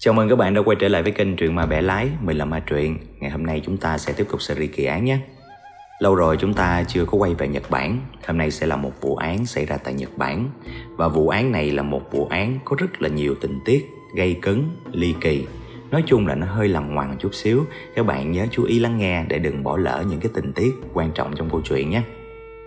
Chào 0.00 0.14
mừng 0.14 0.28
các 0.28 0.36
bạn 0.36 0.54
đã 0.54 0.62
quay 0.64 0.76
trở 0.80 0.88
lại 0.88 1.02
với 1.02 1.12
kênh 1.12 1.36
Truyện 1.36 1.54
Ma 1.54 1.66
Bẻ 1.66 1.82
Lái, 1.82 2.08
mình 2.20 2.36
là 2.36 2.44
Ma 2.44 2.60
Truyện. 2.60 2.98
Ngày 3.20 3.30
hôm 3.30 3.46
nay 3.46 3.62
chúng 3.64 3.76
ta 3.76 3.98
sẽ 3.98 4.12
tiếp 4.12 4.26
tục 4.30 4.42
series 4.42 4.70
kỳ 4.76 4.84
án 4.84 5.04
nhé. 5.04 5.18
Lâu 6.00 6.14
rồi 6.14 6.36
chúng 6.40 6.54
ta 6.54 6.84
chưa 6.88 7.04
có 7.04 7.18
quay 7.18 7.34
về 7.34 7.48
Nhật 7.48 7.70
Bản, 7.70 8.00
hôm 8.26 8.38
nay 8.38 8.50
sẽ 8.50 8.66
là 8.66 8.76
một 8.76 8.92
vụ 9.00 9.16
án 9.16 9.46
xảy 9.46 9.66
ra 9.66 9.76
tại 9.76 9.94
Nhật 9.94 10.18
Bản. 10.18 10.50
Và 10.96 11.08
vụ 11.08 11.28
án 11.28 11.52
này 11.52 11.70
là 11.70 11.82
một 11.82 12.12
vụ 12.12 12.26
án 12.30 12.58
có 12.64 12.76
rất 12.78 13.02
là 13.02 13.08
nhiều 13.08 13.34
tình 13.40 13.58
tiết, 13.64 13.86
gây 14.14 14.36
cấn, 14.42 14.64
ly 14.92 15.14
kỳ. 15.20 15.46
Nói 15.90 16.02
chung 16.06 16.26
là 16.26 16.34
nó 16.34 16.46
hơi 16.46 16.68
lằng 16.68 16.94
ngoằng 16.94 17.16
chút 17.18 17.34
xíu, 17.34 17.64
các 17.94 18.06
bạn 18.06 18.32
nhớ 18.32 18.46
chú 18.50 18.64
ý 18.64 18.78
lắng 18.78 18.98
nghe 18.98 19.24
để 19.28 19.38
đừng 19.38 19.62
bỏ 19.62 19.76
lỡ 19.76 20.04
những 20.10 20.20
cái 20.20 20.30
tình 20.34 20.52
tiết 20.52 20.70
quan 20.92 21.10
trọng 21.12 21.36
trong 21.36 21.50
câu 21.50 21.60
chuyện 21.64 21.90
nhé. 21.90 22.02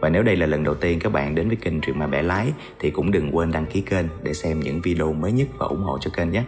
Và 0.01 0.09
nếu 0.09 0.23
đây 0.23 0.35
là 0.35 0.45
lần 0.45 0.63
đầu 0.63 0.75
tiên 0.75 0.99
các 0.99 1.11
bạn 1.11 1.35
đến 1.35 1.47
với 1.47 1.57
kênh 1.57 1.81
Truyện 1.81 1.99
Ma 1.99 2.07
Bẻ 2.07 2.21
Lái 2.21 2.47
thì 2.79 2.89
cũng 2.91 3.11
đừng 3.11 3.35
quên 3.35 3.51
đăng 3.51 3.65
ký 3.65 3.81
kênh 3.81 4.05
để 4.23 4.33
xem 4.33 4.59
những 4.59 4.81
video 4.81 5.13
mới 5.13 5.31
nhất 5.31 5.47
và 5.57 5.65
ủng 5.65 5.83
hộ 5.83 5.97
cho 6.01 6.11
kênh 6.15 6.31
nhé. 6.31 6.43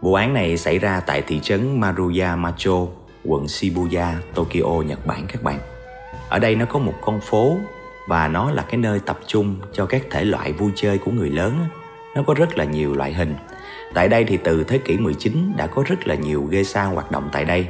Vụ 0.00 0.14
án 0.14 0.34
này 0.34 0.56
xảy 0.56 0.78
ra 0.78 1.00
tại 1.00 1.22
thị 1.26 1.40
trấn 1.42 1.80
Maruyamacho, 1.80 2.86
quận 3.24 3.48
Shibuya, 3.48 4.06
Tokyo, 4.34 4.82
Nhật 4.86 5.06
Bản 5.06 5.26
các 5.28 5.42
bạn. 5.42 5.58
Ở 6.28 6.38
đây 6.38 6.54
nó 6.54 6.64
có 6.66 6.78
một 6.78 6.94
con 7.00 7.20
phố 7.20 7.56
và 8.08 8.28
nó 8.28 8.50
là 8.50 8.62
cái 8.62 8.76
nơi 8.76 9.00
tập 9.06 9.18
trung 9.26 9.56
cho 9.72 9.86
các 9.86 10.02
thể 10.10 10.24
loại 10.24 10.52
vui 10.52 10.70
chơi 10.74 10.98
của 10.98 11.10
người 11.10 11.30
lớn. 11.30 11.58
Nó 12.16 12.22
có 12.26 12.34
rất 12.34 12.58
là 12.58 12.64
nhiều 12.64 12.94
loại 12.94 13.12
hình. 13.12 13.34
Tại 13.94 14.08
đây 14.08 14.24
thì 14.24 14.36
từ 14.36 14.64
thế 14.64 14.78
kỷ 14.78 14.98
19 14.98 15.52
đã 15.56 15.66
có 15.66 15.84
rất 15.86 16.06
là 16.06 16.14
nhiều 16.14 16.48
geisha 16.50 16.84
hoạt 16.84 17.10
động 17.10 17.28
tại 17.32 17.44
đây. 17.44 17.66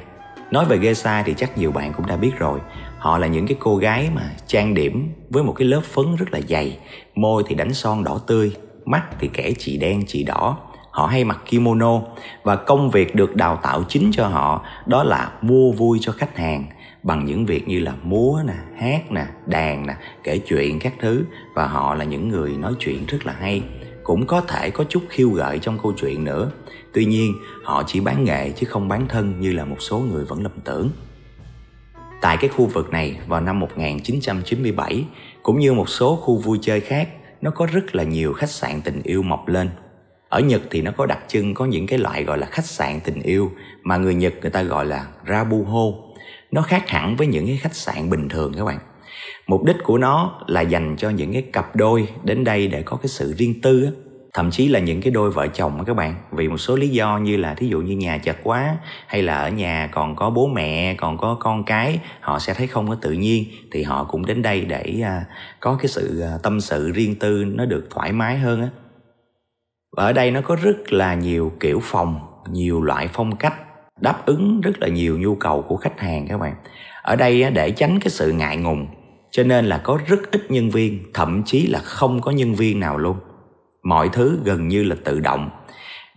Nói 0.51 0.65
về 0.65 0.79
geisha 0.79 1.23
thì 1.23 1.35
chắc 1.37 1.59
nhiều 1.59 1.73
bạn 1.73 1.93
cũng 1.93 2.07
đã 2.07 2.17
biết 2.17 2.33
rồi. 2.39 2.61
Họ 2.99 3.19
là 3.19 3.27
những 3.27 3.47
cái 3.47 3.57
cô 3.61 3.77
gái 3.77 4.11
mà 4.15 4.31
trang 4.47 4.75
điểm 4.75 5.13
với 5.31 5.43
một 5.43 5.53
cái 5.53 5.69
lớp 5.69 5.83
phấn 5.85 6.17
rất 6.17 6.33
là 6.33 6.41
dày, 6.49 6.79
môi 7.15 7.43
thì 7.47 7.55
đánh 7.55 7.75
son 7.75 8.05
đỏ 8.05 8.21
tươi, 8.27 8.57
mắt 8.85 9.03
thì 9.21 9.31
kẻ 9.33 9.53
chỉ 9.59 9.77
đen 9.77 10.05
chỉ 10.07 10.25
đỏ 10.25 10.59
họ 10.91 11.07
hay 11.07 11.25
mặc 11.25 11.39
kimono 11.47 12.01
và 12.43 12.57
công 12.57 12.91
việc 12.91 13.15
được 13.15 13.37
đào 13.37 13.59
tạo 13.63 13.85
chính 13.89 14.11
cho 14.13 14.27
họ 14.27 14.65
đó 14.87 15.05
là 15.05 15.33
mua 15.43 15.73
vui 15.73 15.99
cho 16.01 16.13
khách 16.13 16.37
hàng 16.37 16.67
bằng 17.03 17.25
những 17.25 17.47
việc 17.47 17.69
như 17.69 17.81
là 17.81 17.95
múa 18.03 18.43
nè, 18.47 18.55
hát 18.77 19.13
nè, 19.13 19.27
đàn 19.47 19.87
nè, 19.87 19.95
kể 20.25 20.39
chuyện 20.39 20.79
các 20.79 20.95
thứ. 21.01 21.25
Và 21.55 21.67
họ 21.67 21.95
là 21.95 22.05
những 22.05 22.29
người 22.29 22.57
nói 22.57 22.73
chuyện 22.79 23.07
rất 23.07 23.27
là 23.27 23.33
hay. 23.33 23.63
Cũng 24.03 24.27
có 24.27 24.41
thể 24.41 24.71
có 24.71 24.85
chút 24.85 25.03
khiêu 25.09 25.31
gợi 25.31 25.59
trong 25.59 25.79
câu 25.83 25.93
chuyện 25.97 26.25
nữa. 26.25 26.51
Tuy 26.93 27.05
nhiên, 27.05 27.35
họ 27.65 27.83
chỉ 27.87 28.01
bán 28.01 28.25
nghệ 28.25 28.51
chứ 28.51 28.67
không 28.67 28.89
bán 28.89 29.09
thân 29.09 29.41
như 29.41 29.53
là 29.53 29.65
một 29.65 29.77
số 29.81 29.99
người 29.99 30.25
vẫn 30.25 30.43
lầm 30.43 30.61
tưởng. 30.65 30.91
Tại 32.21 32.37
cái 32.37 32.51
khu 32.51 32.67
vực 32.67 32.91
này, 32.91 33.19
vào 33.27 33.41
năm 33.41 33.61
1997 33.61 35.05
cũng 35.43 35.61
như 35.61 35.73
một 35.73 35.89
số 35.89 36.17
khu 36.17 36.37
vui 36.37 36.59
chơi 36.63 36.81
khác, 36.81 37.09
nó 37.41 37.51
có 37.51 37.67
rất 37.67 37.95
là 37.95 38.03
nhiều 38.03 38.33
khách 38.33 38.51
sạn 38.51 38.81
tình 38.81 39.03
yêu 39.03 39.23
mọc 39.23 39.49
lên 39.49 39.71
ở 40.31 40.41
Nhật 40.41 40.63
thì 40.71 40.83
nó 40.83 40.91
có 40.97 41.07
đặc 41.07 41.19
trưng, 41.29 41.55
có 41.55 41.65
những 41.65 41.87
cái 41.87 41.99
loại 41.99 42.25
gọi 42.25 42.39
là 42.39 42.47
khách 42.47 42.65
sạn 42.65 43.01
tình 43.05 43.23
yêu 43.23 43.51
mà 43.83 43.97
người 43.97 44.15
Nhật 44.15 44.35
người 44.43 44.51
ta 44.51 44.63
gọi 44.63 44.87
là 44.87 45.07
Rabuho. 45.29 45.93
Nó 46.51 46.63
khác 46.63 46.89
hẳn 46.89 47.17
với 47.17 47.27
những 47.27 47.47
cái 47.47 47.57
khách 47.57 47.75
sạn 47.75 48.11
bình 48.11 48.29
thường 48.29 48.53
các 48.57 48.65
bạn. 48.65 48.79
Mục 49.47 49.65
đích 49.65 49.77
của 49.83 49.99
nó 49.99 50.41
là 50.47 50.61
dành 50.61 50.97
cho 50.99 51.11
những 51.11 51.33
cái 51.33 51.43
cặp 51.53 51.77
đôi 51.77 52.09
đến 52.25 52.45
đây 52.45 52.69
để 52.69 52.83
có 52.83 52.97
cái 52.97 53.09
sự 53.09 53.33
riêng 53.33 53.61
tư 53.63 53.85
á. 53.85 53.91
Thậm 54.35 54.51
chí 54.51 54.69
là 54.69 54.81
những 54.81 55.01
cái 55.01 55.11
đôi 55.11 55.31
vợ 55.31 55.47
chồng 55.47 55.79
á 55.79 55.85
các 55.87 55.95
bạn, 55.95 56.15
Vì 56.33 56.49
một 56.49 56.59
số 56.59 56.77
lý 56.77 56.89
do 56.89 57.19
như 57.19 57.37
là 57.37 57.55
thí 57.55 57.69
dụ 57.69 57.81
như 57.81 57.97
nhà 57.97 58.19
chật 58.19 58.37
quá, 58.43 58.77
Hay 59.07 59.23
là 59.23 59.39
ở 59.39 59.51
nhà 59.51 59.89
còn 59.93 60.17
có 60.17 60.31
bố 60.31 60.47
mẹ, 60.47 60.95
Còn 60.95 61.19
có 61.19 61.37
con 61.41 61.65
cái, 61.65 61.99
Họ 62.21 62.39
sẽ 62.39 62.55
thấy 62.55 62.67
không 62.67 62.89
có 62.89 62.95
tự 62.95 63.13
nhiên, 63.13 63.45
Thì 63.73 63.83
họ 63.83 64.05
cũng 64.05 64.27
đến 64.27 64.43
đây 64.43 64.61
để 64.61 65.01
à, 65.05 65.25
có 65.61 65.77
cái 65.81 65.89
sự 65.89 66.21
à, 66.21 66.39
tâm 66.43 66.61
sự 66.61 66.91
riêng 66.91 67.15
tư, 67.15 67.45
Nó 67.45 67.65
được 67.65 67.87
thoải 67.91 68.13
mái 68.13 68.39
hơn 68.39 68.63
á 68.63 68.69
ở 69.97 70.13
đây 70.13 70.31
nó 70.31 70.41
có 70.41 70.57
rất 70.63 70.93
là 70.93 71.15
nhiều 71.15 71.53
kiểu 71.61 71.81
phòng, 71.83 72.21
nhiều 72.51 72.83
loại 72.83 73.09
phong 73.13 73.37
cách, 73.37 73.55
đáp 74.01 74.27
ứng 74.27 74.61
rất 74.61 74.79
là 74.79 74.89
nhiều 74.89 75.19
nhu 75.19 75.35
cầu 75.35 75.63
của 75.63 75.77
khách 75.77 76.01
hàng 76.01 76.27
các 76.29 76.39
bạn. 76.39 76.55
Ở 77.03 77.17
đây 77.17 77.51
để 77.51 77.71
tránh 77.71 77.99
cái 78.01 78.11
sự 78.11 78.33
ngại 78.33 78.57
ngùng, 78.57 78.87
cho 79.31 79.43
nên 79.43 79.65
là 79.67 79.79
có 79.79 79.99
rất 80.07 80.31
ít 80.31 80.51
nhân 80.51 80.71
viên, 80.71 81.05
thậm 81.15 81.43
chí 81.47 81.67
là 81.67 81.79
không 81.79 82.21
có 82.21 82.31
nhân 82.31 82.55
viên 82.55 82.81
nào 82.81 82.99
luôn. 82.99 83.17
Mọi 83.83 84.09
thứ 84.09 84.39
gần 84.45 84.69
như 84.69 84.83
là 84.83 84.97
tự 85.05 85.21
động. 85.21 85.51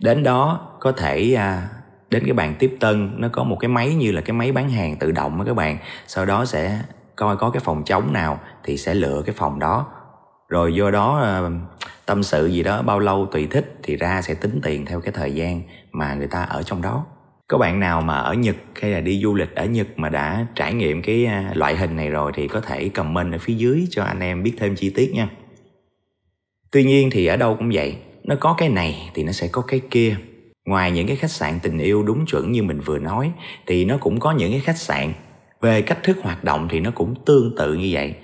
Đến 0.00 0.22
đó 0.22 0.68
có 0.80 0.92
thể 0.92 1.34
à, 1.34 1.68
đến 2.10 2.22
cái 2.24 2.32
bàn 2.32 2.54
tiếp 2.58 2.76
tân, 2.80 3.20
nó 3.20 3.28
có 3.32 3.44
một 3.44 3.56
cái 3.60 3.68
máy 3.68 3.94
như 3.94 4.12
là 4.12 4.20
cái 4.20 4.32
máy 4.32 4.52
bán 4.52 4.70
hàng 4.70 4.96
tự 4.96 5.12
động 5.12 5.38
đó 5.38 5.44
các 5.46 5.56
bạn. 5.56 5.78
Sau 6.06 6.26
đó 6.26 6.44
sẽ 6.44 6.80
coi 7.16 7.36
có 7.36 7.50
cái 7.50 7.60
phòng 7.64 7.82
trống 7.84 8.12
nào 8.12 8.40
thì 8.64 8.76
sẽ 8.76 8.94
lựa 8.94 9.22
cái 9.26 9.34
phòng 9.38 9.58
đó 9.58 9.86
rồi 10.48 10.74
do 10.74 10.90
đó 10.90 11.18
ờ, 11.20 11.50
tâm 12.06 12.22
sự 12.22 12.46
gì 12.46 12.62
đó 12.62 12.82
bao 12.82 12.98
lâu 12.98 13.26
tùy 13.32 13.46
thích 13.46 13.74
thì 13.82 13.96
ra 13.96 14.22
sẽ 14.22 14.34
tính 14.34 14.60
tiền 14.62 14.86
theo 14.86 15.00
cái 15.00 15.12
thời 15.12 15.34
gian 15.34 15.62
mà 15.92 16.14
người 16.14 16.26
ta 16.26 16.42
ở 16.42 16.62
trong 16.62 16.82
đó 16.82 17.04
có 17.48 17.58
bạn 17.58 17.80
nào 17.80 18.00
mà 18.00 18.16
ở 18.16 18.34
Nhật 18.34 18.56
hay 18.80 18.90
là 18.90 19.00
đi 19.00 19.20
du 19.22 19.34
lịch 19.34 19.54
ở 19.54 19.64
Nhật 19.64 19.86
mà 19.96 20.08
đã 20.08 20.46
trải 20.54 20.74
nghiệm 20.74 21.02
cái 21.02 21.26
ờ, 21.26 21.42
loại 21.54 21.76
hình 21.76 21.96
này 21.96 22.10
rồi 22.10 22.32
thì 22.34 22.48
có 22.48 22.60
thể 22.60 22.88
comment 22.88 23.32
ở 23.32 23.38
phía 23.38 23.54
dưới 23.54 23.86
cho 23.90 24.04
anh 24.04 24.20
em 24.20 24.42
biết 24.42 24.52
thêm 24.58 24.76
chi 24.76 24.90
tiết 24.90 25.12
nha. 25.14 25.28
Tuy 26.70 26.84
nhiên 26.84 27.10
thì 27.12 27.26
ở 27.26 27.36
đâu 27.36 27.56
cũng 27.56 27.70
vậy, 27.74 27.96
nó 28.24 28.36
có 28.40 28.54
cái 28.58 28.68
này 28.68 29.10
thì 29.14 29.22
nó 29.22 29.32
sẽ 29.32 29.48
có 29.48 29.62
cái 29.62 29.80
kia. 29.90 30.16
Ngoài 30.64 30.92
những 30.92 31.06
cái 31.06 31.16
khách 31.16 31.30
sạn 31.30 31.58
tình 31.62 31.78
yêu 31.78 32.02
đúng 32.02 32.26
chuẩn 32.26 32.52
như 32.52 32.62
mình 32.62 32.80
vừa 32.80 32.98
nói 32.98 33.32
thì 33.66 33.84
nó 33.84 33.98
cũng 34.00 34.20
có 34.20 34.32
những 34.32 34.50
cái 34.50 34.60
khách 34.60 34.78
sạn 34.78 35.12
về 35.60 35.82
cách 35.82 36.02
thức 36.02 36.18
hoạt 36.22 36.44
động 36.44 36.68
thì 36.70 36.80
nó 36.80 36.90
cũng 36.90 37.14
tương 37.26 37.54
tự 37.56 37.74
như 37.74 37.88
vậy 37.92 38.14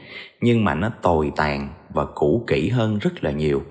nhưng 0.41 0.65
mà 0.65 0.75
nó 0.75 0.91
tồi 1.03 1.33
tàn 1.37 1.69
và 1.89 2.05
cũ 2.15 2.45
kỹ 2.47 2.69
hơn 2.69 2.99
rất 2.99 3.25
là 3.25 3.31
nhiều. 3.31 3.62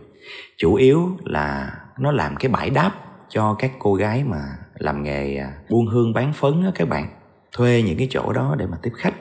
Chủ 0.57 0.75
yếu 0.75 1.17
là 1.23 1.73
nó 1.99 2.11
làm 2.11 2.35
cái 2.35 2.51
bãi 2.51 2.69
đáp 2.69 2.91
cho 3.29 3.55
các 3.59 3.71
cô 3.79 3.93
gái 3.93 4.23
mà 4.23 4.43
làm 4.73 5.03
nghề 5.03 5.37
à, 5.37 5.53
buôn 5.69 5.87
hương 5.87 6.13
bán 6.13 6.33
phấn 6.33 6.63
á 6.63 6.71
các 6.75 6.89
bạn. 6.89 7.09
Thuê 7.51 7.83
những 7.85 7.97
cái 7.97 8.07
chỗ 8.11 8.33
đó 8.33 8.55
để 8.57 8.65
mà 8.65 8.77
tiếp 8.81 8.91
khách. 8.95 9.13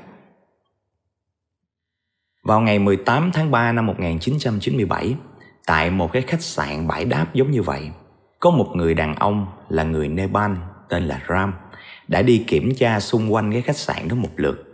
Vào 2.44 2.60
ngày 2.60 2.78
18 2.78 3.30
tháng 3.32 3.50
3 3.50 3.72
năm 3.72 3.86
1997 3.86 5.14
tại 5.66 5.90
một 5.90 6.12
cái 6.12 6.22
khách 6.22 6.42
sạn 6.42 6.88
bãi 6.88 7.04
đáp 7.04 7.34
giống 7.34 7.50
như 7.50 7.62
vậy, 7.62 7.90
có 8.40 8.50
một 8.50 8.72
người 8.74 8.94
đàn 8.94 9.14
ông 9.14 9.46
là 9.68 9.84
người 9.84 10.08
Nepal, 10.08 10.52
tên 10.88 11.02
là 11.02 11.22
Ram, 11.28 11.54
đã 12.08 12.22
đi 12.22 12.44
kiểm 12.46 12.74
tra 12.74 13.00
xung 13.00 13.32
quanh 13.32 13.52
cái 13.52 13.62
khách 13.62 13.76
sạn 13.76 14.08
đó 14.08 14.16
một 14.16 14.30
lượt. 14.36 14.64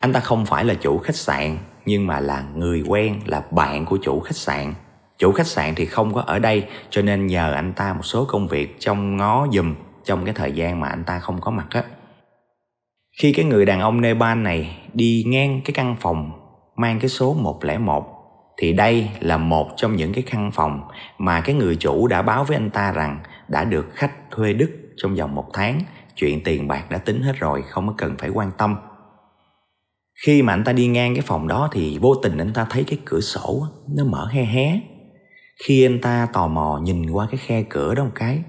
Anh 0.00 0.12
ta 0.12 0.20
không 0.20 0.46
phải 0.46 0.64
là 0.64 0.74
chủ 0.74 0.98
khách 0.98 1.16
sạn 1.16 1.58
nhưng 1.86 2.06
mà 2.06 2.20
là 2.20 2.44
người 2.54 2.84
quen, 2.88 3.20
là 3.26 3.42
bạn 3.50 3.84
của 3.84 3.98
chủ 4.02 4.20
khách 4.20 4.36
sạn. 4.36 4.74
Chủ 5.18 5.32
khách 5.32 5.46
sạn 5.46 5.74
thì 5.74 5.84
không 5.84 6.14
có 6.14 6.20
ở 6.20 6.38
đây, 6.38 6.66
cho 6.90 7.02
nên 7.02 7.26
nhờ 7.26 7.52
anh 7.52 7.72
ta 7.72 7.92
một 7.92 8.02
số 8.02 8.24
công 8.24 8.48
việc 8.48 8.76
trong 8.78 9.16
ngó 9.16 9.46
giùm, 9.52 9.74
trong 10.04 10.24
cái 10.24 10.34
thời 10.34 10.52
gian 10.52 10.80
mà 10.80 10.88
anh 10.88 11.04
ta 11.04 11.18
không 11.18 11.40
có 11.40 11.50
mặt 11.50 11.66
á. 11.70 11.84
Khi 13.18 13.32
cái 13.32 13.44
người 13.44 13.66
đàn 13.66 13.80
ông 13.80 14.00
Nepal 14.00 14.38
này 14.38 14.78
đi 14.92 15.24
ngang 15.26 15.60
cái 15.64 15.72
căn 15.74 15.96
phòng 16.00 16.30
mang 16.76 16.98
cái 17.00 17.08
số 17.08 17.34
101 17.34 18.04
thì 18.56 18.72
đây 18.72 19.10
là 19.20 19.36
một 19.36 19.70
trong 19.76 19.96
những 19.96 20.12
cái 20.12 20.24
căn 20.30 20.50
phòng 20.52 20.80
mà 21.18 21.40
cái 21.40 21.54
người 21.54 21.76
chủ 21.76 22.06
đã 22.06 22.22
báo 22.22 22.44
với 22.44 22.56
anh 22.56 22.70
ta 22.70 22.92
rằng 22.92 23.18
đã 23.48 23.64
được 23.64 23.86
khách 23.94 24.30
thuê 24.30 24.52
đức 24.52 24.70
trong 24.96 25.14
vòng 25.14 25.34
một 25.34 25.46
tháng. 25.52 25.80
Chuyện 26.14 26.42
tiền 26.44 26.68
bạc 26.68 26.90
đã 26.90 26.98
tính 26.98 27.22
hết 27.22 27.32
rồi, 27.38 27.62
không 27.62 27.86
có 27.88 27.94
cần 27.98 28.16
phải 28.18 28.30
quan 28.30 28.50
tâm 28.58 28.76
khi 30.24 30.42
mà 30.42 30.52
anh 30.52 30.64
ta 30.64 30.72
đi 30.72 30.86
ngang 30.86 31.14
cái 31.14 31.22
phòng 31.22 31.48
đó 31.48 31.68
thì 31.72 31.98
vô 31.98 32.14
tình 32.14 32.38
anh 32.38 32.52
ta 32.52 32.66
thấy 32.70 32.84
cái 32.84 32.98
cửa 33.04 33.20
sổ 33.20 33.66
nó 33.88 34.04
mở 34.04 34.26
hé 34.26 34.44
hé. 34.44 34.80
Khi 35.64 35.84
anh 35.84 36.00
ta 36.00 36.28
tò 36.32 36.48
mò 36.48 36.80
nhìn 36.82 37.10
qua 37.10 37.26
cái 37.30 37.38
khe 37.46 37.62
cửa 37.62 37.94
đó 37.94 38.04
một 38.04 38.10
cái, 38.14 38.42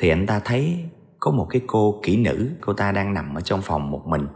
thì 0.00 0.08
anh 0.08 0.26
ta 0.26 0.40
thấy 0.44 0.76
có 1.18 1.30
một 1.30 1.46
cái 1.50 1.62
cô 1.66 2.00
kỹ 2.02 2.16
nữ, 2.16 2.50
cô 2.60 2.72
ta 2.72 2.92
đang 2.92 3.14
nằm 3.14 3.34
ở 3.34 3.40
trong 3.40 3.62
phòng 3.62 3.90
một 3.90 4.02
mình. 4.06 4.26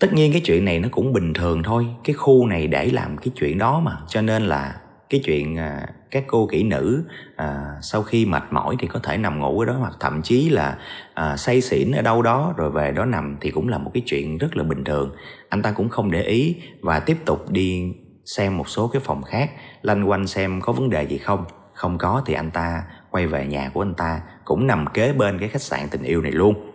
Tất 0.00 0.12
nhiên 0.12 0.32
cái 0.32 0.40
chuyện 0.44 0.64
này 0.64 0.78
nó 0.78 0.88
cũng 0.92 1.12
bình 1.12 1.32
thường 1.34 1.62
thôi, 1.62 1.86
cái 2.04 2.14
khu 2.14 2.46
này 2.46 2.66
để 2.66 2.86
làm 2.86 3.16
cái 3.16 3.28
chuyện 3.36 3.58
đó 3.58 3.80
mà, 3.80 3.98
cho 4.08 4.22
nên 4.22 4.42
là 4.42 4.80
cái 5.10 5.20
chuyện 5.24 5.58
à, 5.58 5.88
các 6.16 6.24
cô 6.26 6.46
kỹ 6.46 6.62
nữ 6.62 7.04
à, 7.36 7.64
sau 7.82 8.02
khi 8.02 8.26
mệt 8.26 8.42
mỏi 8.50 8.76
thì 8.78 8.86
có 8.86 9.00
thể 9.02 9.16
nằm 9.16 9.40
ngủ 9.40 9.60
ở 9.60 9.66
đó 9.66 9.72
hoặc 9.78 9.92
thậm 10.00 10.22
chí 10.22 10.48
là 10.48 10.78
à, 11.14 11.36
say 11.36 11.60
xỉn 11.60 11.92
ở 11.92 12.02
đâu 12.02 12.22
đó 12.22 12.54
rồi 12.56 12.70
về 12.70 12.92
đó 12.92 13.04
nằm 13.04 13.36
thì 13.40 13.50
cũng 13.50 13.68
là 13.68 13.78
một 13.78 13.90
cái 13.94 14.02
chuyện 14.06 14.38
rất 14.38 14.56
là 14.56 14.64
bình 14.64 14.84
thường. 14.84 15.16
Anh 15.48 15.62
ta 15.62 15.70
cũng 15.70 15.88
không 15.88 16.10
để 16.10 16.22
ý 16.22 16.56
và 16.80 17.00
tiếp 17.00 17.16
tục 17.24 17.50
đi 17.50 17.92
xem 18.24 18.56
một 18.56 18.68
số 18.68 18.88
cái 18.88 19.02
phòng 19.04 19.22
khác 19.22 19.50
lanh 19.82 20.10
quanh 20.10 20.26
xem 20.26 20.60
có 20.60 20.72
vấn 20.72 20.90
đề 20.90 21.02
gì 21.02 21.18
không. 21.18 21.44
Không 21.72 21.98
có 21.98 22.22
thì 22.26 22.34
anh 22.34 22.50
ta 22.50 22.82
quay 23.10 23.26
về 23.26 23.46
nhà 23.46 23.70
của 23.74 23.82
anh 23.82 23.94
ta 23.94 24.20
cũng 24.44 24.66
nằm 24.66 24.86
kế 24.94 25.12
bên 25.12 25.38
cái 25.38 25.48
khách 25.48 25.62
sạn 25.62 25.80
tình 25.90 26.02
yêu 26.02 26.22
này 26.22 26.32
luôn. 26.32 26.72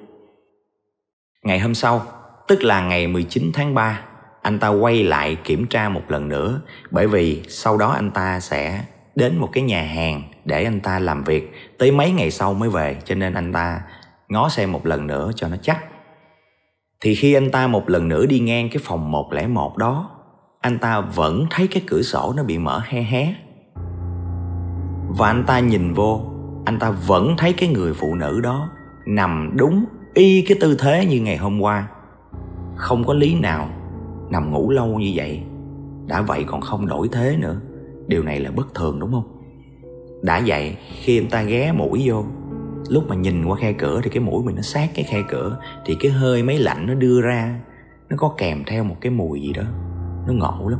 Ngày 1.43 1.59
hôm 1.59 1.75
sau 1.75 2.01
tức 2.47 2.63
là 2.63 2.81
ngày 2.81 3.07
19 3.07 3.51
tháng 3.53 3.73
3 3.73 4.01
anh 4.41 4.59
ta 4.59 4.67
quay 4.67 5.03
lại 5.03 5.37
kiểm 5.43 5.67
tra 5.67 5.89
một 5.89 6.01
lần 6.07 6.29
nữa 6.29 6.61
bởi 6.91 7.07
vì 7.07 7.43
sau 7.47 7.77
đó 7.77 7.91
anh 7.91 8.11
ta 8.11 8.39
sẽ 8.39 8.83
đến 9.15 9.37
một 9.37 9.49
cái 9.53 9.63
nhà 9.63 9.83
hàng 9.83 10.23
để 10.45 10.63
anh 10.63 10.79
ta 10.79 10.99
làm 10.99 11.23
việc. 11.23 11.51
Tới 11.77 11.91
mấy 11.91 12.11
ngày 12.11 12.31
sau 12.31 12.53
mới 12.53 12.69
về, 12.69 12.97
cho 13.05 13.15
nên 13.15 13.33
anh 13.33 13.53
ta 13.53 13.81
ngó 14.29 14.49
xem 14.49 14.71
một 14.71 14.85
lần 14.85 15.07
nữa 15.07 15.31
cho 15.35 15.47
nó 15.47 15.57
chắc. 15.61 15.85
Thì 17.01 17.15
khi 17.15 17.33
anh 17.33 17.51
ta 17.51 17.67
một 17.67 17.89
lần 17.89 18.07
nữa 18.07 18.25
đi 18.25 18.39
ngang 18.39 18.69
cái 18.69 18.81
phòng 18.83 19.11
101 19.11 19.77
đó, 19.77 20.09
anh 20.61 20.79
ta 20.79 21.01
vẫn 21.01 21.45
thấy 21.49 21.67
cái 21.67 21.83
cửa 21.87 22.01
sổ 22.01 22.33
nó 22.37 22.43
bị 22.43 22.57
mở 22.57 22.81
hé 22.85 23.01
hé. 23.01 23.33
Và 25.07 25.27
anh 25.27 25.43
ta 25.47 25.59
nhìn 25.59 25.93
vô, 25.93 26.25
anh 26.65 26.79
ta 26.79 26.89
vẫn 26.89 27.35
thấy 27.37 27.53
cái 27.53 27.69
người 27.69 27.93
phụ 27.93 28.15
nữ 28.15 28.41
đó 28.41 28.69
nằm 29.05 29.51
đúng 29.55 29.85
y 30.13 30.41
cái 30.41 30.57
tư 30.61 30.75
thế 30.79 31.05
như 31.05 31.21
ngày 31.21 31.37
hôm 31.37 31.61
qua. 31.61 31.87
Không 32.75 33.03
có 33.03 33.13
lý 33.13 33.35
nào 33.35 33.69
nằm 34.29 34.51
ngủ 34.51 34.69
lâu 34.69 34.87
như 34.87 35.11
vậy. 35.15 35.43
Đã 36.07 36.21
vậy 36.21 36.43
còn 36.47 36.61
không 36.61 36.87
đổi 36.87 37.09
thế 37.11 37.37
nữa 37.39 37.61
điều 38.07 38.23
này 38.23 38.39
là 38.39 38.51
bất 38.51 38.75
thường 38.75 38.99
đúng 38.99 39.11
không? 39.11 39.37
Đã 40.21 40.41
vậy, 40.45 40.77
khi 41.01 41.19
anh 41.19 41.29
ta 41.29 41.43
ghé 41.43 41.71
mũi 41.71 42.03
vô, 42.05 42.25
lúc 42.89 43.03
mà 43.09 43.15
nhìn 43.15 43.45
qua 43.45 43.57
khe 43.57 43.73
cửa 43.73 44.01
thì 44.03 44.09
cái 44.09 44.23
mũi 44.23 44.43
mình 44.43 44.55
nó 44.55 44.61
sát 44.61 44.89
cái 44.95 45.05
khe 45.05 45.21
cửa, 45.29 45.59
thì 45.85 45.95
cái 45.99 46.11
hơi 46.11 46.43
máy 46.43 46.57
lạnh 46.57 46.87
nó 46.87 46.93
đưa 46.93 47.21
ra, 47.21 47.59
nó 48.09 48.17
có 48.19 48.33
kèm 48.37 48.63
theo 48.67 48.83
một 48.83 48.95
cái 49.01 49.11
mùi 49.11 49.41
gì 49.41 49.53
đó. 49.53 49.63
Nó 50.27 50.33
ngộ 50.33 50.67
lắm. 50.69 50.79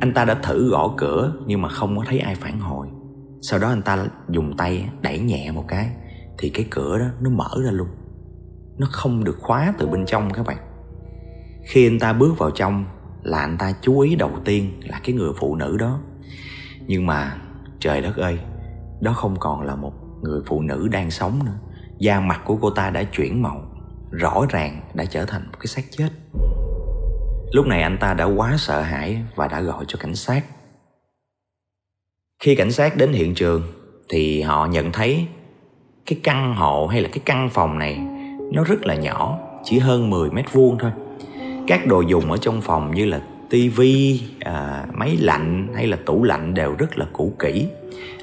Anh 0.00 0.14
ta 0.14 0.24
đã 0.24 0.34
thử 0.34 0.70
gõ 0.70 0.94
cửa 0.96 1.32
nhưng 1.46 1.62
mà 1.62 1.68
không 1.68 1.96
có 1.96 2.04
thấy 2.08 2.18
ai 2.18 2.34
phản 2.34 2.60
hồi. 2.60 2.86
Sau 3.40 3.60
đó 3.60 3.68
anh 3.68 3.82
ta 3.82 4.06
dùng 4.28 4.56
tay 4.56 4.88
đẩy 5.02 5.18
nhẹ 5.18 5.50
một 5.50 5.64
cái, 5.68 5.90
thì 6.38 6.48
cái 6.48 6.66
cửa 6.70 6.98
đó 6.98 7.06
nó 7.20 7.30
mở 7.30 7.50
ra 7.64 7.70
luôn. 7.70 7.88
Nó 8.78 8.86
không 8.90 9.24
được 9.24 9.36
khóa 9.40 9.74
từ 9.78 9.86
bên 9.86 10.06
trong 10.06 10.32
các 10.32 10.46
bạn. 10.46 10.58
Khi 11.64 11.86
anh 11.86 11.98
ta 11.98 12.12
bước 12.12 12.38
vào 12.38 12.50
trong 12.50 12.84
là 13.22 13.38
anh 13.38 13.58
ta 13.58 13.72
chú 13.80 14.00
ý 14.00 14.14
đầu 14.14 14.32
tiên 14.44 14.80
là 14.84 15.00
cái 15.04 15.14
người 15.14 15.30
phụ 15.36 15.54
nữ 15.54 15.76
đó. 15.76 16.00
Nhưng 16.86 17.06
mà, 17.06 17.36
trời 17.80 18.00
đất 18.00 18.16
ơi, 18.16 18.38
đó 19.00 19.12
không 19.12 19.36
còn 19.38 19.62
là 19.62 19.76
một 19.76 19.92
người 20.22 20.40
phụ 20.46 20.62
nữ 20.62 20.88
đang 20.88 21.10
sống 21.10 21.44
nữa. 21.44 21.58
Da 21.98 22.20
mặt 22.20 22.40
của 22.44 22.56
cô 22.56 22.70
ta 22.70 22.90
đã 22.90 23.02
chuyển 23.02 23.42
màu, 23.42 23.62
rõ 24.10 24.46
ràng 24.48 24.80
đã 24.94 25.04
trở 25.04 25.24
thành 25.24 25.42
một 25.46 25.56
cái 25.58 25.66
xác 25.66 25.82
chết. 25.90 26.08
Lúc 27.52 27.66
này 27.66 27.82
anh 27.82 27.98
ta 27.98 28.14
đã 28.14 28.24
quá 28.24 28.54
sợ 28.58 28.80
hãi 28.80 29.22
và 29.34 29.48
đã 29.48 29.60
gọi 29.60 29.84
cho 29.88 29.98
cảnh 30.00 30.14
sát. 30.14 30.44
Khi 32.42 32.54
cảnh 32.54 32.72
sát 32.72 32.96
đến 32.96 33.12
hiện 33.12 33.34
trường 33.34 33.62
thì 34.08 34.42
họ 34.42 34.66
nhận 34.66 34.92
thấy 34.92 35.26
cái 36.06 36.20
căn 36.22 36.54
hộ 36.54 36.86
hay 36.86 37.00
là 37.00 37.08
cái 37.08 37.22
căn 37.24 37.48
phòng 37.52 37.78
này 37.78 38.00
nó 38.52 38.64
rất 38.64 38.86
là 38.86 38.94
nhỏ, 38.94 39.38
chỉ 39.64 39.78
hơn 39.78 40.10
10 40.10 40.30
mét 40.30 40.52
vuông 40.52 40.78
thôi 40.78 40.90
các 41.66 41.86
đồ 41.86 42.00
dùng 42.00 42.30
ở 42.30 42.36
trong 42.36 42.60
phòng 42.60 42.94
như 42.94 43.04
là 43.04 43.20
tivi 43.50 44.20
à, 44.40 44.86
máy 44.92 45.16
lạnh 45.20 45.68
hay 45.74 45.86
là 45.86 45.96
tủ 46.06 46.24
lạnh 46.24 46.54
đều 46.54 46.74
rất 46.78 46.98
là 46.98 47.06
cũ 47.12 47.32
kỹ. 47.38 47.66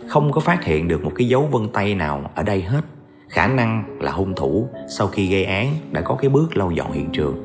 Không 0.07 0.31
có 0.31 0.41
phát 0.41 0.63
hiện 0.63 0.87
được 0.87 1.03
một 1.03 1.11
cái 1.15 1.27
dấu 1.27 1.47
vân 1.51 1.69
tay 1.73 1.95
nào 1.95 2.31
ở 2.35 2.43
đây 2.43 2.61
hết. 2.61 2.81
Khả 3.29 3.47
năng 3.47 3.97
là 3.99 4.11
hung 4.11 4.35
thủ 4.35 4.69
sau 4.97 5.07
khi 5.07 5.29
gây 5.29 5.45
án 5.45 5.73
đã 5.91 6.01
có 6.01 6.15
cái 6.15 6.29
bước 6.29 6.57
lau 6.57 6.71
dọn 6.71 6.91
hiện 6.91 7.09
trường. 7.13 7.37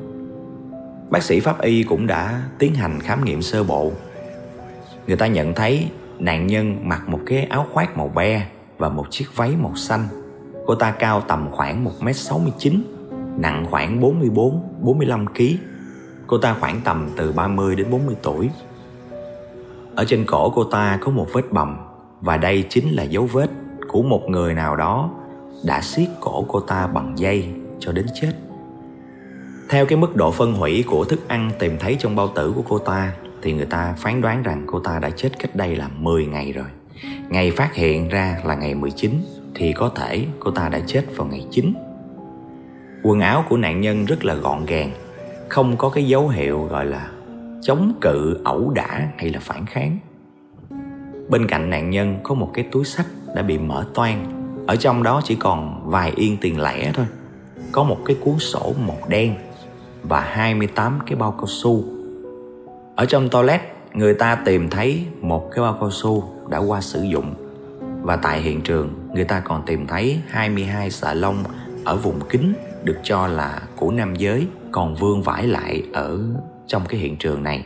Bác 1.09 1.23
sĩ 1.23 1.39
pháp 1.39 1.61
y 1.61 1.83
cũng 1.83 2.07
đã 2.07 2.41
tiến 2.59 2.73
hành 2.73 2.99
khám 2.99 3.25
nghiệm 3.25 3.41
sơ 3.41 3.63
bộ. 3.63 3.91
Người 5.07 5.17
ta 5.17 5.27
nhận 5.27 5.53
thấy 5.53 5.87
nạn 6.19 6.47
nhân 6.47 6.77
mặc 6.83 7.09
một 7.09 7.19
cái 7.25 7.43
áo 7.43 7.67
khoác 7.73 7.97
màu 7.97 8.07
be 8.15 8.47
và 8.77 8.89
một 8.89 9.05
chiếc 9.09 9.25
váy 9.35 9.53
màu 9.61 9.75
xanh. 9.75 10.07
Cô 10.65 10.75
ta 10.75 10.91
cao 10.91 11.21
tầm 11.21 11.47
khoảng 11.51 11.85
1m69 11.85 12.79
nặng 13.37 13.65
khoảng 13.69 14.01
44-45 14.01 15.25
kg 15.25 15.74
cô 16.27 16.37
ta 16.37 16.55
khoảng 16.59 16.81
tầm 16.83 17.09
từ 17.17 17.31
30 17.31 17.75
đến 17.75 17.89
40 17.89 18.15
tuổi 18.23 18.49
ở 19.95 20.05
trên 20.07 20.25
cổ 20.25 20.49
cô 20.49 20.63
ta 20.63 20.97
có 21.01 21.11
một 21.11 21.27
vết 21.33 21.51
bầm 21.51 21.77
và 22.21 22.37
đây 22.37 22.65
chính 22.69 22.95
là 22.95 23.03
dấu 23.03 23.25
vết 23.25 23.49
của 23.87 24.01
một 24.01 24.29
người 24.29 24.53
nào 24.53 24.75
đó 24.75 25.09
đã 25.65 25.81
siết 25.81 26.09
cổ 26.19 26.45
cô 26.47 26.59
ta 26.59 26.87
bằng 26.87 27.13
dây 27.17 27.49
cho 27.79 27.91
đến 27.91 28.05
chết 28.21 28.31
theo 29.69 29.85
cái 29.85 29.97
mức 29.97 30.15
độ 30.15 30.31
phân 30.31 30.53
hủy 30.53 30.83
của 30.87 31.05
thức 31.05 31.27
ăn 31.27 31.51
tìm 31.59 31.77
thấy 31.79 31.95
trong 31.99 32.15
bao 32.15 32.27
tử 32.27 32.53
của 32.55 32.63
cô 32.69 32.77
ta 32.77 33.13
thì 33.41 33.53
người 33.53 33.65
ta 33.65 33.93
phán 33.97 34.21
đoán 34.21 34.43
rằng 34.43 34.63
cô 34.67 34.79
ta 34.79 34.99
đã 34.99 35.09
chết 35.09 35.29
cách 35.39 35.55
đây 35.55 35.75
là 35.75 35.89
10 35.97 36.25
ngày 36.25 36.51
rồi. 36.51 36.65
Ngày 37.29 37.51
phát 37.51 37.75
hiện 37.75 38.09
ra 38.09 38.37
là 38.43 38.55
ngày 38.55 38.75
19 38.75 39.11
thì 39.55 39.73
có 39.73 39.89
thể 39.89 40.25
cô 40.39 40.51
ta 40.51 40.69
đã 40.69 40.79
chết 40.87 41.03
vào 41.15 41.27
ngày 41.27 41.45
9. 41.51 41.73
Quần 43.03 43.19
áo 43.19 43.45
của 43.49 43.57
nạn 43.57 43.81
nhân 43.81 44.05
rất 44.05 44.25
là 44.25 44.33
gọn 44.33 44.65
gàng, 44.65 44.91
không 45.55 45.77
có 45.77 45.89
cái 45.89 46.07
dấu 46.07 46.27
hiệu 46.27 46.63
gọi 46.63 46.85
là 46.85 47.09
chống 47.61 47.93
cự, 48.01 48.37
ẩu 48.43 48.69
đả 48.69 49.07
hay 49.17 49.29
là 49.29 49.39
phản 49.39 49.65
kháng. 49.65 49.97
Bên 51.29 51.47
cạnh 51.47 51.69
nạn 51.69 51.89
nhân 51.89 52.19
có 52.23 52.35
một 52.35 52.51
cái 52.53 52.65
túi 52.71 52.85
sách 52.85 53.05
đã 53.35 53.41
bị 53.41 53.57
mở 53.57 53.85
toang, 53.93 54.25
ở 54.67 54.75
trong 54.75 55.03
đó 55.03 55.21
chỉ 55.23 55.35
còn 55.35 55.89
vài 55.89 56.13
yên 56.15 56.37
tiền 56.41 56.61
lẻ 56.61 56.91
thôi. 56.93 57.05
Có 57.71 57.83
một 57.83 57.97
cái 58.05 58.17
cuốn 58.19 58.39
sổ 58.39 58.73
màu 58.87 58.97
đen 59.07 59.35
và 60.03 60.19
28 60.19 60.99
cái 61.05 61.15
bao 61.15 61.31
cao 61.31 61.47
su. 61.47 61.83
Ở 62.95 63.05
trong 63.05 63.29
toilet, 63.29 63.61
người 63.93 64.13
ta 64.13 64.35
tìm 64.35 64.69
thấy 64.69 65.05
một 65.21 65.51
cái 65.51 65.61
bao 65.61 65.77
cao 65.79 65.91
su 65.91 66.23
đã 66.49 66.57
qua 66.57 66.81
sử 66.81 67.01
dụng. 67.01 67.33
Và 68.01 68.15
tại 68.15 68.41
hiện 68.41 68.61
trường, 68.61 68.93
người 69.13 69.23
ta 69.23 69.39
còn 69.39 69.63
tìm 69.65 69.87
thấy 69.87 70.19
22 70.29 70.91
xà 70.91 71.13
lông 71.13 71.43
ở 71.83 71.95
vùng 71.95 72.19
kính 72.29 72.53
được 72.83 72.97
cho 73.03 73.27
là 73.27 73.61
của 73.75 73.91
nam 73.91 74.15
giới 74.15 74.47
còn 74.75 74.95
vương 74.95 75.21
vãi 75.21 75.47
lại 75.47 75.83
ở 75.93 76.19
trong 76.67 76.85
cái 76.85 76.99
hiện 76.99 77.17
trường 77.17 77.43
này. 77.43 77.65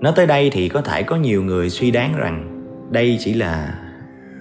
Nói 0.00 0.12
tới 0.16 0.26
đây 0.26 0.50
thì 0.50 0.68
có 0.68 0.80
thể 0.82 1.02
có 1.02 1.16
nhiều 1.16 1.42
người 1.42 1.70
suy 1.70 1.90
đoán 1.90 2.16
rằng 2.16 2.64
đây 2.90 3.16
chỉ 3.20 3.34
là 3.34 3.78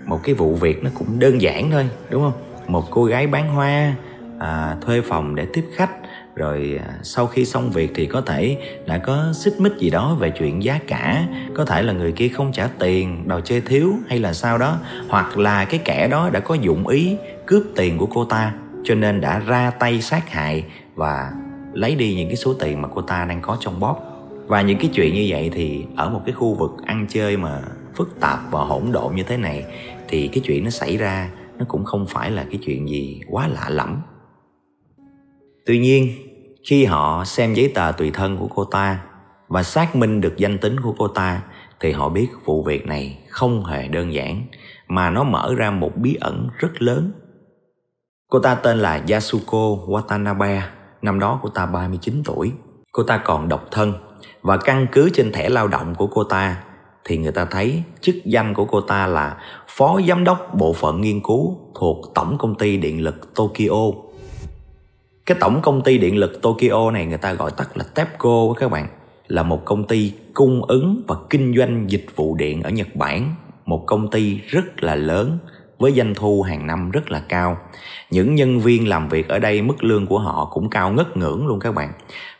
một 0.05 0.19
cái 0.23 0.35
vụ 0.35 0.55
việc 0.55 0.83
nó 0.83 0.89
cũng 0.93 1.19
đơn 1.19 1.41
giản 1.41 1.71
thôi, 1.71 1.89
đúng 2.09 2.21
không? 2.21 2.33
Một 2.67 2.83
cô 2.91 3.03
gái 3.05 3.27
bán 3.27 3.55
hoa 3.55 3.95
à, 4.39 4.77
thuê 4.81 5.01
phòng 5.01 5.35
để 5.35 5.47
tiếp 5.53 5.65
khách 5.75 5.91
rồi 6.35 6.79
à, 6.87 6.99
sau 7.03 7.27
khi 7.27 7.45
xong 7.45 7.71
việc 7.71 7.91
thì 7.95 8.05
có 8.05 8.21
thể 8.21 8.57
đã 8.87 8.97
có 8.97 9.33
xích 9.33 9.53
mích 9.59 9.73
gì 9.77 9.89
đó 9.89 10.15
về 10.19 10.29
chuyện 10.29 10.63
giá 10.63 10.79
cả 10.87 11.27
có 11.53 11.65
thể 11.65 11.81
là 11.81 11.93
người 11.93 12.11
kia 12.11 12.27
không 12.27 12.51
trả 12.51 12.67
tiền 12.79 13.27
đòi 13.27 13.41
chơi 13.45 13.61
thiếu 13.61 13.93
hay 14.07 14.19
là 14.19 14.33
sao 14.33 14.57
đó 14.57 14.77
hoặc 15.09 15.37
là 15.37 15.65
cái 15.65 15.79
kẻ 15.85 16.07
đó 16.07 16.29
đã 16.29 16.39
có 16.39 16.55
dụng 16.55 16.87
ý 16.87 17.17
cướp 17.45 17.63
tiền 17.75 17.97
của 17.97 18.05
cô 18.05 18.25
ta 18.25 18.53
cho 18.85 18.95
nên 18.95 19.21
đã 19.21 19.39
ra 19.39 19.71
tay 19.71 20.01
sát 20.01 20.29
hại 20.29 20.65
và 20.95 21.31
lấy 21.73 21.95
đi 21.95 22.15
những 22.15 22.27
cái 22.27 22.35
số 22.35 22.53
tiền 22.53 22.81
mà 22.81 22.87
cô 22.95 23.01
ta 23.01 23.25
đang 23.25 23.41
có 23.41 23.57
trong 23.59 23.79
bóp 23.79 23.99
và 24.47 24.61
những 24.61 24.77
cái 24.77 24.89
chuyện 24.93 25.13
như 25.13 25.25
vậy 25.29 25.51
thì 25.53 25.85
ở 25.95 26.09
một 26.09 26.21
cái 26.25 26.33
khu 26.33 26.53
vực 26.53 26.71
ăn 26.85 27.05
chơi 27.09 27.37
mà 27.37 27.61
phức 27.95 28.19
tạp 28.19 28.39
và 28.51 28.61
hỗn 28.61 28.91
độn 28.91 29.15
như 29.15 29.23
thế 29.23 29.37
này 29.37 29.65
thì 30.07 30.27
cái 30.27 30.43
chuyện 30.45 30.63
nó 30.63 30.69
xảy 30.69 30.97
ra 30.97 31.29
nó 31.57 31.65
cũng 31.67 31.85
không 31.85 32.05
phải 32.09 32.31
là 32.31 32.45
cái 32.51 32.59
chuyện 32.65 32.89
gì 32.89 33.21
quá 33.29 33.47
lạ 33.47 33.69
lẫm 33.69 34.01
Tuy 35.65 35.79
nhiên, 35.79 36.09
khi 36.69 36.85
họ 36.85 37.23
xem 37.25 37.53
giấy 37.53 37.71
tờ 37.75 37.91
tùy 37.91 38.11
thân 38.11 38.37
của 38.37 38.47
cô 38.47 38.65
ta 38.65 38.99
và 39.47 39.63
xác 39.63 39.95
minh 39.95 40.21
được 40.21 40.37
danh 40.37 40.57
tính 40.57 40.79
của 40.79 40.95
cô 40.97 41.07
ta 41.07 41.41
thì 41.79 41.91
họ 41.91 42.09
biết 42.09 42.27
vụ 42.45 42.63
việc 42.63 42.85
này 42.85 43.19
không 43.29 43.65
hề 43.65 43.87
đơn 43.87 44.13
giản 44.13 44.43
mà 44.87 45.09
nó 45.09 45.23
mở 45.23 45.53
ra 45.57 45.71
một 45.71 45.97
bí 45.97 46.17
ẩn 46.21 46.49
rất 46.57 46.81
lớn. 46.81 47.11
Cô 48.29 48.39
ta 48.39 48.55
tên 48.55 48.77
là 48.77 49.03
Yasuko 49.09 49.57
Watanabe, 49.87 50.61
năm 51.01 51.19
đó 51.19 51.39
cô 51.43 51.49
ta 51.49 51.65
39 51.65 52.21
tuổi. 52.25 52.51
Cô 52.91 53.03
ta 53.03 53.17
còn 53.17 53.49
độc 53.49 53.67
thân 53.71 53.93
và 54.41 54.57
căn 54.57 54.87
cứ 54.91 55.09
trên 55.13 55.31
thẻ 55.31 55.49
lao 55.49 55.67
động 55.67 55.95
của 55.95 56.07
cô 56.07 56.23
ta 56.23 56.63
thì 57.03 57.17
người 57.17 57.31
ta 57.31 57.45
thấy 57.45 57.83
chức 58.01 58.15
danh 58.25 58.53
của 58.53 58.65
cô 58.65 58.81
ta 58.81 59.07
là 59.07 59.37
Phó 59.67 59.99
Giám 60.07 60.23
đốc 60.23 60.53
Bộ 60.53 60.73
phận 60.73 61.01
Nghiên 61.01 61.21
cứu 61.21 61.57
thuộc 61.79 62.11
Tổng 62.15 62.37
Công 62.37 62.55
ty 62.55 62.77
Điện 62.77 63.03
lực 63.03 63.35
Tokyo 63.35 63.91
cái 65.25 65.37
tổng 65.39 65.61
công 65.61 65.81
ty 65.81 65.97
điện 65.97 66.17
lực 66.17 66.41
Tokyo 66.41 66.91
này 66.91 67.05
người 67.05 67.17
ta 67.17 67.33
gọi 67.33 67.51
tắt 67.57 67.77
là 67.77 67.83
TEPCO 67.95 68.53
các 68.59 68.71
bạn 68.71 68.87
là 69.27 69.43
một 69.43 69.65
công 69.65 69.87
ty 69.87 70.13
cung 70.33 70.65
ứng 70.65 71.01
và 71.07 71.15
kinh 71.29 71.55
doanh 71.57 71.89
dịch 71.89 72.05
vụ 72.15 72.35
điện 72.35 72.63
ở 72.63 72.69
Nhật 72.69 72.87
Bản, 72.95 73.35
một 73.65 73.83
công 73.85 74.11
ty 74.11 74.37
rất 74.47 74.83
là 74.83 74.95
lớn 74.95 75.37
với 75.79 75.91
doanh 75.91 76.15
thu 76.15 76.41
hàng 76.41 76.67
năm 76.67 76.91
rất 76.91 77.11
là 77.11 77.21
cao. 77.29 77.57
Những 78.11 78.35
nhân 78.35 78.59
viên 78.59 78.87
làm 78.87 79.09
việc 79.09 79.27
ở 79.27 79.39
đây 79.39 79.61
mức 79.61 79.83
lương 79.83 80.05
của 80.05 80.19
họ 80.19 80.49
cũng 80.53 80.69
cao 80.69 80.91
ngất 80.91 81.17
ngưỡng 81.17 81.47
luôn 81.47 81.59
các 81.59 81.75
bạn. 81.75 81.91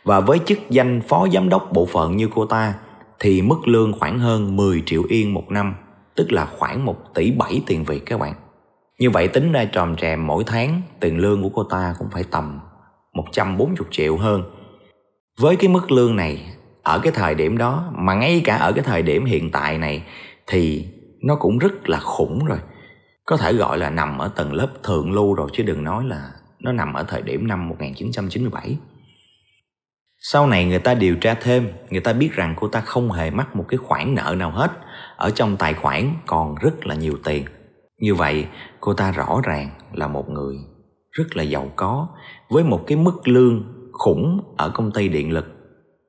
Và 0.04 0.20
với 0.20 0.38
chức 0.46 0.58
danh 0.70 1.00
phó 1.00 1.26
giám 1.32 1.48
đốc 1.48 1.72
bộ 1.72 1.86
phận 1.86 2.16
như 2.16 2.28
cô 2.34 2.46
ta 2.46 2.74
thì 3.20 3.42
mức 3.42 3.68
lương 3.68 3.92
khoảng 3.92 4.18
hơn 4.18 4.56
10 4.56 4.82
triệu 4.86 5.02
yên 5.08 5.34
một 5.34 5.44
năm, 5.50 5.74
tức 6.16 6.32
là 6.32 6.46
khoảng 6.58 6.84
1 6.84 6.96
tỷ 7.14 7.30
7 7.30 7.62
tiền 7.66 7.84
Việt 7.84 8.06
các 8.06 8.20
bạn. 8.20 8.34
Như 8.98 9.10
vậy 9.10 9.28
tính 9.28 9.52
ra 9.52 9.64
tròm 9.72 9.96
trèm 9.96 10.26
mỗi 10.26 10.44
tháng 10.46 10.82
tiền 11.00 11.18
lương 11.18 11.42
của 11.42 11.48
cô 11.48 11.62
ta 11.62 11.94
cũng 11.98 12.08
phải 12.12 12.24
tầm 12.30 12.60
140 13.14 13.76
triệu 13.90 14.16
hơn. 14.16 14.42
Với 15.40 15.56
cái 15.56 15.68
mức 15.68 15.90
lương 15.90 16.16
này 16.16 16.42
ở 16.82 16.98
cái 16.98 17.12
thời 17.12 17.34
điểm 17.34 17.58
đó 17.58 17.92
mà 17.92 18.14
ngay 18.14 18.40
cả 18.44 18.56
ở 18.56 18.72
cái 18.72 18.84
thời 18.84 19.02
điểm 19.02 19.24
hiện 19.24 19.50
tại 19.50 19.78
này 19.78 20.02
thì 20.46 20.86
nó 21.22 21.36
cũng 21.36 21.58
rất 21.58 21.88
là 21.88 22.00
khủng 22.00 22.44
rồi. 22.44 22.58
Có 23.26 23.36
thể 23.36 23.52
gọi 23.52 23.78
là 23.78 23.90
nằm 23.90 24.18
ở 24.18 24.28
tầng 24.28 24.52
lớp 24.52 24.68
thượng 24.82 25.12
lưu 25.12 25.34
rồi 25.34 25.50
chứ 25.52 25.62
đừng 25.62 25.84
nói 25.84 26.04
là 26.04 26.30
nó 26.60 26.72
nằm 26.72 26.94
ở 26.94 27.04
thời 27.08 27.22
điểm 27.22 27.46
năm 27.46 27.68
1997. 27.68 28.76
Sau 30.18 30.46
này 30.46 30.64
người 30.64 30.78
ta 30.78 30.94
điều 30.94 31.16
tra 31.16 31.34
thêm, 31.34 31.72
người 31.90 32.00
ta 32.00 32.12
biết 32.12 32.32
rằng 32.32 32.54
cô 32.56 32.68
ta 32.68 32.80
không 32.80 33.12
hề 33.12 33.30
mắc 33.30 33.56
một 33.56 33.64
cái 33.68 33.78
khoản 33.78 34.14
nợ 34.14 34.34
nào 34.38 34.50
hết. 34.50 34.70
Ở 35.16 35.30
trong 35.30 35.56
tài 35.56 35.74
khoản 35.74 36.14
còn 36.26 36.54
rất 36.54 36.86
là 36.86 36.94
nhiều 36.94 37.18
tiền. 37.24 37.44
Như 37.98 38.14
vậy, 38.14 38.46
cô 38.80 38.94
ta 38.94 39.12
rõ 39.12 39.40
ràng 39.44 39.70
là 39.92 40.08
một 40.08 40.30
người 40.30 40.56
rất 41.10 41.36
là 41.36 41.42
giàu 41.42 41.70
có 41.76 42.08
với 42.48 42.64
một 42.64 42.84
cái 42.86 42.98
mức 42.98 43.28
lương 43.28 43.64
khủng 43.92 44.54
ở 44.56 44.70
công 44.70 44.92
ty 44.92 45.08
điện 45.08 45.32
lực 45.32 45.46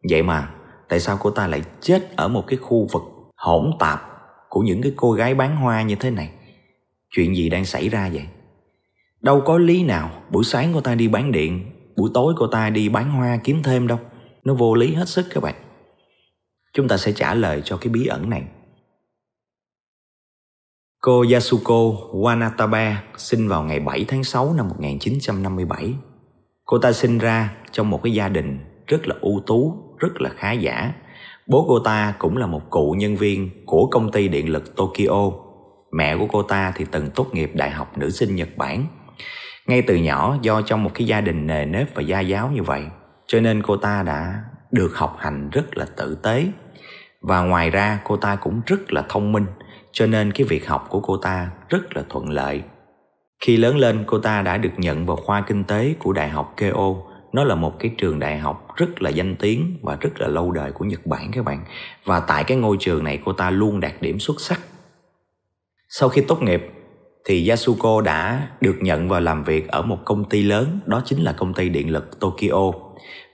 vậy 0.09 0.23
mà 0.23 0.49
tại 0.89 0.99
sao 0.99 1.17
cô 1.19 1.29
ta 1.29 1.47
lại 1.47 1.61
chết 1.81 2.15
ở 2.15 2.27
một 2.27 2.43
cái 2.47 2.57
khu 2.57 2.87
vực 2.93 3.01
hỗn 3.35 3.71
tạp 3.79 4.01
của 4.49 4.61
những 4.61 4.81
cái 4.81 4.93
cô 4.95 5.11
gái 5.11 5.35
bán 5.35 5.55
hoa 5.55 5.81
như 5.81 5.95
thế 5.95 6.11
này 6.11 6.29
chuyện 7.09 7.35
gì 7.35 7.49
đang 7.49 7.65
xảy 7.65 7.89
ra 7.89 8.09
vậy 8.13 8.25
đâu 9.21 9.41
có 9.45 9.57
lý 9.57 9.83
nào 9.83 10.23
buổi 10.31 10.43
sáng 10.43 10.71
cô 10.73 10.81
ta 10.81 10.95
đi 10.95 11.07
bán 11.07 11.31
điện 11.31 11.71
buổi 11.97 12.09
tối 12.13 12.33
cô 12.37 12.47
ta 12.47 12.69
đi 12.69 12.89
bán 12.89 13.11
hoa 13.11 13.39
kiếm 13.43 13.63
thêm 13.63 13.87
đâu 13.87 13.99
nó 14.43 14.53
vô 14.53 14.75
lý 14.75 14.93
hết 14.93 15.09
sức 15.09 15.25
các 15.33 15.43
bạn 15.43 15.55
chúng 16.73 16.87
ta 16.87 16.97
sẽ 16.97 17.11
trả 17.11 17.33
lời 17.33 17.61
cho 17.65 17.77
cái 17.77 17.89
bí 17.89 18.05
ẩn 18.05 18.29
này 18.29 18.43
Cô 21.01 21.25
Yasuko 21.33 21.73
Wanataba 22.13 22.93
sinh 23.17 23.47
vào 23.47 23.63
ngày 23.63 23.79
7 23.79 24.05
tháng 24.07 24.23
6 24.23 24.53
năm 24.53 24.67
1957. 24.67 25.93
Cô 26.65 26.77
ta 26.77 26.91
sinh 26.91 27.17
ra 27.17 27.55
trong 27.71 27.89
một 27.89 28.03
cái 28.03 28.13
gia 28.13 28.29
đình 28.29 28.59
rất 28.87 29.07
là 29.07 29.15
ưu 29.21 29.41
tú, 29.47 29.73
rất 29.97 30.21
là 30.21 30.29
khá 30.29 30.51
giả. 30.51 30.93
Bố 31.47 31.65
cô 31.67 31.79
ta 31.79 32.13
cũng 32.19 32.37
là 32.37 32.47
một 32.47 32.71
cựu 32.71 32.95
nhân 32.95 33.15
viên 33.15 33.65
của 33.65 33.87
công 33.91 34.11
ty 34.11 34.27
điện 34.27 34.49
lực 34.49 34.75
Tokyo. 34.75 35.31
Mẹ 35.91 36.17
của 36.17 36.27
cô 36.31 36.43
ta 36.43 36.73
thì 36.75 36.85
từng 36.91 37.09
tốt 37.09 37.27
nghiệp 37.33 37.51
Đại 37.53 37.69
học 37.69 37.97
Nữ 37.97 38.09
sinh 38.09 38.35
Nhật 38.35 38.49
Bản. 38.57 38.85
Ngay 39.67 39.81
từ 39.81 39.95
nhỏ 39.95 40.37
do 40.41 40.61
trong 40.61 40.83
một 40.83 40.91
cái 40.93 41.07
gia 41.07 41.21
đình 41.21 41.47
nề 41.47 41.65
nếp 41.65 41.95
và 41.95 42.01
gia 42.01 42.19
giáo 42.19 42.51
như 42.53 42.63
vậy, 42.63 42.83
cho 43.27 43.39
nên 43.39 43.63
cô 43.63 43.77
ta 43.77 44.03
đã 44.03 44.43
được 44.71 44.91
học 44.95 45.15
hành 45.19 45.49
rất 45.49 45.77
là 45.77 45.85
tử 45.97 46.17
tế. 46.23 46.45
Và 47.21 47.41
ngoài 47.41 47.69
ra 47.69 47.99
cô 48.03 48.17
ta 48.17 48.35
cũng 48.35 48.61
rất 48.65 48.93
là 48.93 49.03
thông 49.09 49.31
minh, 49.31 49.45
cho 49.91 50.07
nên 50.07 50.31
cái 50.31 50.47
việc 50.47 50.67
học 50.67 50.87
của 50.89 50.99
cô 50.99 51.17
ta 51.17 51.49
rất 51.69 51.95
là 51.95 52.03
thuận 52.09 52.29
lợi. 52.29 52.63
Khi 53.39 53.57
lớn 53.57 53.77
lên 53.77 54.03
cô 54.07 54.19
ta 54.19 54.41
đã 54.41 54.57
được 54.57 54.73
nhận 54.77 55.05
vào 55.05 55.17
khoa 55.17 55.41
kinh 55.41 55.63
tế 55.63 55.95
của 55.99 56.13
Đại 56.13 56.29
học 56.29 56.53
Keio. 56.57 56.95
Nó 57.33 57.43
là 57.43 57.55
một 57.55 57.79
cái 57.79 57.91
trường 57.97 58.19
đại 58.19 58.37
học 58.37 58.67
rất 58.75 59.01
là 59.01 59.09
danh 59.09 59.35
tiếng 59.35 59.77
và 59.83 59.97
rất 60.01 60.19
là 60.19 60.27
lâu 60.27 60.51
đời 60.51 60.71
của 60.71 60.85
Nhật 60.85 61.05
Bản 61.05 61.31
các 61.31 61.45
bạn. 61.45 61.65
Và 62.05 62.19
tại 62.19 62.43
cái 62.43 62.57
ngôi 62.57 62.77
trường 62.79 63.03
này 63.03 63.19
cô 63.25 63.33
ta 63.33 63.49
luôn 63.49 63.79
đạt 63.79 63.93
điểm 64.01 64.19
xuất 64.19 64.41
sắc. 64.41 64.59
Sau 65.89 66.09
khi 66.09 66.21
tốt 66.21 66.41
nghiệp 66.41 66.71
thì 67.25 67.49
Yasuko 67.49 68.01
đã 68.01 68.47
được 68.61 68.75
nhận 68.81 69.09
vào 69.09 69.21
làm 69.21 69.43
việc 69.43 69.67
ở 69.67 69.81
một 69.81 69.97
công 70.05 70.29
ty 70.29 70.43
lớn, 70.43 70.79
đó 70.85 71.01
chính 71.05 71.19
là 71.19 71.33
công 71.33 71.53
ty 71.53 71.69
điện 71.69 71.91
lực 71.91 72.19
Tokyo. 72.19 72.71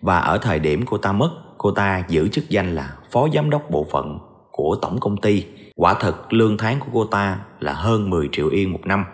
Và 0.02 0.20
ở 0.20 0.38
thời 0.38 0.60
điểm 0.60 0.86
cô 0.86 0.98
ta 0.98 1.12
mất, 1.12 1.30
cô 1.58 1.72
ta 1.72 2.04
giữ 2.08 2.28
chức 2.28 2.50
danh 2.50 2.76
là 2.76 2.98
phó 3.12 3.28
giám 3.34 3.50
đốc 3.50 3.72
bộ 3.72 3.86
phận 3.92 4.20
của 4.52 4.78
tổng 4.82 5.00
công 5.00 5.18
ty 5.18 5.46
Quả 5.76 5.94
thật 6.00 6.34
lương 6.34 6.58
tháng 6.58 6.80
của 6.80 6.88
cô 6.94 7.06
ta 7.06 7.40
là 7.60 7.74
hơn 7.74 8.10
10 8.10 8.30
triệu 8.32 8.50
yên 8.50 8.72
một 8.72 8.80
năm. 8.86 9.06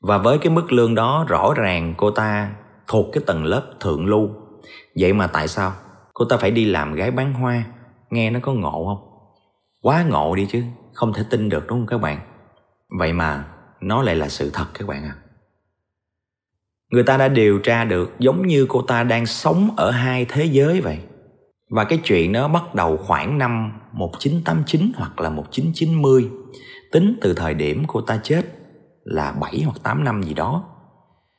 Và 0.00 0.18
với 0.18 0.38
cái 0.38 0.52
mức 0.52 0.72
lương 0.72 0.94
đó 0.94 1.24
rõ 1.28 1.54
ràng 1.56 1.94
cô 1.96 2.10
ta 2.10 2.50
thuộc 2.86 3.06
cái 3.12 3.22
tầng 3.26 3.44
lớp 3.44 3.62
thượng 3.80 4.06
lưu. 4.06 4.28
Vậy 5.00 5.12
mà 5.12 5.26
tại 5.26 5.48
sao 5.48 5.72
cô 6.14 6.24
ta 6.24 6.36
phải 6.36 6.50
đi 6.50 6.64
làm 6.64 6.94
gái 6.94 7.10
bán 7.10 7.32
hoa? 7.32 7.64
Nghe 8.10 8.30
nó 8.30 8.40
có 8.42 8.52
ngộ 8.52 8.84
không? 8.86 9.08
Quá 9.82 10.02
ngộ 10.02 10.34
đi 10.34 10.46
chứ, 10.50 10.62
không 10.92 11.12
thể 11.12 11.24
tin 11.30 11.48
được 11.48 11.66
đúng 11.66 11.78
không 11.78 11.86
các 11.86 11.98
bạn? 11.98 12.18
Vậy 12.98 13.12
mà 13.12 13.44
nó 13.80 14.02
lại 14.02 14.16
là 14.16 14.28
sự 14.28 14.50
thật 14.50 14.66
các 14.74 14.88
bạn 14.88 15.04
ạ. 15.04 15.16
À. 15.16 15.20
Người 16.90 17.02
ta 17.02 17.16
đã 17.16 17.28
điều 17.28 17.58
tra 17.58 17.84
được 17.84 18.12
giống 18.18 18.46
như 18.46 18.66
cô 18.68 18.82
ta 18.82 19.02
đang 19.02 19.26
sống 19.26 19.70
ở 19.76 19.90
hai 19.90 20.24
thế 20.28 20.44
giới 20.44 20.80
vậy. 20.80 20.98
Và 21.70 21.84
cái 21.84 21.98
chuyện 22.04 22.32
nó 22.32 22.48
bắt 22.48 22.74
đầu 22.74 22.96
khoảng 22.96 23.38
năm 23.38 23.72
1989 23.92 24.92
hoặc 24.96 25.20
là 25.20 25.30
1990 25.30 26.30
Tính 26.92 27.18
từ 27.20 27.34
thời 27.34 27.54
điểm 27.54 27.84
cô 27.86 28.00
ta 28.00 28.20
chết 28.22 28.42
là 29.04 29.32
7 29.32 29.62
hoặc 29.64 29.76
8 29.82 30.04
năm 30.04 30.22
gì 30.22 30.34
đó 30.34 30.64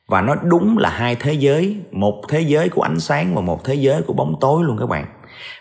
Và 0.08 0.22
nó 0.22 0.34
đúng 0.34 0.78
là 0.78 0.90
hai 0.90 1.16
thế 1.16 1.32
giới 1.32 1.76
Một 1.92 2.22
thế 2.28 2.40
giới 2.40 2.68
của 2.68 2.82
ánh 2.82 3.00
sáng 3.00 3.34
và 3.34 3.40
một 3.40 3.64
thế 3.64 3.74
giới 3.74 4.02
của 4.02 4.12
bóng 4.12 4.34
tối 4.40 4.64
luôn 4.64 4.76
các 4.78 4.86
bạn 4.86 5.06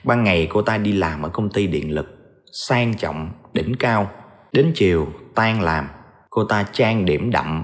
Ban 0.04 0.24
ngày 0.24 0.48
cô 0.50 0.62
ta 0.62 0.78
đi 0.78 0.92
làm 0.92 1.22
ở 1.22 1.30
công 1.30 1.50
ty 1.50 1.68
điện 1.68 1.92
lực 1.92 2.08
Sang 2.52 2.94
trọng, 2.94 3.30
đỉnh 3.54 3.76
cao 3.80 4.12
Đến 4.52 4.72
chiều 4.76 5.08
tan 5.36 5.62
làm 5.62 5.88
Cô 6.30 6.44
ta 6.44 6.64
trang 6.72 7.06
điểm 7.06 7.32
đậm, 7.32 7.64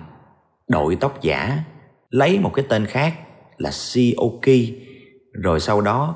Đội 0.68 0.96
tóc 0.96 1.22
giả, 1.22 1.64
Lấy 2.10 2.40
một 2.40 2.52
cái 2.54 2.66
tên 2.70 2.86
khác 2.86 3.14
là 3.58 3.72
Sioki 3.72 4.74
Rồi 5.34 5.60
sau 5.60 5.82
đó 5.82 6.16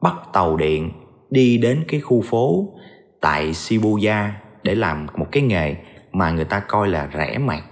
bắt 0.00 0.14
tàu 0.32 0.56
điện 0.56 0.90
đi 1.30 1.58
đến 1.58 1.84
cái 1.88 2.00
khu 2.00 2.22
phố 2.22 2.66
tại 3.20 3.54
Shibuya 3.54 4.32
để 4.62 4.74
làm 4.74 5.06
một 5.16 5.26
cái 5.32 5.42
nghề 5.42 5.76
mà 6.12 6.30
người 6.30 6.44
ta 6.44 6.60
coi 6.60 6.88
là 6.88 7.08
rẻ 7.14 7.38
mạt, 7.38 7.62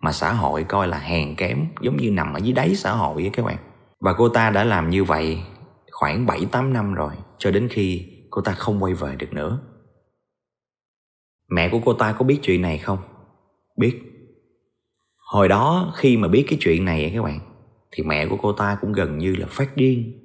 mà 0.00 0.12
xã 0.12 0.32
hội 0.32 0.64
coi 0.64 0.88
là 0.88 0.98
hèn 0.98 1.36
kém, 1.36 1.66
giống 1.80 1.96
như 1.96 2.10
nằm 2.10 2.34
ở 2.34 2.38
dưới 2.38 2.52
đáy 2.52 2.74
xã 2.74 2.92
hội 2.92 3.22
ấy 3.22 3.30
các 3.32 3.46
bạn. 3.46 3.56
Và 4.00 4.12
cô 4.12 4.28
ta 4.28 4.50
đã 4.50 4.64
làm 4.64 4.90
như 4.90 5.04
vậy 5.04 5.38
khoảng 5.90 6.26
7-8 6.26 6.72
năm 6.72 6.94
rồi, 6.94 7.12
cho 7.38 7.50
đến 7.50 7.68
khi 7.70 8.06
cô 8.30 8.42
ta 8.42 8.52
không 8.52 8.82
quay 8.82 8.94
về 8.94 9.16
được 9.16 9.32
nữa. 9.32 9.58
Mẹ 11.54 11.68
của 11.68 11.80
cô 11.84 11.92
ta 11.92 12.12
có 12.12 12.24
biết 12.24 12.38
chuyện 12.42 12.62
này 12.62 12.78
không? 12.78 12.98
Biết. 13.76 14.00
Hồi 15.16 15.48
đó 15.48 15.92
khi 15.96 16.16
mà 16.16 16.28
biết 16.28 16.44
cái 16.48 16.58
chuyện 16.62 16.84
này 16.84 17.12
các 17.14 17.22
bạn, 17.22 17.40
thì 17.90 18.02
mẹ 18.02 18.26
của 18.26 18.36
cô 18.36 18.52
ta 18.52 18.76
cũng 18.80 18.92
gần 18.92 19.18
như 19.18 19.34
là 19.34 19.46
phát 19.50 19.76
điên 19.76 20.18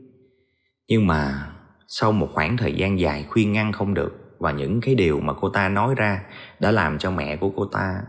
nhưng 0.87 1.07
mà 1.07 1.51
sau 1.87 2.11
một 2.11 2.29
khoảng 2.33 2.57
thời 2.57 2.73
gian 2.73 2.99
dài 2.99 3.25
khuyên 3.29 3.53
ngăn 3.53 3.71
không 3.71 3.93
được, 3.93 4.13
và 4.39 4.51
những 4.51 4.81
cái 4.81 4.95
điều 4.95 5.19
mà 5.19 5.33
cô 5.33 5.49
ta 5.49 5.69
nói 5.69 5.95
ra 5.95 6.23
đã 6.59 6.71
làm 6.71 6.97
cho 6.97 7.11
mẹ 7.11 7.35
của 7.35 7.49
cô 7.55 7.65
ta 7.65 8.01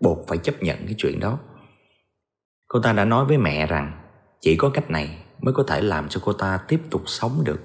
buộc 0.00 0.28
phải 0.28 0.38
chấp 0.38 0.62
nhận 0.62 0.78
cái 0.86 0.94
chuyện 0.98 1.20
đó 1.20 1.38
cô 2.68 2.80
ta 2.80 2.92
đã 2.92 3.04
nói 3.04 3.24
với 3.24 3.38
mẹ 3.38 3.66
rằng, 3.66 3.92
chỉ 4.40 4.56
có 4.56 4.70
cách 4.70 4.90
này 4.90 5.18
mới 5.40 5.54
có 5.54 5.64
thể 5.68 5.80
làm 5.80 6.08
cho 6.08 6.20
cô 6.24 6.32
ta 6.32 6.60
tiếp 6.68 6.80
tục 6.90 7.02
sống 7.06 7.42
được 7.44 7.60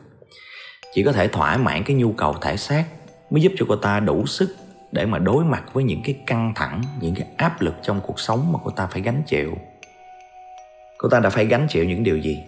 chỉ 0.94 1.04
có 1.04 1.12
thể 1.12 1.28
thỏa 1.28 1.58
mãn 1.58 1.84
cái 1.84 1.96
nhu 1.96 2.14
cầu 2.14 2.36
thể 2.42 2.58
xác 2.58 2.86
mới 3.30 3.42
giúp 3.42 3.52
cho 3.58 3.66
cô 3.70 3.76
ta 3.76 4.00
đủ 4.00 4.26
sức 4.26 4.56
để 4.92 5.06
mà 5.06 5.18
đối 5.18 5.46
mặt 5.46 5.64
với 5.74 5.84
những 5.84 6.02
cái 6.04 6.16
căng 6.26 6.54
thẳng, 6.56 6.82
những 7.00 7.16
cái 7.16 7.28
áp 7.38 7.62
lực 7.62 7.76
trong 7.82 8.02
cuộc 8.02 8.20
sống 8.20 8.52
mà 8.52 8.60
cô 8.64 8.72
ta 8.72 8.88
phải 8.88 9.02
gánh 9.02 9.22
chịu 9.26 9.58
cô 10.98 11.10
ta 11.10 11.20
đã 11.20 11.30
phải 11.30 11.46
gánh 11.46 11.68
chịu 11.70 11.86
những 11.86 12.04
điều 12.04 12.18
gì 12.18 12.44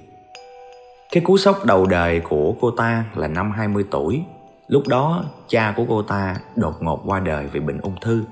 cái 1.13 1.23
cú 1.23 1.37
sốc 1.37 1.65
đầu 1.65 1.85
đời 1.85 2.19
của 2.19 2.55
cô 2.61 2.71
ta 2.71 3.05
là 3.15 3.27
năm 3.27 3.51
20 3.51 3.85
tuổi. 3.91 4.23
Lúc 4.67 4.87
đó, 4.87 5.23
cha 5.47 5.73
của 5.75 5.85
cô 5.89 6.01
ta 6.01 6.35
đột 6.55 6.83
ngột 6.83 7.01
qua 7.05 7.19
đời 7.19 7.47
vì 7.47 7.59
bệnh 7.59 7.77
ung 7.81 7.95
thư. 8.01 8.23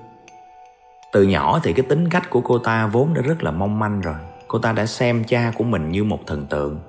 Từ 1.13 1.24
nhỏ 1.24 1.60
thì 1.63 1.74
cái 1.74 1.86
tính 1.89 2.10
cách 2.10 2.30
của 2.30 2.41
cô 2.41 2.58
ta 2.58 2.88
vốn 2.88 3.13
đã 3.13 3.22
rất 3.22 3.44
là 3.44 3.51
mong 3.51 3.80
manh 3.80 4.01
rồi. 4.01 4.15
Cô 4.48 4.60
ta 4.60 4.72
đã 4.72 4.86
xem 4.86 5.24
cha 5.24 5.51
của 5.58 5.63
mình 5.63 5.91
như 5.91 6.03
một 6.03 6.20
thần 6.27 6.46
tượng. 6.46 6.80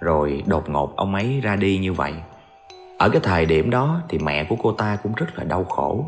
Rồi 0.00 0.42
đột 0.46 0.68
ngột 0.68 0.96
ông 0.96 1.14
ấy 1.14 1.40
ra 1.40 1.56
đi 1.56 1.78
như 1.78 1.92
vậy. 1.92 2.12
Ở 2.98 3.08
cái 3.08 3.20
thời 3.24 3.46
điểm 3.46 3.70
đó 3.70 4.00
thì 4.08 4.18
mẹ 4.18 4.44
của 4.44 4.56
cô 4.62 4.72
ta 4.72 4.96
cũng 5.02 5.12
rất 5.14 5.38
là 5.38 5.44
đau 5.44 5.64
khổ. 5.64 6.06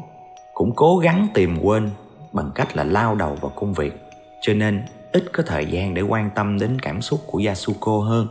Cũng 0.55 0.73
cố 0.77 0.99
gắng 0.99 1.29
tìm 1.35 1.59
quên 1.63 1.91
bằng 2.33 2.51
cách 2.55 2.77
là 2.77 2.85
lao 2.85 3.15
đầu 3.15 3.39
vào 3.41 3.53
công 3.57 3.75
việc. 3.75 3.93
Cho 4.43 4.55
nên 4.55 4.83
ít 5.13 5.25
có 5.33 5.43
thời 5.47 5.67
gian 5.67 5.95
để 5.95 6.03
quan 6.03 6.31
tâm 6.35 6.59
đến 6.59 6.79
cảm 6.83 7.03
xúc 7.03 7.21
của 7.27 7.41
Yasuko 7.47 7.99
hơn 7.99 8.29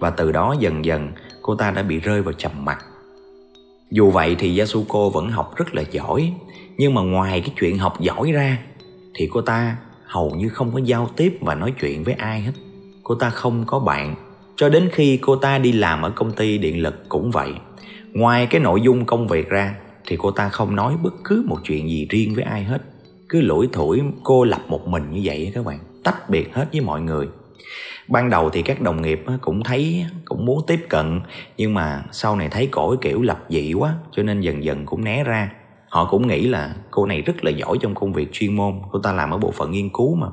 và 0.00 0.10
từ 0.10 0.32
đó 0.32 0.54
dần 0.58 0.84
dần 0.84 1.12
cô 1.42 1.54
ta 1.54 1.70
đã 1.70 1.82
bị 1.82 2.00
rơi 2.00 2.22
vào 2.22 2.32
trầm 2.32 2.64
mặc. 2.64 2.84
Dù 3.90 4.10
vậy 4.10 4.36
thì 4.38 4.58
Yasuko 4.58 5.08
vẫn 5.08 5.30
học 5.30 5.56
rất 5.56 5.74
là 5.74 5.82
giỏi, 5.90 6.32
nhưng 6.76 6.94
mà 6.94 7.02
ngoài 7.02 7.40
cái 7.40 7.54
chuyện 7.60 7.78
học 7.78 8.00
giỏi 8.00 8.32
ra 8.32 8.58
thì 9.14 9.28
cô 9.32 9.40
ta 9.40 9.76
hầu 10.04 10.30
như 10.30 10.48
không 10.48 10.72
có 10.72 10.80
giao 10.84 11.08
tiếp 11.16 11.38
và 11.40 11.54
nói 11.54 11.74
chuyện 11.80 12.04
với 12.04 12.14
ai 12.14 12.40
hết. 12.40 12.52
Cô 13.02 13.14
ta 13.14 13.30
không 13.30 13.64
có 13.66 13.78
bạn, 13.78 14.14
cho 14.56 14.68
đến 14.68 14.88
khi 14.92 15.16
cô 15.16 15.36
ta 15.36 15.58
đi 15.58 15.72
làm 15.72 16.02
ở 16.02 16.10
công 16.10 16.32
ty 16.32 16.58
điện 16.58 16.82
lực 16.82 17.08
cũng 17.08 17.30
vậy. 17.30 17.52
Ngoài 18.12 18.46
cái 18.46 18.60
nội 18.60 18.80
dung 18.80 19.04
công 19.04 19.28
việc 19.28 19.48
ra 19.48 19.74
thì 20.08 20.16
cô 20.16 20.30
ta 20.30 20.48
không 20.48 20.76
nói 20.76 20.96
bất 21.02 21.14
cứ 21.24 21.44
một 21.46 21.58
chuyện 21.64 21.88
gì 21.88 22.06
riêng 22.10 22.34
với 22.34 22.44
ai 22.44 22.64
hết. 22.64 22.82
Cứ 23.28 23.40
lủi 23.40 23.68
thủi 23.72 24.00
cô 24.22 24.44
lập 24.44 24.60
một 24.68 24.86
mình 24.86 25.10
như 25.10 25.20
vậy 25.24 25.52
các 25.54 25.64
bạn, 25.64 25.78
tách 26.04 26.30
biệt 26.30 26.54
hết 26.54 26.66
với 26.72 26.80
mọi 26.80 27.00
người. 27.00 27.28
Ban 28.08 28.30
đầu 28.30 28.50
thì 28.50 28.62
các 28.62 28.80
đồng 28.80 29.02
nghiệp 29.02 29.24
cũng 29.40 29.62
thấy 29.62 30.06
cũng 30.24 30.46
muốn 30.46 30.60
tiếp 30.66 30.80
cận 30.88 31.20
nhưng 31.56 31.74
mà 31.74 32.04
sau 32.12 32.36
này 32.36 32.48
thấy 32.48 32.66
cổ 32.66 32.96
kiểu 33.00 33.22
lập 33.22 33.44
dị 33.48 33.72
quá 33.72 33.94
cho 34.12 34.22
nên 34.22 34.40
dần 34.40 34.64
dần 34.64 34.86
cũng 34.86 35.04
né 35.04 35.24
ra. 35.24 35.52
Họ 35.88 36.08
cũng 36.10 36.28
nghĩ 36.28 36.46
là 36.46 36.74
cô 36.90 37.06
này 37.06 37.22
rất 37.22 37.44
là 37.44 37.50
giỏi 37.50 37.78
trong 37.80 37.94
công 37.94 38.12
việc 38.12 38.32
chuyên 38.32 38.56
môn 38.56 38.74
cô 38.92 38.98
ta 38.98 39.12
làm 39.12 39.30
ở 39.30 39.38
bộ 39.38 39.50
phận 39.50 39.70
nghiên 39.70 39.88
cứu 39.88 40.14
mà. 40.14 40.26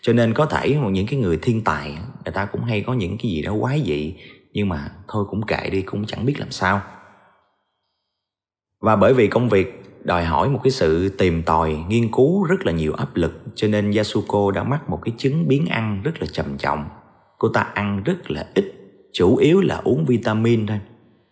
Cho 0.00 0.12
nên 0.12 0.34
có 0.34 0.46
thể 0.46 0.76
những 0.90 1.06
cái 1.06 1.18
người 1.18 1.38
thiên 1.42 1.64
tài 1.64 1.90
người 2.24 2.32
ta 2.34 2.44
cũng 2.44 2.64
hay 2.64 2.80
có 2.80 2.94
những 2.94 3.18
cái 3.18 3.30
gì 3.30 3.42
đó 3.42 3.54
quái 3.60 3.82
dị 3.86 4.14
nhưng 4.52 4.68
mà 4.68 4.88
thôi 5.08 5.24
cũng 5.30 5.46
kệ 5.46 5.70
đi 5.70 5.82
cũng 5.82 6.06
chẳng 6.06 6.26
biết 6.26 6.34
làm 6.38 6.50
sao 6.50 6.80
và 8.82 8.96
bởi 8.96 9.14
vì 9.14 9.26
công 9.26 9.48
việc 9.48 9.82
đòi 10.04 10.24
hỏi 10.24 10.48
một 10.48 10.60
cái 10.62 10.70
sự 10.70 11.08
tìm 11.08 11.42
tòi 11.42 11.76
nghiên 11.88 12.12
cứu 12.12 12.44
rất 12.44 12.66
là 12.66 12.72
nhiều 12.72 12.92
áp 12.92 13.16
lực 13.16 13.40
cho 13.54 13.68
nên 13.68 13.92
Yasuko 13.92 14.50
đã 14.50 14.62
mắc 14.62 14.90
một 14.90 14.98
cái 15.04 15.14
chứng 15.18 15.48
biến 15.48 15.66
ăn 15.66 16.02
rất 16.04 16.20
là 16.20 16.26
trầm 16.32 16.58
trọng. 16.58 16.84
Cô 17.38 17.48
ta 17.48 17.60
ăn 17.60 18.02
rất 18.04 18.30
là 18.30 18.46
ít 18.54 18.72
Chủ 19.12 19.36
yếu 19.36 19.60
là 19.60 19.80
uống 19.84 20.04
vitamin 20.04 20.66
thôi. 20.66 20.80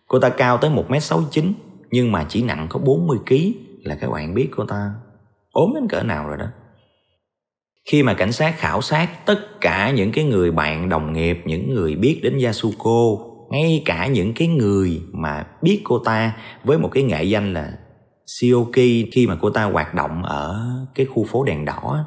Cô 0.07 0.19
ta 0.19 0.29
cao 0.29 0.57
tới 0.57 0.71
1m69 0.71 1.51
Nhưng 1.91 2.11
mà 2.11 2.25
chỉ 2.29 2.43
nặng 2.43 2.67
có 2.69 2.79
40kg 2.79 3.51
Là 3.83 3.95
các 3.95 4.09
bạn 4.11 4.33
biết 4.33 4.47
cô 4.55 4.65
ta 4.65 4.93
ốm 5.51 5.71
đến 5.75 5.87
cỡ 5.87 6.03
nào 6.03 6.27
rồi 6.27 6.37
đó. 6.37 6.45
Khi 7.85 8.03
mà 8.03 8.13
cảnh 8.13 8.31
sát 8.31 8.55
khảo 8.57 8.81
sát 8.81 9.25
tất 9.25 9.61
cả 9.61 9.91
những 9.91 10.11
cái 10.11 10.23
người 10.23 10.51
bạn 10.51 10.89
đồng 10.89 11.13
nghiệp, 11.13 11.41
những 11.45 11.73
người 11.73 11.95
biết 11.95 12.19
đến 12.23 12.39
Yasuko, 12.43 13.30
ngay 13.51 13.81
cả 13.85 14.07
những 14.07 14.33
cái 14.33 14.47
người 14.47 15.01
mà 15.11 15.47
biết 15.61 15.81
cô 15.83 15.99
ta 15.99 16.37
với 16.63 16.77
một 16.77 16.89
cái 16.91 17.03
nghệ 17.03 17.23
danh 17.23 17.53
là 17.53 17.77
Sioki 18.25 19.09
khi 19.11 19.27
mà 19.27 19.37
cô 19.41 19.49
ta 19.49 19.63
hoạt 19.63 19.93
động 19.93 20.23
ở 20.23 20.69
cái 20.95 21.05
khu 21.05 21.25
phố 21.25 21.43
đèn 21.43 21.65
đỏ 21.65 22.05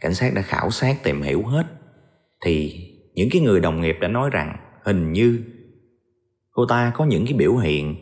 cảnh 0.00 0.14
sát 0.14 0.34
đã 0.34 0.42
khảo 0.42 0.70
sát 0.70 1.02
tìm 1.02 1.22
hiểu 1.22 1.42
hết. 1.42 1.66
Thì 2.44 2.86
những 3.14 3.28
cái 3.30 3.42
người 3.42 3.60
đồng 3.60 3.80
nghiệp 3.80 3.96
đã 4.00 4.08
nói 4.08 4.30
rằng 4.30 4.56
hình 4.84 5.12
như 5.12 5.40
cô 6.52 6.66
ta 6.66 6.92
có 6.96 7.04
những 7.04 7.24
cái 7.24 7.34
biểu 7.34 7.56
hiện 7.56 7.96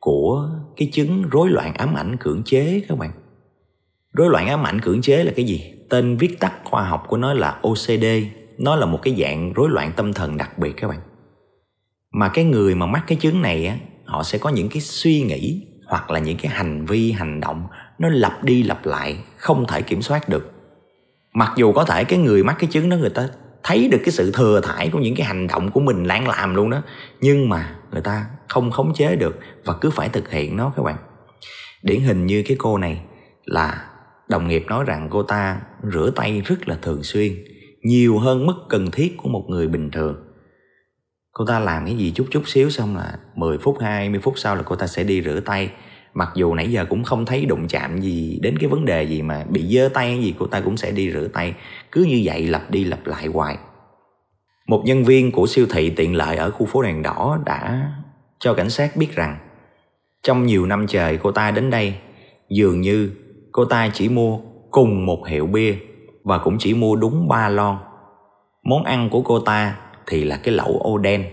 của 0.00 0.48
cái 0.76 0.88
chứng 0.92 1.22
rối 1.30 1.50
loạn 1.50 1.74
ám 1.74 1.94
ảnh 1.94 2.16
cưỡng 2.20 2.42
chế 2.44 2.82
các 2.88 2.98
bạn. 2.98 3.10
Rối 4.12 4.30
loạn 4.30 4.46
ám 4.46 4.66
ảnh 4.66 4.80
cưỡng 4.80 5.02
chế 5.02 5.24
là 5.24 5.32
cái 5.36 5.44
gì? 5.44 5.74
Tên 5.90 6.16
viết 6.16 6.40
tắt 6.40 6.52
khoa 6.64 6.84
học 6.84 7.04
của 7.08 7.16
nó 7.16 7.34
là 7.34 7.60
OCD 7.62 8.04
nó 8.58 8.76
là 8.76 8.86
một 8.86 8.98
cái 9.02 9.14
dạng 9.18 9.52
rối 9.52 9.68
loạn 9.70 9.92
tâm 9.96 10.12
thần 10.12 10.36
đặc 10.36 10.58
biệt 10.58 10.72
các 10.76 10.88
bạn 10.88 11.00
mà 12.14 12.28
cái 12.28 12.44
người 12.44 12.74
mà 12.74 12.86
mắc 12.86 13.04
cái 13.06 13.18
chứng 13.20 13.42
này 13.42 13.66
á, 13.66 13.76
họ 14.04 14.22
sẽ 14.22 14.38
có 14.38 14.50
những 14.50 14.68
cái 14.68 14.80
suy 14.80 15.20
nghĩ 15.22 15.66
hoặc 15.86 16.10
là 16.10 16.18
những 16.18 16.36
cái 16.36 16.52
hành 16.52 16.86
vi, 16.86 17.12
hành 17.12 17.40
động 17.40 17.66
nó 17.98 18.08
lặp 18.08 18.44
đi 18.44 18.62
lặp 18.62 18.86
lại, 18.86 19.18
không 19.36 19.64
thể 19.68 19.82
kiểm 19.82 20.02
soát 20.02 20.28
được. 20.28 20.52
Mặc 21.34 21.52
dù 21.56 21.72
có 21.72 21.84
thể 21.84 22.04
cái 22.04 22.18
người 22.18 22.42
mắc 22.42 22.56
cái 22.58 22.70
chứng 22.72 22.88
đó 22.88 22.96
người 22.96 23.10
ta 23.10 23.28
thấy 23.62 23.88
được 23.88 23.98
cái 24.04 24.12
sự 24.12 24.32
thừa 24.32 24.60
thải 24.60 24.88
của 24.88 24.98
những 24.98 25.14
cái 25.16 25.26
hành 25.26 25.46
động 25.46 25.70
của 25.70 25.80
mình 25.80 26.06
đang 26.06 26.28
làm 26.28 26.54
luôn 26.54 26.70
đó, 26.70 26.82
nhưng 27.20 27.48
mà 27.48 27.76
người 27.92 28.02
ta 28.02 28.26
không 28.48 28.70
khống 28.70 28.94
chế 28.94 29.16
được 29.16 29.38
và 29.64 29.74
cứ 29.80 29.90
phải 29.90 30.08
thực 30.08 30.30
hiện 30.30 30.56
nó 30.56 30.72
các 30.76 30.82
bạn. 30.82 30.96
Điển 31.82 32.00
hình 32.00 32.26
như 32.26 32.42
cái 32.46 32.56
cô 32.60 32.78
này 32.78 33.00
là 33.44 33.84
đồng 34.28 34.48
nghiệp 34.48 34.64
nói 34.68 34.84
rằng 34.84 35.08
cô 35.10 35.22
ta 35.22 35.60
rửa 35.92 36.10
tay 36.16 36.40
rất 36.40 36.68
là 36.68 36.78
thường 36.82 37.02
xuyên, 37.02 37.32
nhiều 37.82 38.18
hơn 38.18 38.46
mức 38.46 38.54
cần 38.68 38.90
thiết 38.90 39.16
của 39.16 39.28
một 39.28 39.44
người 39.48 39.68
bình 39.68 39.90
thường 39.90 40.23
cô 41.34 41.44
ta 41.44 41.58
làm 41.58 41.86
cái 41.86 41.96
gì 41.96 42.12
chút 42.14 42.26
chút 42.30 42.42
xíu 42.46 42.70
xong 42.70 42.96
là 42.96 43.18
10 43.34 43.58
phút 43.58 43.76
20 43.80 44.20
phút 44.20 44.34
sau 44.36 44.56
là 44.56 44.62
cô 44.62 44.76
ta 44.76 44.86
sẽ 44.86 45.04
đi 45.04 45.22
rửa 45.22 45.40
tay. 45.40 45.70
Mặc 46.14 46.28
dù 46.34 46.54
nãy 46.54 46.70
giờ 46.70 46.84
cũng 46.90 47.04
không 47.04 47.26
thấy 47.26 47.46
đụng 47.46 47.68
chạm 47.68 48.00
gì 48.00 48.38
đến 48.42 48.58
cái 48.58 48.68
vấn 48.68 48.84
đề 48.84 49.02
gì 49.02 49.22
mà 49.22 49.44
bị 49.48 49.76
dơ 49.76 49.88
tay 49.94 50.08
hay 50.08 50.22
gì, 50.22 50.34
cô 50.38 50.46
ta 50.46 50.60
cũng 50.60 50.76
sẽ 50.76 50.90
đi 50.90 51.12
rửa 51.12 51.28
tay. 51.32 51.54
Cứ 51.92 52.04
như 52.04 52.20
vậy 52.24 52.46
lặp 52.46 52.70
đi 52.70 52.84
lặp 52.84 53.06
lại 53.06 53.26
hoài. 53.26 53.58
Một 54.66 54.82
nhân 54.84 55.04
viên 55.04 55.32
của 55.32 55.46
siêu 55.46 55.66
thị 55.70 55.90
tiện 55.90 56.14
lợi 56.14 56.36
ở 56.36 56.50
khu 56.50 56.66
phố 56.66 56.82
đèn 56.82 57.02
đỏ 57.02 57.38
đã 57.44 57.92
cho 58.38 58.54
cảnh 58.54 58.70
sát 58.70 58.96
biết 58.96 59.14
rằng, 59.14 59.36
trong 60.22 60.46
nhiều 60.46 60.66
năm 60.66 60.86
trời 60.86 61.18
cô 61.22 61.32
ta 61.32 61.50
đến 61.50 61.70
đây, 61.70 61.94
dường 62.48 62.80
như 62.80 63.10
cô 63.52 63.64
ta 63.64 63.90
chỉ 63.92 64.08
mua 64.08 64.38
cùng 64.70 65.06
một 65.06 65.26
hiệu 65.28 65.46
bia 65.46 65.76
và 66.24 66.38
cũng 66.38 66.58
chỉ 66.58 66.74
mua 66.74 66.96
đúng 66.96 67.28
ba 67.28 67.48
lon. 67.48 67.76
Món 68.62 68.84
ăn 68.84 69.10
của 69.10 69.22
cô 69.22 69.40
ta 69.40 69.76
thì 70.06 70.24
là 70.24 70.36
cái 70.36 70.54
lẩu 70.54 70.78
ô 70.80 70.98
đen 70.98 71.24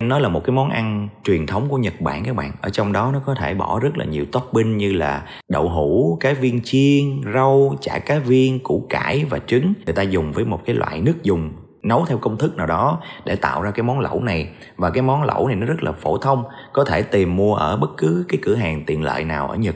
nó 0.00 0.18
là 0.18 0.28
một 0.28 0.44
cái 0.44 0.54
món 0.54 0.70
ăn 0.70 1.08
truyền 1.24 1.46
thống 1.46 1.68
của 1.68 1.78
Nhật 1.78 2.00
Bản 2.00 2.24
các 2.24 2.36
bạn. 2.36 2.52
Ở 2.60 2.70
trong 2.70 2.92
đó 2.92 3.10
nó 3.12 3.20
có 3.26 3.34
thể 3.34 3.54
bỏ 3.54 3.80
rất 3.82 3.98
là 3.98 4.04
nhiều 4.04 4.24
topping 4.32 4.76
như 4.76 4.92
là 4.92 5.26
đậu 5.48 5.68
hũ, 5.68 6.18
cá 6.20 6.32
viên 6.32 6.60
chiên, 6.64 7.20
rau, 7.34 7.76
chả 7.80 7.98
cá 7.98 8.18
viên, 8.18 8.58
củ 8.62 8.86
cải 8.88 9.24
và 9.24 9.38
trứng. 9.38 9.72
Người 9.86 9.94
ta 9.94 10.02
dùng 10.02 10.32
với 10.32 10.44
một 10.44 10.60
cái 10.66 10.76
loại 10.76 11.00
nước 11.00 11.22
dùng 11.22 11.52
nấu 11.82 12.04
theo 12.04 12.18
công 12.18 12.38
thức 12.38 12.56
nào 12.56 12.66
đó 12.66 13.00
để 13.24 13.36
tạo 13.36 13.62
ra 13.62 13.70
cái 13.70 13.82
món 13.82 14.00
lẩu 14.00 14.20
này. 14.20 14.48
Và 14.76 14.90
cái 14.90 15.02
món 15.02 15.22
lẩu 15.22 15.46
này 15.46 15.56
nó 15.56 15.66
rất 15.66 15.82
là 15.82 15.92
phổ 15.92 16.18
thông, 16.18 16.44
có 16.72 16.84
thể 16.84 17.02
tìm 17.02 17.36
mua 17.36 17.54
ở 17.54 17.76
bất 17.76 17.90
cứ 17.96 18.24
cái 18.28 18.38
cửa 18.42 18.54
hàng 18.54 18.84
tiện 18.86 19.02
lợi 19.02 19.24
nào 19.24 19.48
ở 19.48 19.56
Nhật. 19.56 19.74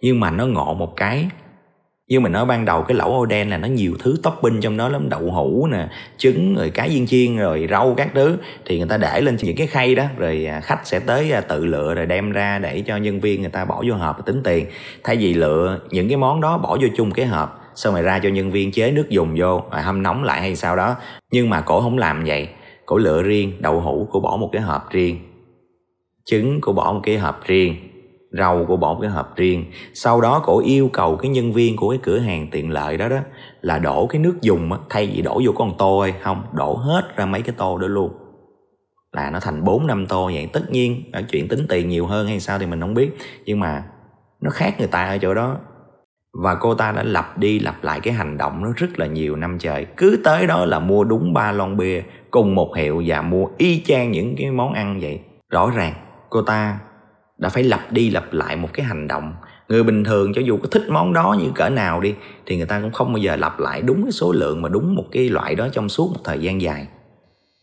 Nhưng 0.00 0.20
mà 0.20 0.30
nó 0.30 0.46
ngộ 0.46 0.74
một 0.74 0.96
cái 0.96 1.28
như 2.12 2.20
mình 2.20 2.32
nói 2.32 2.46
ban 2.46 2.64
đầu, 2.64 2.82
cái 2.82 2.96
lẩu 2.96 3.12
ô 3.12 3.26
đen 3.26 3.50
là 3.50 3.56
nó 3.56 3.68
nhiều 3.68 3.92
thứ 3.98 4.16
topping 4.22 4.60
trong 4.60 4.76
đó 4.76 4.88
lắm. 4.88 5.08
Đậu 5.08 5.30
hũ 5.30 5.68
nè, 5.72 5.88
trứng, 6.16 6.54
rồi 6.54 6.70
cá 6.70 6.86
viên 6.86 7.06
chiên, 7.06 7.36
rồi 7.36 7.66
rau 7.70 7.94
các 7.96 8.08
thứ. 8.14 8.36
Thì 8.64 8.78
người 8.78 8.88
ta 8.88 8.96
để 8.96 9.20
lên 9.20 9.36
những 9.40 9.56
cái 9.56 9.66
khay 9.66 9.94
đó, 9.94 10.04
rồi 10.18 10.46
à, 10.46 10.60
khách 10.60 10.86
sẽ 10.86 11.00
tới 11.00 11.32
à, 11.32 11.40
tự 11.40 11.64
lựa 11.64 11.94
rồi 11.94 12.06
đem 12.06 12.32
ra 12.32 12.58
để 12.58 12.82
cho 12.86 12.96
nhân 12.96 13.20
viên 13.20 13.40
người 13.40 13.50
ta 13.50 13.64
bỏ 13.64 13.82
vô 13.88 13.94
hộp 13.94 14.16
và 14.16 14.22
tính 14.26 14.40
tiền. 14.44 14.66
Thay 15.04 15.16
vì 15.16 15.34
lựa 15.34 15.78
những 15.90 16.08
cái 16.08 16.16
món 16.16 16.40
đó 16.40 16.58
bỏ 16.58 16.76
vô 16.80 16.88
chung 16.96 17.10
cái 17.10 17.26
hộp, 17.26 17.60
xong 17.74 17.94
rồi 17.94 18.02
ra 18.02 18.18
cho 18.18 18.28
nhân 18.28 18.50
viên 18.50 18.72
chế 18.72 18.90
nước 18.90 19.08
dùng 19.08 19.34
vô 19.36 19.62
rồi 19.70 19.82
hâm 19.82 20.02
nóng 20.02 20.24
lại 20.24 20.40
hay 20.40 20.56
sao 20.56 20.76
đó. 20.76 20.96
Nhưng 21.32 21.50
mà 21.50 21.60
cổ 21.60 21.80
không 21.80 21.98
làm 21.98 22.24
vậy. 22.24 22.48
Cổ 22.86 22.96
lựa 22.96 23.22
riêng, 23.22 23.52
đậu 23.60 23.80
hũ, 23.80 24.08
cổ 24.12 24.20
bỏ 24.20 24.36
một 24.36 24.48
cái 24.52 24.62
hộp 24.62 24.90
riêng. 24.90 25.18
Trứng, 26.24 26.60
cổ 26.60 26.72
bỏ 26.72 26.92
một 26.92 27.00
cái 27.02 27.18
hộp 27.18 27.44
riêng 27.44 27.76
rau 28.38 28.64
của 28.68 28.76
bỏ 28.76 28.94
một 28.94 28.98
cái 29.00 29.10
hộp 29.10 29.36
riêng. 29.36 29.64
Sau 29.94 30.20
đó 30.20 30.42
cổ 30.44 30.60
yêu 30.64 30.90
cầu 30.92 31.16
cái 31.16 31.30
nhân 31.30 31.52
viên 31.52 31.76
của 31.76 31.90
cái 31.90 31.98
cửa 32.02 32.18
hàng 32.18 32.48
tiện 32.50 32.70
lợi 32.70 32.96
đó 32.96 33.08
đó 33.08 33.18
là 33.60 33.78
đổ 33.78 34.06
cái 34.06 34.20
nước 34.20 34.42
dùng 34.42 34.72
á, 34.72 34.78
thay 34.90 35.10
vì 35.14 35.22
đổ 35.22 35.42
vô 35.44 35.52
con 35.54 35.74
tô 35.78 36.00
hay 36.00 36.12
không, 36.22 36.42
đổ 36.52 36.74
hết 36.74 37.16
ra 37.16 37.26
mấy 37.26 37.42
cái 37.42 37.54
tô 37.58 37.78
đó 37.78 37.86
luôn. 37.86 38.12
Là 39.12 39.30
nó 39.30 39.40
thành 39.40 39.64
4 39.64 39.86
năm 39.86 40.06
tô 40.06 40.30
vậy. 40.34 40.48
Tất 40.52 40.70
nhiên 40.70 41.02
ở 41.12 41.22
chuyện 41.22 41.48
tính 41.48 41.66
tiền 41.68 41.88
nhiều 41.88 42.06
hơn 42.06 42.26
hay 42.26 42.40
sao 42.40 42.58
thì 42.58 42.66
mình 42.66 42.80
không 42.80 42.94
biết. 42.94 43.10
Nhưng 43.44 43.60
mà 43.60 43.84
nó 44.40 44.50
khác 44.50 44.74
người 44.78 44.88
ta 44.88 45.04
ở 45.04 45.18
chỗ 45.18 45.34
đó. 45.34 45.56
Và 46.42 46.54
cô 46.54 46.74
ta 46.74 46.92
đã 46.92 47.02
lặp 47.02 47.38
đi 47.38 47.58
lặp 47.58 47.84
lại 47.84 48.00
cái 48.00 48.14
hành 48.14 48.38
động 48.38 48.62
nó 48.62 48.72
rất 48.76 48.98
là 48.98 49.06
nhiều 49.06 49.36
năm 49.36 49.58
trời. 49.58 49.86
Cứ 49.96 50.20
tới 50.24 50.46
đó 50.46 50.64
là 50.64 50.78
mua 50.78 51.04
đúng 51.04 51.32
ba 51.32 51.52
lon 51.52 51.76
bia 51.76 52.02
cùng 52.30 52.54
một 52.54 52.76
hiệu 52.76 53.02
và 53.06 53.22
mua 53.22 53.46
y 53.58 53.82
chang 53.84 54.10
những 54.10 54.34
cái 54.38 54.50
món 54.50 54.72
ăn 54.72 54.98
vậy. 55.00 55.20
Rõ 55.50 55.70
ràng, 55.70 55.94
cô 56.30 56.42
ta 56.42 56.78
đã 57.42 57.48
phải 57.48 57.62
lặp 57.62 57.92
đi 57.92 58.10
lặp 58.10 58.32
lại 58.32 58.56
một 58.56 58.68
cái 58.72 58.86
hành 58.86 59.08
động. 59.08 59.34
Người 59.68 59.82
bình 59.82 60.04
thường 60.04 60.32
cho 60.34 60.40
dù 60.40 60.58
có 60.62 60.68
thích 60.70 60.82
món 60.88 61.12
đó 61.12 61.36
như 61.40 61.50
cỡ 61.54 61.68
nào 61.68 62.00
đi, 62.00 62.14
thì 62.46 62.56
người 62.56 62.66
ta 62.66 62.80
cũng 62.80 62.92
không 62.92 63.12
bao 63.12 63.18
giờ 63.18 63.36
lặp 63.36 63.60
lại 63.60 63.82
đúng 63.82 64.02
cái 64.02 64.12
số 64.12 64.32
lượng 64.32 64.62
mà 64.62 64.68
đúng 64.68 64.94
một 64.94 65.04
cái 65.10 65.28
loại 65.28 65.54
đó 65.54 65.68
trong 65.72 65.88
suốt 65.88 66.10
một 66.14 66.20
thời 66.24 66.38
gian 66.38 66.62
dài. 66.62 66.88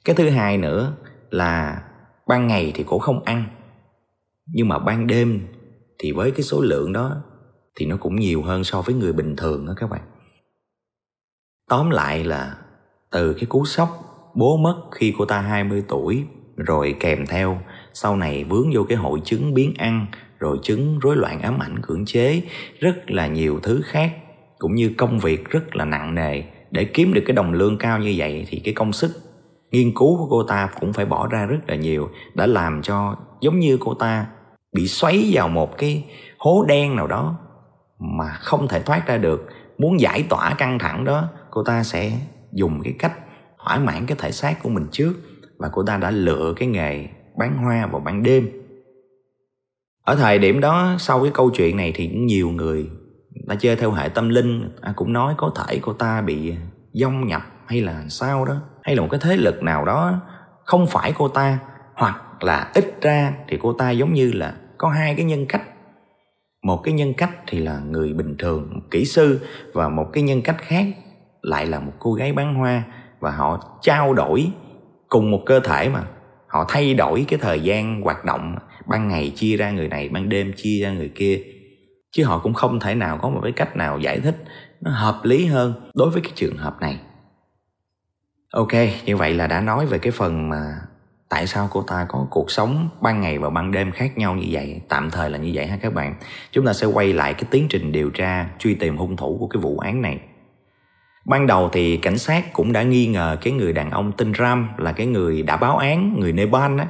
Cái 0.06 0.16
thứ 0.16 0.30
hai 0.30 0.58
nữa 0.58 0.94
là 1.30 1.82
ban 2.28 2.48
ngày 2.48 2.72
thì 2.76 2.84
cổ 2.88 3.00
không 3.00 3.24
ăn, 3.24 3.44
nhưng 4.48 4.68
mà 4.68 4.80
ban 4.80 5.08
đêm 5.08 5.48
thì 6.00 6.12
với 6.12 6.32
cái 6.32 6.42
số 6.44 6.62
lượng 6.62 6.94
đó 6.94 7.16
thì 7.76 7.86
nó 7.86 7.98
cũng 7.98 8.16
nhiều 8.16 8.42
hơn 8.42 8.64
so 8.64 8.82
với 8.82 8.96
người 8.96 9.14
bình 9.14 9.36
thường 9.36 9.66
đó 9.66 9.74
các 9.78 9.90
bạn. 9.90 10.02
Tóm 11.70 11.90
lại 11.90 12.24
là 12.24 12.58
từ 13.12 13.34
cái 13.34 13.46
cú 13.46 13.66
sốc 13.66 13.90
bố 14.36 14.58
mất 14.58 14.82
khi 14.92 15.14
cô 15.18 15.26
ta 15.26 15.42
20 15.42 15.84
tuổi 15.88 16.26
rồi 16.58 16.96
kèm 17.00 17.26
theo 17.26 17.62
sau 18.02 18.16
này 18.16 18.44
vướng 18.44 18.70
vô 18.74 18.84
cái 18.90 18.98
hội 18.98 19.22
chứng 19.26 19.54
biến 19.54 19.74
ăn, 19.78 20.06
rồi 20.40 20.58
chứng 20.64 21.00
rối 21.00 21.16
loạn 21.16 21.42
ám 21.42 21.60
ảnh 21.60 21.82
cưỡng 21.82 22.06
chế, 22.06 22.42
rất 22.80 23.12
là 23.12 23.28
nhiều 23.28 23.60
thứ 23.64 23.82
khác, 23.86 24.14
cũng 24.58 24.76
như 24.76 24.94
công 24.98 25.20
việc 25.20 25.50
rất 25.50 25.76
là 25.76 25.86
nặng 25.86 26.16
nề. 26.16 26.44
Để 26.72 26.84
kiếm 26.84 27.14
được 27.14 27.22
cái 27.26 27.36
đồng 27.36 27.54
lương 27.54 27.78
cao 27.78 28.00
như 28.00 28.14
vậy 28.18 28.46
thì 28.50 28.60
cái 28.60 28.74
công 28.74 28.94
sức, 28.94 29.12
nghiên 29.72 29.94
cứu 29.96 30.18
của 30.18 30.28
cô 30.30 30.44
ta 30.44 30.70
cũng 30.80 30.94
phải 30.94 31.06
bỏ 31.06 31.28
ra 31.28 31.46
rất 31.46 31.60
là 31.68 31.76
nhiều, 31.76 32.10
đã 32.34 32.46
làm 32.48 32.82
cho 32.82 33.16
giống 33.42 33.60
như 33.60 33.78
cô 33.80 33.94
ta 33.94 34.28
bị 34.74 34.88
xoáy 34.88 35.30
vào 35.34 35.50
một 35.50 35.78
cái 35.78 36.06
hố 36.38 36.66
đen 36.68 36.96
nào 36.96 37.08
đó 37.08 37.40
mà 38.00 38.30
không 38.32 38.68
thể 38.68 38.82
thoát 38.82 39.08
ra 39.08 39.18
được. 39.18 39.50
Muốn 39.78 40.00
giải 40.00 40.24
tỏa 40.30 40.54
căng 40.54 40.80
thẳng 40.80 41.06
đó, 41.06 41.28
cô 41.52 41.64
ta 41.64 41.84
sẽ 41.84 42.12
dùng 42.54 42.82
cái 42.84 42.94
cách 43.00 43.14
thỏa 43.66 43.80
mãn 43.80 44.06
cái 44.06 44.18
thể 44.20 44.32
xác 44.32 44.64
của 44.64 44.70
mình 44.70 44.88
trước, 44.92 45.14
và 45.58 45.70
cô 45.74 45.84
ta 45.84 45.98
đã 45.98 46.12
lựa 46.12 46.54
cái 46.56 46.68
nghề 46.68 47.08
bán 47.40 47.58
hoa 47.58 47.88
vào 47.88 48.02
ban 48.02 48.24
đêm. 48.24 48.50
Ở 50.04 50.16
thời 50.16 50.40
điểm 50.40 50.60
đó 50.60 50.96
sau 51.00 51.22
cái 51.24 51.32
câu 51.34 51.50
chuyện 51.50 51.78
này 51.78 51.92
thì 51.96 52.08
nhiều 52.08 52.50
người 52.50 52.90
đã 53.48 53.56
chơi 53.56 53.76
theo 53.76 53.92
hệ 53.92 54.10
tâm 54.10 54.30
linh 54.30 54.72
à, 54.82 54.94
cũng 54.96 55.14
nói 55.14 55.34
có 55.38 55.52
thể 55.56 55.80
cô 55.82 55.94
ta 55.94 56.22
bị 56.22 56.56
dông 56.94 57.28
nhập 57.28 57.42
hay 57.66 57.82
là 57.82 58.06
sao 58.10 58.46
đó. 58.46 58.56
Hay 58.84 58.96
là 58.96 59.02
một 59.02 59.08
cái 59.12 59.20
thế 59.24 59.38
lực 59.38 59.64
nào 59.64 59.86
đó 59.86 60.22
không 60.66 60.88
phải 60.88 61.14
cô 61.18 61.28
ta 61.28 61.60
hoặc 61.94 62.44
là 62.44 62.72
ít 62.76 63.02
ra 63.02 63.34
thì 63.48 63.58
cô 63.62 63.74
ta 63.74 63.92
giống 63.92 64.14
như 64.14 64.32
là 64.32 64.56
có 64.78 64.90
hai 64.90 65.16
cái 65.16 65.26
nhân 65.26 65.46
cách. 65.50 65.64
Một 66.64 66.78
cái 66.84 66.94
nhân 66.94 67.14
cách 67.14 67.32
thì 67.48 67.60
là 67.60 67.80
người 67.80 68.14
bình 68.14 68.36
thường 68.40 68.70
một 68.74 68.82
kỹ 68.92 69.06
sư 69.06 69.40
và 69.74 69.90
một 69.90 70.10
cái 70.14 70.24
nhân 70.24 70.42
cách 70.42 70.58
khác 70.60 70.86
lại 71.42 71.66
là 71.66 71.80
một 71.80 71.94
cô 72.00 72.14
gái 72.14 72.34
bán 72.34 72.56
hoa 72.56 72.84
và 73.20 73.32
họ 73.32 73.80
trao 73.82 74.14
đổi 74.14 74.52
cùng 75.10 75.32
một 75.32 75.42
cơ 75.46 75.60
thể 75.60 75.90
mà 75.90 76.04
họ 76.50 76.66
thay 76.68 76.94
đổi 76.94 77.26
cái 77.28 77.40
thời 77.42 77.60
gian 77.60 78.02
hoạt 78.02 78.26
động, 78.26 78.56
ban 78.88 79.08
ngày 79.08 79.34
chia 79.36 79.58
ra 79.58 79.72
người 79.72 79.88
này, 79.88 80.10
ban 80.10 80.30
đêm 80.30 80.54
chia 80.56 80.84
ra 80.84 80.92
người 80.92 81.10
kia. 81.16 81.44
Chứ 82.12 82.24
họ 82.24 82.40
cũng 82.40 82.54
không 82.54 82.80
thể 82.80 82.96
nào 82.96 83.20
có 83.22 83.30
một 83.30 83.40
cái 83.44 83.52
cách 83.52 83.76
nào 83.76 84.00
giải 84.00 84.20
thích 84.20 84.44
nó 84.82 84.92
hợp 84.92 85.20
lý 85.24 85.46
hơn 85.46 85.90
đối 85.94 86.10
với 86.10 86.22
cái 86.22 86.32
trường 86.36 86.58
hợp 86.58 86.78
này. 86.82 87.00
Ok, 88.52 88.74
như 89.06 89.18
vậy 89.18 89.34
là 89.34 89.48
đã 89.48 89.62
nói 89.62 89.86
về 89.86 90.00
cái 90.00 90.12
phần 90.12 90.50
mà 90.50 90.74
tại 91.30 91.48
sao 91.48 91.68
cô 91.72 91.82
ta 91.82 92.06
có 92.10 92.28
cuộc 92.30 92.52
sống 92.52 92.90
ban 93.02 93.22
ngày 93.22 93.38
và 93.38 93.50
ban 93.50 93.72
đêm 93.72 93.92
khác 93.92 94.18
nhau 94.18 94.36
như 94.36 94.48
vậy. 94.52 94.82
Tạm 94.90 95.10
thời 95.10 95.30
là 95.30 95.38
như 95.38 95.52
vậy 95.54 95.68
ha 95.68 95.78
các 95.82 95.94
bạn. 95.94 96.16
Chúng 96.52 96.66
ta 96.66 96.74
sẽ 96.74 96.88
quay 96.88 97.14
lại 97.14 97.34
cái 97.34 97.44
tiến 97.52 97.68
trình 97.70 97.92
điều 97.92 98.10
tra, 98.10 98.50
truy 98.60 98.76
tìm 98.76 98.98
hung 98.98 99.16
thủ 99.18 99.38
của 99.40 99.48
cái 99.48 99.62
vụ 99.62 99.78
án 99.78 100.02
này. 100.02 100.20
Ban 101.30 101.48
đầu 101.48 101.70
thì 101.74 101.98
cảnh 101.98 102.18
sát 102.18 102.54
cũng 102.54 102.74
đã 102.74 102.84
nghi 102.84 103.08
ngờ 103.08 103.38
cái 103.42 103.54
người 103.54 103.74
đàn 103.74 103.92
ông 103.92 104.12
tên 104.18 104.34
Ram 104.40 104.70
là 104.78 104.92
cái 104.92 105.08
người 105.08 105.42
đã 105.42 105.58
báo 105.58 105.78
án, 105.78 106.16
người 106.20 106.32
Nepal 106.32 106.80
á. 106.80 106.88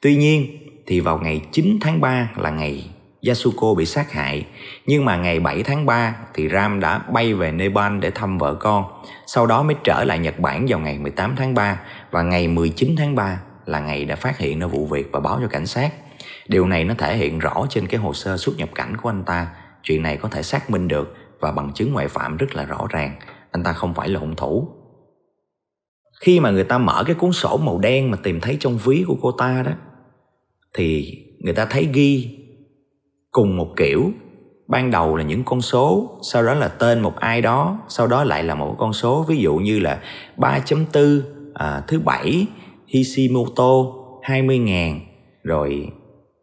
Tuy 0.00 0.16
nhiên 0.16 0.46
thì 0.86 1.00
vào 1.00 1.18
ngày 1.18 1.40
9 1.52 1.78
tháng 1.80 2.00
3 2.00 2.30
là 2.36 2.50
ngày 2.50 2.90
Yasuko 3.26 3.74
bị 3.74 3.86
sát 3.86 4.12
hại 4.12 4.46
Nhưng 4.86 5.04
mà 5.04 5.16
ngày 5.16 5.40
7 5.40 5.62
tháng 5.62 5.86
3 5.86 6.16
thì 6.34 6.48
Ram 6.48 6.80
đã 6.80 6.98
bay 6.98 7.34
về 7.34 7.52
Nepal 7.52 7.98
để 7.98 8.10
thăm 8.10 8.38
vợ 8.38 8.54
con 8.54 8.84
Sau 9.26 9.46
đó 9.46 9.62
mới 9.62 9.74
trở 9.84 10.04
lại 10.04 10.18
Nhật 10.18 10.38
Bản 10.38 10.66
vào 10.68 10.78
ngày 10.78 10.98
18 10.98 11.34
tháng 11.36 11.54
3 11.54 11.80
Và 12.10 12.22
ngày 12.22 12.48
19 12.48 12.94
tháng 12.98 13.14
3 13.14 13.40
là 13.66 13.80
ngày 13.80 14.04
đã 14.04 14.16
phát 14.16 14.38
hiện 14.38 14.60
ra 14.60 14.66
vụ 14.66 14.86
việc 14.86 15.08
và 15.12 15.20
báo 15.20 15.38
cho 15.42 15.48
cảnh 15.48 15.66
sát 15.66 15.90
Điều 16.48 16.66
này 16.66 16.84
nó 16.84 16.94
thể 16.98 17.16
hiện 17.16 17.38
rõ 17.38 17.66
trên 17.70 17.86
cái 17.86 18.00
hồ 18.00 18.14
sơ 18.14 18.36
xuất 18.36 18.56
nhập 18.56 18.68
cảnh 18.74 18.96
của 18.96 19.08
anh 19.08 19.24
ta. 19.24 19.46
Chuyện 19.82 20.02
này 20.02 20.16
có 20.16 20.28
thể 20.28 20.42
xác 20.42 20.70
minh 20.70 20.88
được 20.88 21.16
và 21.40 21.52
bằng 21.52 21.72
chứng 21.74 21.92
ngoại 21.92 22.08
phạm 22.08 22.36
rất 22.36 22.54
là 22.54 22.64
rõ 22.64 22.86
ràng. 22.90 23.14
Anh 23.52 23.62
ta 23.64 23.72
không 23.72 23.94
phải 23.94 24.08
là 24.08 24.20
hung 24.20 24.36
thủ. 24.36 24.68
Khi 26.20 26.40
mà 26.40 26.50
người 26.50 26.64
ta 26.64 26.78
mở 26.78 27.04
cái 27.06 27.14
cuốn 27.14 27.32
sổ 27.32 27.56
màu 27.56 27.78
đen 27.78 28.10
mà 28.10 28.18
tìm 28.22 28.40
thấy 28.40 28.56
trong 28.60 28.78
ví 28.84 29.04
của 29.06 29.16
cô 29.22 29.32
ta 29.32 29.62
đó 29.66 29.72
thì 30.74 31.18
người 31.38 31.54
ta 31.54 31.64
thấy 31.64 31.88
ghi 31.92 32.38
cùng 33.30 33.56
một 33.56 33.68
kiểu. 33.76 34.10
Ban 34.68 34.90
đầu 34.90 35.16
là 35.16 35.24
những 35.24 35.44
con 35.44 35.60
số 35.60 36.18
sau 36.22 36.42
đó 36.42 36.54
là 36.54 36.68
tên 36.68 37.00
một 37.00 37.16
ai 37.16 37.42
đó 37.42 37.78
sau 37.88 38.06
đó 38.06 38.24
lại 38.24 38.44
là 38.44 38.54
một 38.54 38.74
con 38.78 38.92
số 38.92 39.24
ví 39.28 39.36
dụ 39.36 39.56
như 39.56 39.78
là 39.78 40.02
3.4 40.36 41.20
à, 41.54 41.82
thứ 41.88 42.00
bảy 42.00 42.46
Hishimoto 42.86 43.84
20 44.22 44.58
ngàn 44.58 45.00
rồi 45.42 45.90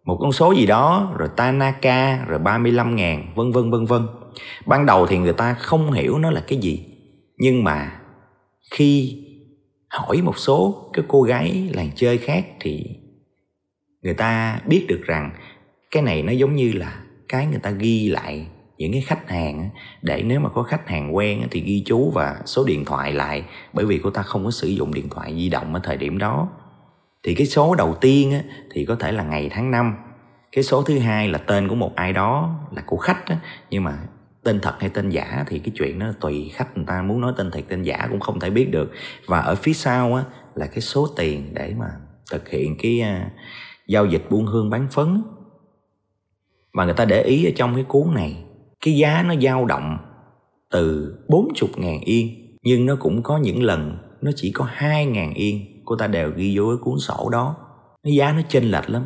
một 0.07 0.17
con 0.21 0.31
số 0.31 0.51
gì 0.51 0.65
đó 0.65 1.13
rồi 1.17 1.29
Tanaka 1.35 2.25
rồi 2.27 2.39
35 2.39 2.95
ngàn 2.95 3.31
vân 3.35 3.51
vân 3.51 3.71
vân 3.71 3.85
vân. 3.85 4.07
Ban 4.65 4.85
đầu 4.85 5.07
thì 5.07 5.17
người 5.17 5.33
ta 5.33 5.53
không 5.53 5.91
hiểu 5.91 6.17
nó 6.17 6.31
là 6.31 6.43
cái 6.47 6.59
gì 6.59 6.85
nhưng 7.37 7.63
mà 7.63 7.99
khi 8.71 9.23
hỏi 9.89 10.21
một 10.21 10.37
số 10.37 10.89
cái 10.93 11.05
cô 11.07 11.21
gái 11.21 11.69
làng 11.73 11.89
chơi 11.95 12.17
khác 12.17 12.45
thì 12.59 12.85
người 14.01 14.13
ta 14.13 14.61
biết 14.65 14.85
được 14.87 15.01
rằng 15.03 15.31
cái 15.91 16.03
này 16.03 16.23
nó 16.23 16.31
giống 16.31 16.55
như 16.55 16.71
là 16.71 17.03
cái 17.27 17.45
người 17.45 17.59
ta 17.59 17.71
ghi 17.71 18.09
lại 18.09 18.47
những 18.77 18.91
cái 18.91 19.01
khách 19.01 19.29
hàng 19.29 19.69
để 20.01 20.23
nếu 20.25 20.39
mà 20.39 20.49
có 20.49 20.63
khách 20.63 20.89
hàng 20.89 21.15
quen 21.15 21.47
thì 21.51 21.61
ghi 21.61 21.83
chú 21.85 22.11
và 22.15 22.37
số 22.45 22.63
điện 22.65 22.85
thoại 22.85 23.13
lại, 23.13 23.43
bởi 23.73 23.85
vì 23.85 23.99
cô 24.03 24.09
ta 24.09 24.21
không 24.21 24.45
có 24.45 24.51
sử 24.51 24.67
dụng 24.67 24.93
điện 24.93 25.09
thoại 25.09 25.33
di 25.35 25.49
động 25.49 25.73
ở 25.73 25.79
thời 25.83 25.97
điểm 25.97 26.17
đó. 26.17 26.49
Thì 27.23 27.35
cái 27.35 27.47
số 27.47 27.75
đầu 27.75 27.95
tiên 28.01 28.41
thì 28.71 28.85
có 28.85 28.95
thể 28.95 29.11
là 29.11 29.23
ngày 29.23 29.49
tháng 29.51 29.71
năm. 29.71 29.95
Cái 30.51 30.63
số 30.63 30.83
thứ 30.83 30.99
hai 30.99 31.27
là 31.27 31.37
tên 31.37 31.67
của 31.67 31.75
một 31.75 31.95
ai 31.95 32.13
đó, 32.13 32.59
là 32.75 32.83
của 32.85 32.97
khách 32.97 33.23
nhưng 33.69 33.83
mà 33.83 33.97
tên 34.47 34.59
thật 34.61 34.73
hay 34.79 34.89
tên 34.89 35.09
giả 35.09 35.45
thì 35.47 35.59
cái 35.59 35.71
chuyện 35.77 35.99
đó 35.99 36.07
tùy 36.19 36.51
khách 36.53 36.77
người 36.77 36.85
ta 36.87 37.01
muốn 37.01 37.21
nói 37.21 37.33
tên 37.37 37.51
thật 37.51 37.61
tên 37.67 37.83
giả 37.83 38.07
cũng 38.09 38.19
không 38.19 38.39
thể 38.39 38.49
biết 38.49 38.71
được. 38.71 38.91
Và 39.25 39.39
ở 39.39 39.55
phía 39.55 39.73
sau 39.73 40.13
á 40.15 40.23
là 40.55 40.67
cái 40.67 40.81
số 40.81 41.07
tiền 41.17 41.53
để 41.53 41.73
mà 41.77 41.87
thực 42.31 42.49
hiện 42.49 42.75
cái 42.81 43.01
uh, 43.01 43.31
giao 43.87 44.05
dịch 44.05 44.23
buôn 44.29 44.45
hương 44.45 44.69
bán 44.69 44.87
phấn. 44.91 45.23
Và 46.73 46.85
người 46.85 46.93
ta 46.93 47.05
để 47.05 47.23
ý 47.23 47.45
ở 47.45 47.51
trong 47.55 47.75
cái 47.75 47.83
cuốn 47.83 48.13
này 48.13 48.43
cái 48.85 48.97
giá 48.97 49.23
nó 49.23 49.35
dao 49.41 49.65
động 49.65 49.97
từ 50.71 51.15
40 51.29 51.69
ngàn 51.75 51.99
yên 51.99 52.55
nhưng 52.63 52.85
nó 52.85 52.95
cũng 52.99 53.23
có 53.23 53.37
những 53.37 53.63
lần 53.63 53.97
nó 54.21 54.31
chỉ 54.35 54.51
có 54.51 54.67
2 54.69 55.05
ngàn 55.05 55.33
yên 55.33 55.81
cô 55.85 55.95
ta 55.95 56.07
đều 56.07 56.31
ghi 56.35 56.57
vô 56.57 56.67
cái 56.67 56.77
cuốn 56.81 56.99
sổ 56.99 57.29
đó. 57.31 57.55
Cái 58.03 58.13
giá 58.15 58.31
nó 58.31 58.41
chênh 58.49 58.71
lệch 58.71 58.89
lắm 58.89 59.03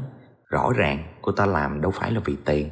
rõ 0.50 0.72
ràng 0.76 1.04
cô 1.22 1.32
ta 1.32 1.46
làm 1.46 1.82
đâu 1.82 1.92
phải 1.92 2.12
là 2.12 2.22
vì 2.26 2.36
tiền 2.46 2.70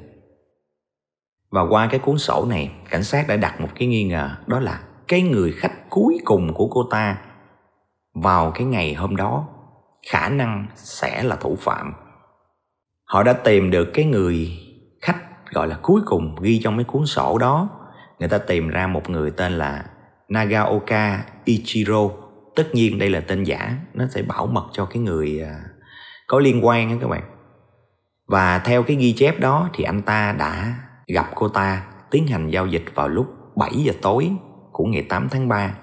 và 1.51 1.62
qua 1.62 1.88
cái 1.91 1.99
cuốn 1.99 2.17
sổ 2.17 2.45
này, 2.49 2.71
cảnh 2.89 3.03
sát 3.03 3.27
đã 3.27 3.35
đặt 3.35 3.62
một 3.62 3.69
cái 3.75 3.88
nghi 3.88 4.03
ngờ, 4.03 4.29
đó 4.47 4.59
là 4.59 4.79
cái 5.07 5.21
người 5.21 5.51
khách 5.51 5.89
cuối 5.89 6.19
cùng 6.25 6.53
của 6.53 6.67
cô 6.67 6.83
ta 6.91 7.17
vào 8.13 8.51
cái 8.51 8.65
ngày 8.65 8.93
hôm 8.93 9.15
đó 9.15 9.47
khả 10.07 10.29
năng 10.29 10.67
sẽ 10.75 11.23
là 11.23 11.35
thủ 11.35 11.55
phạm. 11.59 11.93
Họ 13.05 13.23
đã 13.23 13.33
tìm 13.33 13.71
được 13.71 13.89
cái 13.93 14.05
người 14.05 14.57
khách 15.01 15.17
gọi 15.51 15.67
là 15.67 15.79
cuối 15.81 16.01
cùng 16.05 16.35
ghi 16.41 16.62
trong 16.63 16.75
mấy 16.75 16.85
cuốn 16.85 17.05
sổ 17.05 17.38
đó. 17.38 17.69
Người 18.19 18.29
ta 18.29 18.38
tìm 18.38 18.67
ra 18.67 18.88
một 18.88 19.09
người 19.09 19.31
tên 19.31 19.51
là 19.57 19.85
Nagaoka 20.29 21.25
Ichiro. 21.45 22.09
Tất 22.55 22.67
nhiên 22.73 22.99
đây 22.99 23.09
là 23.09 23.19
tên 23.19 23.43
giả, 23.43 23.75
nó 23.93 24.05
sẽ 24.09 24.21
bảo 24.21 24.47
mật 24.47 24.65
cho 24.73 24.85
cái 24.85 24.99
người 25.03 25.41
à, 25.41 25.59
có 26.27 26.39
liên 26.39 26.65
quan 26.65 26.89
đó 26.89 26.95
các 27.01 27.07
bạn. 27.07 27.23
Và 28.27 28.59
theo 28.59 28.83
cái 28.83 28.95
ghi 28.95 29.13
chép 29.13 29.39
đó 29.39 29.69
thì 29.73 29.83
anh 29.83 30.01
ta 30.01 30.31
đã 30.31 30.75
gặp 31.13 31.32
cô 31.36 31.48
ta 31.48 31.86
tiến 32.12 32.28
hành 32.28 32.50
giao 32.50 32.67
dịch 32.67 32.86
vào 32.95 33.08
lúc 33.08 33.28
7 33.56 33.72
giờ 33.72 33.93
tối 34.02 34.32
của 34.72 34.86
ngày 34.86 35.06
8 35.10 35.28
tháng 35.32 35.48
3 35.48 35.76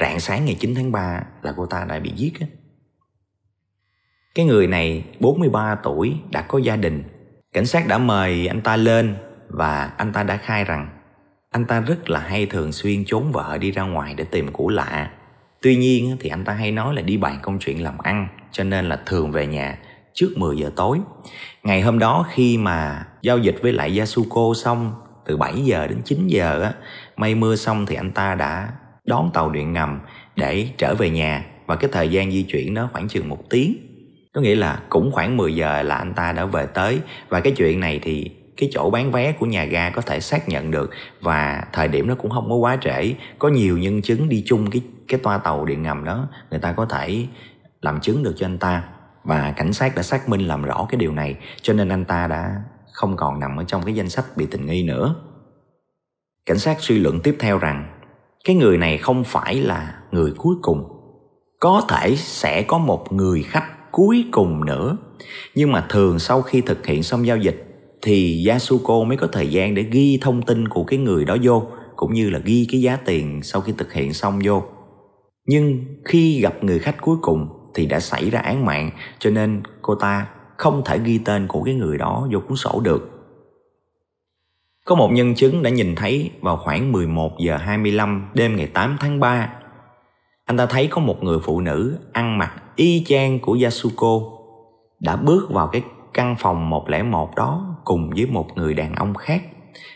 rạng 0.00 0.20
sáng 0.20 0.44
ngày 0.44 0.56
9 0.60 0.74
tháng 0.74 0.92
3 0.92 1.22
là 1.42 1.54
cô 1.56 1.66
ta 1.66 1.84
đã 1.84 1.98
bị 1.98 2.12
giết. 2.16 2.32
Cái 4.34 4.46
người 4.46 4.66
này 4.66 5.04
43 5.20 5.74
tuổi, 5.74 6.16
đã 6.30 6.42
có 6.42 6.58
gia 6.58 6.76
đình 6.76 7.04
Cảnh 7.54 7.66
sát 7.66 7.88
đã 7.88 7.98
mời 7.98 8.46
anh 8.46 8.60
ta 8.60 8.76
lên 8.76 9.16
và 9.48 9.92
anh 9.96 10.12
ta 10.12 10.22
đã 10.22 10.36
khai 10.36 10.64
rằng 10.64 10.88
anh 11.50 11.64
ta 11.64 11.80
rất 11.80 12.10
là 12.10 12.20
hay 12.20 12.46
thường 12.46 12.72
xuyên 12.72 13.04
trốn 13.04 13.32
vợ 13.32 13.58
đi 13.60 13.70
ra 13.70 13.82
ngoài 13.82 14.14
để 14.16 14.24
tìm 14.24 14.52
của 14.52 14.68
lạ. 14.68 15.10
Tuy 15.62 15.76
nhiên 15.76 16.16
thì 16.20 16.28
anh 16.28 16.44
ta 16.44 16.52
hay 16.52 16.72
nói 16.72 16.94
là 16.94 17.02
đi 17.02 17.16
bàn 17.16 17.38
công 17.42 17.58
chuyện 17.58 17.82
làm 17.82 17.98
ăn, 17.98 18.28
cho 18.52 18.64
nên 18.64 18.88
là 18.88 19.00
thường 19.06 19.32
về 19.32 19.46
nhà 19.46 19.78
trước 20.14 20.32
10 20.36 20.56
giờ 20.56 20.70
tối. 20.76 21.00
Ngày 21.62 21.80
hôm 21.80 21.98
đó 21.98 22.26
khi 22.30 22.58
mà 22.58 23.06
giao 23.22 23.38
dịch 23.38 23.56
với 23.62 23.72
lại 23.72 23.98
Yasuko 23.98 24.52
xong 24.54 24.92
từ 25.26 25.36
7 25.36 25.64
giờ 25.64 25.86
đến 25.86 25.98
9 26.04 26.26
giờ 26.26 26.62
á, 26.62 26.72
mây 27.16 27.34
mưa 27.34 27.56
xong 27.56 27.86
thì 27.86 27.96
anh 27.96 28.10
ta 28.10 28.34
đã 28.34 28.72
đón 29.04 29.30
tàu 29.34 29.50
điện 29.50 29.72
ngầm 29.72 30.00
để 30.36 30.68
trở 30.78 30.94
về 30.94 31.10
nhà 31.10 31.44
và 31.66 31.76
cái 31.76 31.90
thời 31.92 32.08
gian 32.08 32.30
di 32.30 32.42
chuyển 32.42 32.74
đó 32.74 32.88
khoảng 32.92 33.08
chừng 33.08 33.28
một 33.28 33.50
tiếng. 33.50 33.76
Có 34.34 34.40
nghĩa 34.40 34.54
là 34.54 34.80
cũng 34.88 35.12
khoảng 35.12 35.36
10 35.36 35.54
giờ 35.54 35.82
là 35.82 35.96
anh 35.96 36.14
ta 36.14 36.32
đã 36.32 36.44
về 36.44 36.66
tới 36.74 37.00
và 37.28 37.40
cái 37.40 37.52
chuyện 37.56 37.80
này 37.80 38.00
thì 38.02 38.30
cái 38.56 38.68
chỗ 38.72 38.90
bán 38.90 39.12
vé 39.12 39.32
của 39.32 39.46
nhà 39.46 39.64
ga 39.64 39.90
có 39.90 40.02
thể 40.02 40.20
xác 40.20 40.48
nhận 40.48 40.70
được 40.70 40.90
và 41.20 41.64
thời 41.72 41.88
điểm 41.88 42.06
nó 42.06 42.14
cũng 42.14 42.30
không 42.30 42.48
có 42.48 42.54
quá 42.54 42.78
trễ. 42.80 43.14
Có 43.38 43.48
nhiều 43.48 43.78
nhân 43.78 44.02
chứng 44.02 44.28
đi 44.28 44.42
chung 44.46 44.70
cái 44.70 44.82
cái 45.08 45.20
toa 45.22 45.38
tàu 45.38 45.64
điện 45.64 45.82
ngầm 45.82 46.04
đó 46.04 46.28
người 46.50 46.60
ta 46.60 46.72
có 46.72 46.84
thể 46.84 47.26
làm 47.82 48.00
chứng 48.00 48.22
được 48.22 48.34
cho 48.36 48.46
anh 48.46 48.58
ta 48.58 48.82
và 49.24 49.52
cảnh 49.56 49.72
sát 49.72 49.94
đã 49.96 50.02
xác 50.02 50.28
minh 50.28 50.40
làm 50.40 50.62
rõ 50.62 50.86
cái 50.88 50.98
điều 50.98 51.12
này, 51.12 51.36
cho 51.62 51.72
nên 51.72 51.88
anh 51.88 52.04
ta 52.04 52.26
đã 52.26 52.62
không 52.92 53.16
còn 53.16 53.40
nằm 53.40 53.56
ở 53.56 53.64
trong 53.64 53.82
cái 53.82 53.94
danh 53.94 54.08
sách 54.08 54.24
bị 54.36 54.46
tình 54.46 54.66
nghi 54.66 54.82
nữa. 54.82 55.14
Cảnh 56.46 56.58
sát 56.58 56.76
suy 56.80 56.98
luận 56.98 57.20
tiếp 57.20 57.36
theo 57.38 57.58
rằng, 57.58 58.00
cái 58.44 58.56
người 58.56 58.78
này 58.78 58.98
không 58.98 59.24
phải 59.24 59.54
là 59.54 59.98
người 60.12 60.32
cuối 60.36 60.56
cùng. 60.62 60.84
Có 61.60 61.82
thể 61.88 62.16
sẽ 62.16 62.62
có 62.62 62.78
một 62.78 63.12
người 63.12 63.42
khách 63.42 63.92
cuối 63.92 64.24
cùng 64.32 64.64
nữa. 64.64 64.96
Nhưng 65.54 65.72
mà 65.72 65.86
thường 65.88 66.18
sau 66.18 66.42
khi 66.42 66.60
thực 66.60 66.86
hiện 66.86 67.02
xong 67.02 67.26
giao 67.26 67.36
dịch, 67.36 67.66
thì 68.02 68.46
Yasuko 68.46 69.04
mới 69.04 69.16
có 69.16 69.26
thời 69.32 69.48
gian 69.48 69.74
để 69.74 69.82
ghi 69.82 70.18
thông 70.22 70.42
tin 70.42 70.68
của 70.68 70.84
cái 70.84 70.98
người 70.98 71.24
đó 71.24 71.36
vô, 71.42 71.66
cũng 71.96 72.14
như 72.14 72.30
là 72.30 72.38
ghi 72.38 72.66
cái 72.72 72.80
giá 72.80 72.96
tiền 72.96 73.42
sau 73.42 73.60
khi 73.60 73.72
thực 73.78 73.92
hiện 73.92 74.12
xong 74.12 74.40
vô. 74.44 74.62
Nhưng 75.46 75.84
khi 76.04 76.40
gặp 76.40 76.64
người 76.64 76.78
khách 76.78 77.00
cuối 77.00 77.16
cùng 77.22 77.48
thì 77.74 77.86
đã 77.86 78.00
xảy 78.00 78.30
ra 78.30 78.40
án 78.40 78.64
mạng, 78.64 78.90
cho 79.18 79.30
nên 79.30 79.62
cô 79.82 79.94
ta 79.94 80.26
không 80.56 80.82
thể 80.84 80.98
ghi 80.98 81.18
tên 81.18 81.46
của 81.46 81.62
cái 81.62 81.74
người 81.74 81.98
đó 81.98 82.28
vô 82.32 82.40
cuốn 82.40 82.56
sổ 82.56 82.80
được. 82.84 83.10
Có 84.84 84.94
một 84.94 85.12
nhân 85.12 85.34
chứng 85.34 85.62
đã 85.62 85.70
nhìn 85.70 85.94
thấy 85.94 86.30
vào 86.40 86.56
khoảng 86.56 86.92
11 86.92 87.38
giờ 87.38 87.56
25 87.56 88.30
đêm 88.34 88.56
ngày 88.56 88.66
8 88.66 88.96
tháng 89.00 89.20
3 89.20 89.48
anh 90.44 90.56
ta 90.56 90.66
thấy 90.66 90.86
có 90.86 91.00
một 91.00 91.22
người 91.22 91.38
phụ 91.42 91.60
nữ 91.60 91.98
ăn 92.12 92.38
mặc 92.38 92.52
y 92.76 93.04
chang 93.06 93.38
của 93.40 93.58
Yasuko 93.62 94.20
đã 95.00 95.16
bước 95.16 95.50
vào 95.50 95.68
cái 95.68 95.82
căn 96.14 96.36
phòng 96.38 96.70
101 96.70 97.34
đó 97.36 97.76
cùng 97.84 98.10
với 98.10 98.26
một 98.26 98.46
người 98.56 98.74
đàn 98.74 98.94
ông 98.94 99.14
khác. 99.14 99.42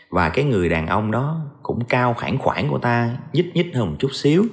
Và 0.09 0.29
cái 0.29 0.45
người 0.45 0.69
đàn 0.69 0.87
ông 0.87 1.11
đó 1.11 1.41
cũng 1.63 1.85
cao 1.85 2.13
khoảng 2.13 2.37
khoảng 2.37 2.69
của 2.69 2.77
ta, 2.77 3.17
nhích 3.33 3.55
nhích 3.55 3.75
hơn 3.75 3.89
một 3.89 3.95
chút 3.99 4.13
xíu. 4.13 4.45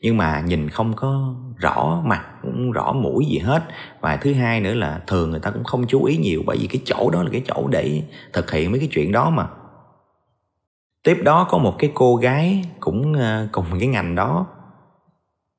Nhưng 0.00 0.16
mà 0.16 0.40
nhìn 0.40 0.68
không 0.68 0.92
có 0.96 1.34
rõ 1.56 2.02
mặt 2.04 2.24
cũng 2.52 2.72
rõ 2.72 2.92
mũi 2.92 3.26
gì 3.26 3.38
hết. 3.38 3.62
Và 4.00 4.16
thứ 4.16 4.32
hai 4.32 4.60
nữa 4.60 4.74
là 4.74 5.00
thường 5.06 5.30
người 5.30 5.40
ta 5.40 5.50
cũng 5.50 5.64
không 5.64 5.86
chú 5.86 6.04
ý 6.04 6.16
nhiều 6.16 6.42
bởi 6.46 6.56
vì 6.60 6.66
cái 6.66 6.80
chỗ 6.84 7.10
đó 7.10 7.22
là 7.22 7.28
cái 7.32 7.42
chỗ 7.46 7.68
để 7.68 8.02
thực 8.32 8.50
hiện 8.50 8.70
mấy 8.70 8.80
cái 8.80 8.88
chuyện 8.92 9.12
đó 9.12 9.30
mà. 9.30 9.46
Tiếp 11.04 11.18
đó 11.24 11.46
có 11.50 11.58
một 11.58 11.74
cái 11.78 11.90
cô 11.94 12.16
gái 12.16 12.64
cũng 12.80 13.14
ờ, 13.14 13.48
cùng 13.52 13.64
cái 13.78 13.88
ngành 13.88 14.14
đó 14.14 14.46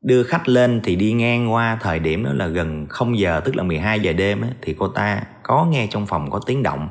đưa 0.02 0.24
khách 0.24 0.50
lên 0.50 0.82
thì 0.84 0.96
đi 0.96 1.14
ngang 1.14 1.54
qua 1.54 1.78
thời 1.82 2.00
điểm 2.00 2.24
đó 2.24 2.34
là 2.34 2.48
gần 2.48 2.86
0 2.90 3.20
giờ 3.20 3.42
tức 3.46 3.56
là 3.56 3.64
12 3.64 4.00
giờ 4.00 4.14
đêm 4.14 4.42
ấy, 4.42 4.52
thì 4.62 4.76
cô 4.80 4.88
ta 4.88 5.24
có 5.44 5.66
nghe 5.66 5.88
trong 5.88 6.06
phòng 6.06 6.32
có 6.32 6.40
tiếng 6.46 6.64
động. 6.64 6.90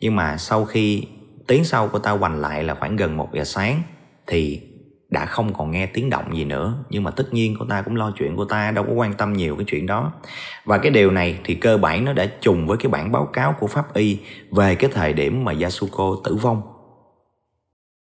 Nhưng 0.00 0.16
mà 0.16 0.36
sau 0.36 0.64
khi 0.64 1.06
tiếng 1.46 1.64
sau 1.64 1.88
cô 1.92 1.98
ta 1.98 2.10
hoành 2.10 2.40
lại 2.40 2.64
là 2.64 2.74
khoảng 2.74 2.96
gần 2.96 3.16
1 3.16 3.28
giờ 3.34 3.44
sáng 3.44 3.82
thì 4.26 4.60
đã 5.14 5.26
không 5.26 5.52
còn 5.54 5.70
nghe 5.70 5.86
tiếng 5.86 6.10
động 6.10 6.36
gì 6.36 6.44
nữa. 6.44 6.74
Nhưng 6.90 7.02
mà 7.02 7.10
tất 7.10 7.34
nhiên 7.34 7.56
cô 7.58 7.66
ta 7.68 7.82
cũng 7.82 7.96
lo 7.96 8.12
chuyện 8.18 8.34
cô 8.36 8.44
ta 8.44 8.70
đâu 8.70 8.84
có 8.84 8.92
quan 8.92 9.14
tâm 9.14 9.32
nhiều 9.32 9.56
cái 9.56 9.64
chuyện 9.68 9.86
đó. 9.86 10.12
Và 10.64 10.78
cái 10.78 10.90
điều 10.90 11.10
này 11.10 11.38
thì 11.44 11.54
cơ 11.54 11.76
bản 11.76 12.04
nó 12.04 12.12
đã 12.12 12.26
trùng 12.40 12.66
với 12.66 12.76
cái 12.76 12.90
bản 12.90 13.12
báo 13.12 13.26
cáo 13.32 13.54
của 13.60 13.66
pháp 13.66 13.94
y 13.94 14.18
về 14.50 14.74
cái 14.74 14.90
thời 14.94 15.12
điểm 15.12 15.44
mà 15.44 15.52
Yasuko 15.60 16.16
tử 16.24 16.34
vong. 16.34 16.62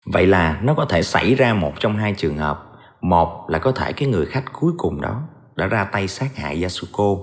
Vậy 0.06 0.26
là 0.26 0.60
nó 0.62 0.74
có 0.74 0.84
thể 0.84 1.02
xảy 1.02 1.34
ra 1.34 1.54
một 1.54 1.72
trong 1.80 1.96
hai 1.96 2.14
trường 2.16 2.38
hợp. 2.38 2.64
Một 3.00 3.50
là 3.50 3.58
có 3.58 3.72
thể 3.72 3.92
cái 3.92 4.08
người 4.08 4.26
khách 4.26 4.44
cuối 4.52 4.72
cùng 4.78 5.00
đó 5.00 5.22
đã 5.56 5.66
ra 5.66 5.84
tay 5.84 6.08
sát 6.08 6.36
hại 6.36 6.62
Yasuko. 6.62 7.16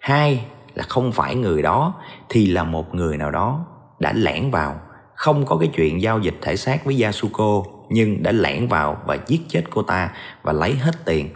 Hai 0.00 0.44
là 0.74 0.84
không 0.88 1.12
phải 1.12 1.34
người 1.34 1.62
đó 1.62 1.94
thì 2.28 2.46
là 2.46 2.64
một 2.64 2.94
người 2.94 3.16
nào 3.16 3.30
đó 3.30 3.66
đã 3.98 4.12
lẻn 4.12 4.50
vào. 4.50 4.80
Không 5.14 5.46
có 5.46 5.56
cái 5.56 5.70
chuyện 5.74 6.02
giao 6.02 6.18
dịch 6.18 6.34
thể 6.42 6.56
xác 6.56 6.84
với 6.84 7.02
Yasuko 7.02 7.62
nhưng 7.90 8.22
đã 8.22 8.32
lẻn 8.32 8.68
vào 8.68 9.02
và 9.06 9.18
giết 9.26 9.40
chết 9.48 9.62
cô 9.70 9.82
ta 9.82 10.12
và 10.42 10.52
lấy 10.52 10.74
hết 10.74 10.92
tiền. 11.04 11.28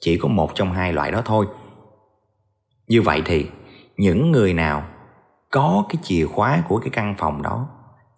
Chỉ 0.00 0.18
có 0.18 0.28
một 0.28 0.54
trong 0.54 0.72
hai 0.72 0.92
loại 0.92 1.10
đó 1.10 1.22
thôi. 1.24 1.46
Như 2.88 3.02
vậy 3.02 3.22
thì, 3.24 3.46
những 3.96 4.32
người 4.32 4.54
nào 4.54 4.86
có 5.50 5.84
cái 5.88 5.96
chìa 6.02 6.26
khóa 6.26 6.62
của 6.68 6.78
cái 6.78 6.90
căn 6.90 7.14
phòng 7.18 7.42
đó 7.42 7.68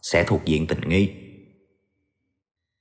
sẽ 0.03 0.25
thuộc 0.25 0.44
diện 0.44 0.66
tình 0.66 0.81
nghi. 0.88 1.14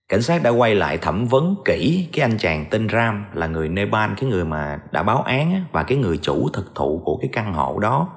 Cảnh 0.10 0.22
sát 0.22 0.44
đã 0.44 0.50
quay 0.50 0.76
lại 0.76 0.98
thẩm 0.98 1.26
vấn 1.26 1.56
kỹ 1.66 2.10
cái 2.14 2.26
anh 2.26 2.38
chàng 2.38 2.66
tên 2.72 2.90
ram 2.90 3.26
là 3.34 3.48
người 3.48 3.70
nepal, 3.70 4.12
cái 4.18 4.30
người 4.30 4.46
mà 4.46 4.80
đã 4.92 5.04
báo 5.04 5.22
án 5.22 5.64
và 5.72 5.84
cái 5.84 5.98
người 5.98 6.18
chủ 6.18 6.50
thực 6.54 6.76
thụ 6.76 7.02
của 7.06 7.18
cái 7.22 7.30
căn 7.34 7.54
hộ 7.54 7.80
đó. 7.80 8.10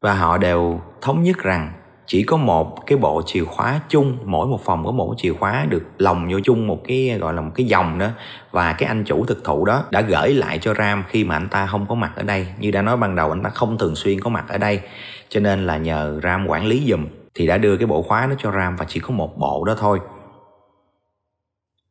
Và 0.00 0.14
họ 0.14 0.38
đều 0.38 0.80
thống 1.00 1.22
nhất 1.22 1.38
rằng 1.38 1.72
chỉ 2.10 2.22
có 2.22 2.36
một 2.36 2.86
cái 2.86 2.98
bộ 2.98 3.22
chìa 3.26 3.44
khóa 3.44 3.80
chung, 3.88 4.16
mỗi 4.24 4.46
một 4.46 4.60
phòng 4.64 4.84
có 4.84 4.92
một 4.92 5.14
chìa 5.16 5.32
khóa 5.32 5.66
được 5.68 5.82
lồng 5.98 6.28
vô 6.32 6.38
chung 6.44 6.66
một 6.66 6.80
cái, 6.84 7.18
gọi 7.20 7.34
là 7.34 7.40
một 7.40 7.50
cái 7.54 7.66
dòng 7.66 7.98
đó. 7.98 8.08
Và 8.50 8.72
cái 8.72 8.88
anh 8.88 9.04
chủ 9.04 9.24
thực 9.24 9.44
thụ 9.44 9.64
đó 9.64 9.84
đã 9.90 10.00
gửi 10.00 10.34
lại 10.34 10.58
cho 10.58 10.74
ram 10.74 11.04
khi 11.08 11.24
mà 11.24 11.36
anh 11.36 11.48
ta 11.48 11.66
không 11.66 11.86
có 11.88 11.94
mặt 11.94 12.12
ở 12.16 12.22
đây. 12.22 12.46
Như 12.58 12.70
đã 12.70 12.82
nói 12.82 12.96
ban 12.96 13.16
đầu, 13.16 13.30
anh 13.30 13.42
ta 13.42 13.50
không 13.50 13.78
thường 13.78 13.94
xuyên 13.96 14.20
có 14.20 14.30
mặt 14.30 14.44
ở 14.48 14.58
đây. 14.58 14.80
Cho 15.28 15.40
nên 15.40 15.66
là 15.66 15.76
nhờ 15.76 16.20
ram 16.22 16.46
quản 16.46 16.66
lý 16.66 16.86
giùm 16.90 17.06
thì 17.34 17.46
đã 17.46 17.58
đưa 17.58 17.76
cái 17.76 17.86
bộ 17.86 18.02
khóa 18.02 18.26
đó 18.26 18.34
cho 18.38 18.52
ram 18.52 18.76
và 18.76 18.84
chỉ 18.88 19.00
có 19.00 19.10
một 19.10 19.38
bộ 19.38 19.64
đó 19.64 19.74
thôi. 19.78 20.00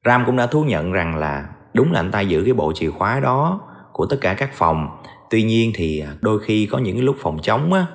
Ram 0.05 0.23
cũng 0.25 0.36
đã 0.36 0.45
thú 0.45 0.63
nhận 0.63 0.91
rằng 0.91 1.15
là 1.15 1.45
đúng 1.73 1.91
là 1.91 1.99
anh 1.99 2.12
ta 2.12 2.21
giữ 2.21 2.43
cái 2.45 2.53
bộ 2.53 2.71
chìa 2.75 2.89
khóa 2.89 3.19
đó 3.19 3.62
của 3.93 4.05
tất 4.05 4.17
cả 4.21 4.34
các 4.34 4.49
phòng. 4.53 5.01
Tuy 5.29 5.43
nhiên 5.43 5.71
thì 5.75 6.03
đôi 6.21 6.39
khi 6.43 6.65
có 6.65 6.77
những 6.77 6.95
cái 6.95 7.03
lúc 7.03 7.15
phòng 7.19 7.39
trống 7.41 7.73
á 7.73 7.86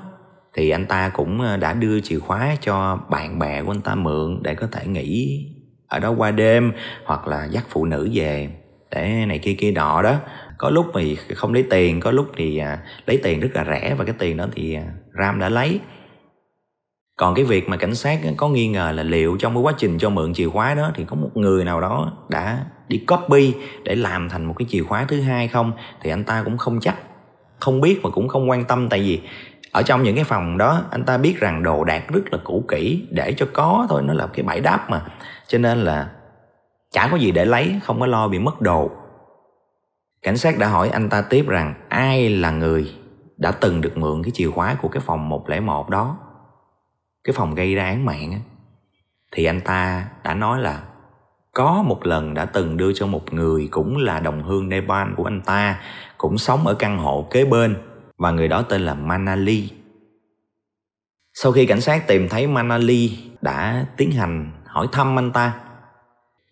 thì 0.55 0.71
anh 0.71 0.87
ta 0.87 1.09
cũng 1.09 1.41
ờ, 1.41 1.57
đã 1.57 1.73
đưa 1.73 2.01
chìa 2.01 2.19
khóa 2.19 2.57
cho 2.61 2.99
bạn 3.11 3.39
bè 3.39 3.63
của 3.63 3.71
anh 3.71 3.81
ta 3.81 3.95
mượn 3.95 4.39
để 4.43 4.55
có 4.55 4.67
thể 4.73 4.87
nghỉ 4.87 5.47
ở 5.89 5.99
đó 5.99 6.11
qua 6.11 6.31
đêm 6.31 6.73
hoặc 7.05 7.29
là 7.29 7.45
dắt 7.45 7.65
phụ 7.69 7.85
nữ 7.85 8.11
về. 8.13 8.49
Để 8.91 9.25
này 9.29 9.39
kia 9.39 9.55
kia 9.55 9.71
nọ 9.71 10.03
đó. 10.03 10.17
Có 10.59 10.71
lúc 10.71 10.87
thì 10.95 11.17
không 11.17 11.55
lấy 11.55 11.65
tiền, 11.71 12.01
có 12.01 12.11
lúc 12.11 12.27
thì 12.37 12.59
à, 12.59 12.79
lấy 13.07 13.21
tiền 13.23 13.41
rất 13.41 13.49
là 13.55 13.65
rẻ 13.65 13.95
và 13.99 14.05
cái 14.05 14.15
tiền 14.19 14.37
đó 14.37 14.47
thì 14.53 14.75
à, 14.75 14.85
ram 15.21 15.39
đã 15.39 15.49
lấy. 15.49 15.81
Còn 17.17 17.35
cái 17.35 17.45
việc 17.45 17.69
mà 17.69 17.77
cảnh 17.77 17.95
sát 17.95 18.21
ờ, 18.25 18.31
có 18.37 18.49
nghi 18.49 18.69
ngờ 18.69 18.93
là 18.95 19.03
liệu 19.03 19.37
trong 19.37 19.55
cái 19.55 19.63
quá 19.63 19.73
trình 19.79 19.99
cho 19.99 20.11
mượn 20.11 20.35
chìa 20.35 20.49
khóa 20.49 20.75
đó 20.75 20.91
thì 20.95 21.05
có 21.05 21.17
một 21.17 21.31
người 21.35 21.65
nào 21.65 21.81
đó 21.81 22.13
đã 22.29 22.65
đi 22.89 22.99
copy 22.99 23.55
để 23.85 23.95
làm 23.95 24.29
thành 24.29 24.45
một 24.45 24.55
cái 24.59 24.67
chìa 24.71 24.83
khóa 24.83 25.05
thứ 25.09 25.21
hai 25.21 25.49
không, 25.49 25.73
thì 26.03 26.11
anh 26.11 26.25
ta 26.25 26.43
cũng 26.45 26.59
không 26.59 26.81
chắc, 26.81 26.97
không 27.61 27.81
biết 27.81 28.01
và 28.03 28.11
cũng 28.11 28.29
không 28.29 28.51
quan 28.51 28.65
tâm 28.65 28.89
tại 28.89 29.01
vì 29.01 29.21
ở 29.75 29.83
trong 29.83 30.03
những 30.03 30.15
cái 30.15 30.25
phòng 30.25 30.59
đó, 30.59 30.83
anh 30.91 31.05
ta 31.05 31.19
biết 31.19 31.41
rằng 31.41 31.63
đồ 31.63 31.85
đạc 31.85 32.05
rất 32.09 32.33
là 32.33 32.39
cũ 32.45 32.65
kỹ, 32.69 33.07
để 33.11 33.35
cho 33.37 33.47
có 33.53 33.87
thôi, 33.89 34.03
nó 34.05 34.15
là 34.15 34.27
cái 34.27 34.45
bãi 34.45 34.61
đáp 34.61 34.91
mà. 34.91 35.03
Cho 35.47 35.59
nên 35.59 35.79
là 35.79 36.11
chả 36.91 37.09
có 37.11 37.17
gì 37.17 37.31
để 37.31 37.45
lấy, 37.45 37.81
không 37.83 38.01
có 38.01 38.07
lo 38.07 38.29
bị 38.29 38.39
mất 38.39 38.61
đồ. 38.61 38.91
Cảnh 40.23 40.37
sát 40.37 40.59
đã 40.59 40.69
hỏi 40.69 40.89
anh 40.89 41.09
ta 41.09 41.23
tiếp 41.23 41.45
rằng 41.49 41.75
ai 41.89 42.29
là 42.29 42.51
người 42.51 42.95
đã 43.37 43.51
từng 43.51 43.81
được 43.81 43.99
mượn 43.99 44.23
cái 44.23 44.31
chìa 44.35 44.51
khóa 44.51 44.77
của 44.83 44.89
cái 44.89 45.03
phòng 45.07 45.29
101 45.29 45.91
đó? 45.91 46.19
Cái 47.25 47.35
phòng 47.37 47.55
gây 47.55 47.75
ra 47.75 47.85
án 47.85 48.05
mạng 48.05 48.41
thì 49.33 49.45
anh 49.45 49.61
ta 49.61 50.09
đã 50.25 50.35
nói 50.35 50.61
là 50.61 50.83
có 51.53 51.85
một 51.87 52.07
lần 52.07 52.35
đã 52.35 52.45
từng 52.45 52.77
đưa 52.77 52.93
cho 52.93 53.07
một 53.07 53.33
người 53.33 53.69
cũng 53.71 53.97
là 53.97 54.21
đồng 54.21 54.43
hương 54.43 54.69
Nepal 54.69 55.09
của 55.17 55.25
anh 55.25 55.41
ta, 55.41 55.81
cũng 56.19 56.39
sống 56.39 56.67
ở 56.67 56.75
căn 56.75 56.99
hộ 56.99 57.27
kế 57.31 57.45
bên 57.45 57.77
và 58.19 58.31
người 58.31 58.49
đó 58.49 58.63
tên 58.63 58.81
là 58.81 58.95
Manali. 58.95 59.71
Sau 61.35 61.53
khi 61.53 61.67
cảnh 61.67 61.81
sát 61.81 62.07
tìm 62.07 62.29
thấy 62.29 62.47
Manali, 62.47 63.19
đã 63.43 63.87
tiến 63.97 64.11
hành 64.11 64.53
hỏi 64.67 64.87
thăm 64.93 65.19
anh 65.19 65.33
ta. 65.33 65.61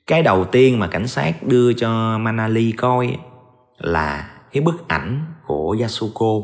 Cái 0.06 0.22
đầu 0.22 0.44
tiên 0.44 0.78
mà 0.78 0.86
cảnh 0.86 1.06
sát 1.06 1.46
đưa 1.46 1.72
cho 1.72 2.18
Manali 2.18 2.72
coi 2.72 3.16
là 3.78 4.30
cái 4.52 4.62
bức 4.62 4.88
ảnh 4.88 5.26
của 5.46 5.76
Yasuko. 5.80 6.40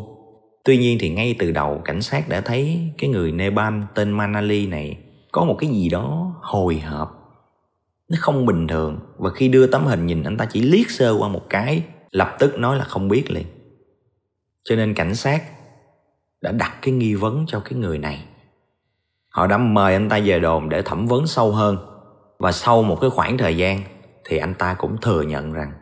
Tuy 0.65 0.79
nhiên 0.79 0.99
thì 1.01 1.11
ngay 1.11 1.37
từ 1.39 1.51
đầu 1.51 1.81
cảnh 1.85 2.03
sát 2.03 2.29
đã 2.29 2.41
thấy 2.41 2.93
cái 2.99 3.11
người 3.11 3.33
Nepal 3.33 3.75
tên 3.95 4.11
Manali 4.11 4.67
này 4.67 4.99
có 5.33 5.45
một 5.45 5.57
cái 5.59 5.71
gì 5.71 5.89
đó 5.89 6.35
hồi 6.43 6.79
hộp. 6.81 7.15
Nó 8.09 8.17
không 8.21 8.47
bình 8.47 8.67
thường 8.67 9.01
và 9.19 9.31
khi 9.31 9.49
đưa 9.49 9.67
tấm 9.67 9.87
hình 9.87 10.07
nhìn, 10.07 10.23
anh 10.23 10.37
ta 10.37 10.45
chỉ 10.45 10.63
liếc 10.63 10.91
sơ 10.91 11.17
qua 11.19 11.29
một 11.29 11.47
cái, 11.49 11.83
lập 12.11 12.37
tức 12.39 12.59
nói 12.59 12.77
là 12.77 12.85
không 12.85 13.09
biết 13.09 13.31
liền 13.31 13.47
cho 14.65 14.77
nên 14.77 14.95
cảnh 14.95 15.15
sát 15.15 15.43
đã 16.41 16.53
đặt 16.53 16.73
cái 16.83 16.95
nghi 16.95 17.15
vấn 17.15 17.45
cho 17.49 17.61
cái 17.61 17.73
người 17.73 17.99
này. 17.99 18.25
Họ 19.31 19.47
đã 19.47 19.59
mời 19.59 19.93
anh 19.93 20.09
ta 20.09 20.19
về 20.25 20.41
đồn 20.41 20.69
để 20.69 20.83
thẩm 20.83 21.07
vấn 21.07 21.27
sâu 21.27 21.53
hơn. 21.53 21.77
Và 22.39 22.53
sau 22.53 22.83
một 22.83 22.99
cái 23.01 23.11
khoảng 23.11 23.39
thời 23.39 23.57
gian 23.57 23.81
thì 24.25 24.39
anh 24.39 24.55
ta 24.55 24.75
cũng 24.75 24.97
thừa 25.01 25.23
nhận 25.23 25.53
rằng 25.53 25.73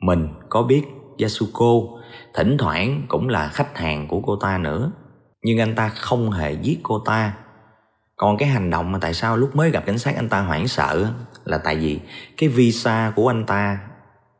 mình 0.00 0.28
có 0.48 0.62
biết 0.62 0.82
Yasuko 1.18 1.98
thỉnh 2.34 2.56
thoảng 2.58 3.02
cũng 3.08 3.28
là 3.28 3.48
khách 3.48 3.78
hàng 3.78 4.08
của 4.08 4.20
cô 4.20 4.36
ta 4.36 4.58
nữa. 4.58 4.92
Nhưng 5.42 5.60
anh 5.60 5.74
ta 5.74 5.88
không 5.88 6.30
hề 6.30 6.52
giết 6.52 6.78
cô 6.82 7.02
ta. 7.06 7.32
Còn 8.16 8.36
cái 8.36 8.48
hành 8.48 8.70
động 8.70 8.92
mà 8.92 8.98
tại 8.98 9.14
sao 9.14 9.36
lúc 9.36 9.56
mới 9.56 9.70
gặp 9.70 9.86
cảnh 9.86 9.98
sát 9.98 10.16
anh 10.16 10.28
ta 10.28 10.40
hoảng 10.40 10.68
sợ 10.68 11.12
là 11.44 11.58
tại 11.58 11.76
vì 11.76 12.00
cái 12.36 12.48
visa 12.48 13.12
của 13.16 13.30
anh 13.30 13.46
ta 13.46 13.78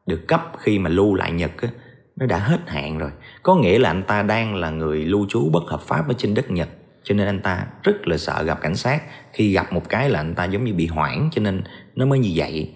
được 0.07 0.25
cấp 0.29 0.43
khi 0.59 0.79
mà 0.79 0.91
lưu 0.91 1.15
lại 1.15 1.33
Nhật 1.33 1.51
á, 1.57 1.69
nó 2.17 2.27
đã 2.27 2.39
hết 2.39 2.61
hạn 2.67 2.99
rồi 2.99 3.11
có 3.49 3.55
nghĩa 3.55 3.79
là 3.79 3.91
anh 3.91 4.03
ta 4.03 4.23
đang 4.23 4.55
là 4.55 4.71
người 4.71 5.05
lưu 5.05 5.27
trú 5.29 5.51
bất 5.53 5.63
hợp 5.69 5.81
pháp 5.81 6.09
ở 6.09 6.15
trên 6.19 6.35
đất 6.35 6.51
Nhật, 6.51 6.69
cho 7.03 7.15
nên 7.15 7.27
anh 7.27 7.41
ta 7.41 7.67
rất 7.83 8.09
là 8.09 8.17
sợ 8.17 8.43
gặp 8.43 8.61
cảnh 8.61 8.75
sát. 8.75 9.03
Khi 9.33 9.53
gặp 9.53 9.73
một 9.73 9.89
cái 9.89 10.11
là 10.11 10.21
anh 10.21 10.35
ta 10.35 10.45
giống 10.45 10.65
như 10.65 10.75
bị 10.75 10.87
hoảng, 10.87 11.29
cho 11.33 11.43
nên 11.43 11.63
nó 11.95 12.07
mới 12.07 12.19
như 12.19 12.33
vậy. 12.35 12.75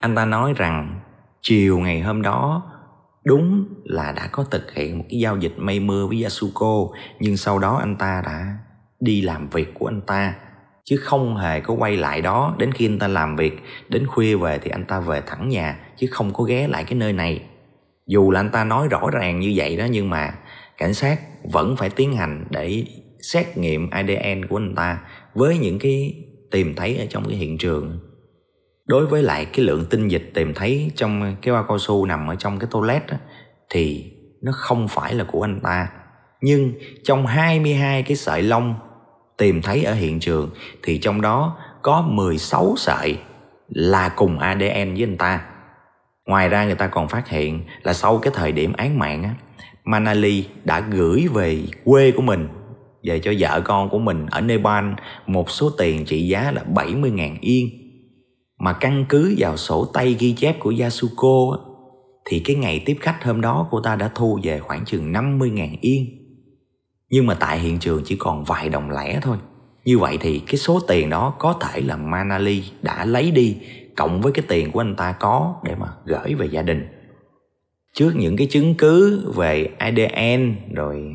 Anh 0.00 0.14
ta 0.14 0.24
nói 0.24 0.52
rằng, 0.56 1.00
chiều 1.42 1.78
ngày 1.78 2.00
hôm 2.00 2.22
đó, 2.22 2.62
đúng 3.24 3.64
là 3.84 4.12
đã 4.12 4.28
có 4.32 4.44
thực 4.44 4.72
hiện 4.72 4.98
một 4.98 5.04
cái 5.10 5.20
giao 5.20 5.36
dịch 5.36 5.54
mây 5.56 5.80
mưa 5.80 6.06
với 6.06 6.22
Yasuko, 6.22 6.88
nhưng 7.20 7.36
sau 7.36 7.58
đó 7.58 7.76
anh 7.76 7.96
ta 7.96 8.22
đã 8.26 8.56
đi 9.00 9.22
làm 9.22 9.48
việc 9.48 9.74
của 9.74 9.86
anh 9.86 10.00
ta, 10.00 10.34
chứ 10.84 10.96
không 10.96 11.36
hề 11.36 11.60
có 11.60 11.74
quay 11.74 11.96
lại 11.96 12.22
đó. 12.22 12.54
Đến 12.58 12.72
khi 12.72 12.86
anh 12.86 12.98
ta 12.98 13.08
làm 13.08 13.36
việc, 13.36 13.62
đến 13.88 14.06
khuya 14.06 14.36
về 14.36 14.58
thì 14.58 14.70
anh 14.70 14.84
ta 14.84 15.00
về 15.00 15.22
thẳng 15.26 15.48
nhà, 15.48 15.78
chứ 15.96 16.06
không 16.10 16.32
có 16.32 16.44
ghé 16.44 16.68
lại 16.68 16.84
cái 16.84 16.98
nơi 16.98 17.12
này 17.12 17.42
dù 18.06 18.30
là 18.30 18.40
anh 18.40 18.50
ta 18.50 18.64
nói 18.64 18.88
rõ 18.88 19.10
ràng 19.12 19.40
như 19.40 19.52
vậy 19.56 19.76
đó 19.76 19.84
nhưng 19.90 20.10
mà 20.10 20.34
cảnh 20.76 20.94
sát 20.94 21.20
vẫn 21.52 21.76
phải 21.76 21.90
tiến 21.90 22.16
hành 22.16 22.44
để 22.50 22.84
xét 23.20 23.56
nghiệm 23.56 23.90
ADN 23.90 24.46
của 24.48 24.56
anh 24.56 24.74
ta 24.74 25.00
với 25.34 25.58
những 25.58 25.78
cái 25.78 26.24
tìm 26.50 26.74
thấy 26.74 26.96
ở 26.96 27.06
trong 27.10 27.28
cái 27.28 27.36
hiện 27.36 27.58
trường. 27.58 27.98
Đối 28.86 29.06
với 29.06 29.22
lại 29.22 29.44
cái 29.44 29.64
lượng 29.64 29.84
tinh 29.90 30.08
dịch 30.08 30.30
tìm 30.34 30.54
thấy 30.54 30.90
trong 30.96 31.36
cái 31.42 31.54
bao 31.54 31.64
cao 31.68 31.78
su 31.78 32.06
nằm 32.06 32.26
ở 32.26 32.34
trong 32.34 32.58
cái 32.58 32.68
toilet 32.70 33.06
đó, 33.06 33.16
thì 33.70 34.12
nó 34.42 34.52
không 34.54 34.88
phải 34.88 35.14
là 35.14 35.24
của 35.24 35.44
anh 35.44 35.60
ta. 35.60 35.88
Nhưng 36.40 36.72
trong 37.04 37.26
22 37.26 38.02
cái 38.02 38.16
sợi 38.16 38.42
lông 38.42 38.74
tìm 39.36 39.62
thấy 39.62 39.84
ở 39.84 39.94
hiện 39.94 40.20
trường 40.20 40.50
thì 40.82 40.98
trong 40.98 41.20
đó 41.20 41.58
có 41.82 42.02
16 42.02 42.74
sợi 42.76 43.18
là 43.68 44.08
cùng 44.16 44.38
ADN 44.38 44.94
với 44.94 45.02
anh 45.02 45.16
ta. 45.18 45.46
Ngoài 46.26 46.48
ra 46.48 46.64
người 46.64 46.74
ta 46.74 46.86
còn 46.86 47.08
phát 47.08 47.28
hiện 47.28 47.64
là 47.82 47.92
sau 47.92 48.18
cái 48.18 48.32
thời 48.36 48.52
điểm 48.52 48.72
án 48.72 48.98
mạng 48.98 49.22
á, 49.22 49.34
Manali 49.84 50.46
đã 50.64 50.80
gửi 50.80 51.26
về 51.34 51.58
quê 51.84 52.10
của 52.10 52.22
mình 52.22 52.48
về 53.02 53.18
cho 53.18 53.32
vợ 53.38 53.60
con 53.64 53.88
của 53.88 53.98
mình 53.98 54.26
ở 54.30 54.40
Nepal 54.40 54.84
một 55.26 55.50
số 55.50 55.70
tiền 55.78 56.04
trị 56.04 56.28
giá 56.28 56.52
là 56.52 56.64
70.000 56.74 57.36
yên. 57.40 57.68
Mà 58.58 58.72
căn 58.72 59.04
cứ 59.08 59.34
vào 59.38 59.56
sổ 59.56 59.84
tay 59.84 60.16
ghi 60.18 60.32
chép 60.32 60.60
của 60.60 60.72
Yasuko 60.80 61.58
thì 62.24 62.38
cái 62.38 62.56
ngày 62.56 62.82
tiếp 62.86 62.96
khách 63.00 63.24
hôm 63.24 63.40
đó 63.40 63.68
cô 63.70 63.80
ta 63.80 63.96
đã 63.96 64.10
thu 64.14 64.40
về 64.42 64.60
khoảng 64.60 64.84
chừng 64.84 65.12
50.000 65.12 65.76
yên. 65.80 66.06
Nhưng 67.10 67.26
mà 67.26 67.34
tại 67.34 67.58
hiện 67.58 67.78
trường 67.78 68.02
chỉ 68.04 68.16
còn 68.16 68.44
vài 68.44 68.68
đồng 68.68 68.90
lẻ 68.90 69.18
thôi. 69.22 69.36
Như 69.84 69.98
vậy 69.98 70.18
thì 70.20 70.38
cái 70.38 70.56
số 70.56 70.80
tiền 70.88 71.10
đó 71.10 71.34
có 71.38 71.52
thể 71.52 71.80
là 71.80 71.96
Manali 71.96 72.62
đã 72.82 73.04
lấy 73.04 73.30
đi 73.30 73.56
cộng 73.96 74.20
với 74.20 74.32
cái 74.32 74.44
tiền 74.48 74.72
của 74.72 74.80
anh 74.80 74.96
ta 74.96 75.12
có 75.12 75.54
để 75.64 75.74
mà 75.74 75.86
gửi 76.04 76.34
về 76.34 76.46
gia 76.46 76.62
đình 76.62 76.88
trước 77.94 78.12
những 78.16 78.36
cái 78.36 78.46
chứng 78.50 78.74
cứ 78.74 79.30
về 79.36 79.68
ADN 79.78 80.56
rồi 80.74 81.14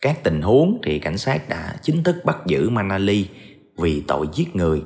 các 0.00 0.24
tình 0.24 0.42
huống 0.42 0.80
thì 0.84 0.98
cảnh 0.98 1.18
sát 1.18 1.48
đã 1.48 1.74
chính 1.82 2.02
thức 2.02 2.16
bắt 2.24 2.36
giữ 2.46 2.70
Manali 2.70 3.28
vì 3.78 4.04
tội 4.08 4.26
giết 4.34 4.56
người 4.56 4.82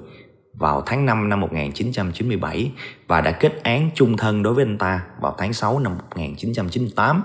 vào 0.55 0.83
tháng 0.87 1.07
5 1.07 1.29
năm 1.29 1.41
1997 1.41 2.73
và 3.07 3.21
đã 3.21 3.33
kết 3.33 3.63
án 3.63 3.91
chung 3.95 4.17
thân 4.17 4.43
đối 4.43 4.55
với 4.55 4.65
anh 4.65 4.79
ta 4.79 5.07
vào 5.21 5.35
tháng 5.39 5.53
6 5.53 5.79
năm 5.79 5.93
1998. 5.99 7.23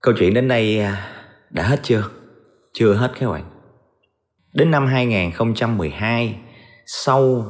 Câu 0.00 0.14
chuyện 0.18 0.34
đến 0.34 0.48
đây 0.48 0.80
à, 0.80 1.10
đã 1.50 1.62
hết 1.62 1.80
chưa? 1.82 2.04
Chưa 2.72 2.94
hết 2.94 3.12
các 3.20 3.30
bạn. 3.30 3.44
Đến 4.54 4.70
năm 4.70 4.86
2012, 4.86 6.38
sau 6.86 7.44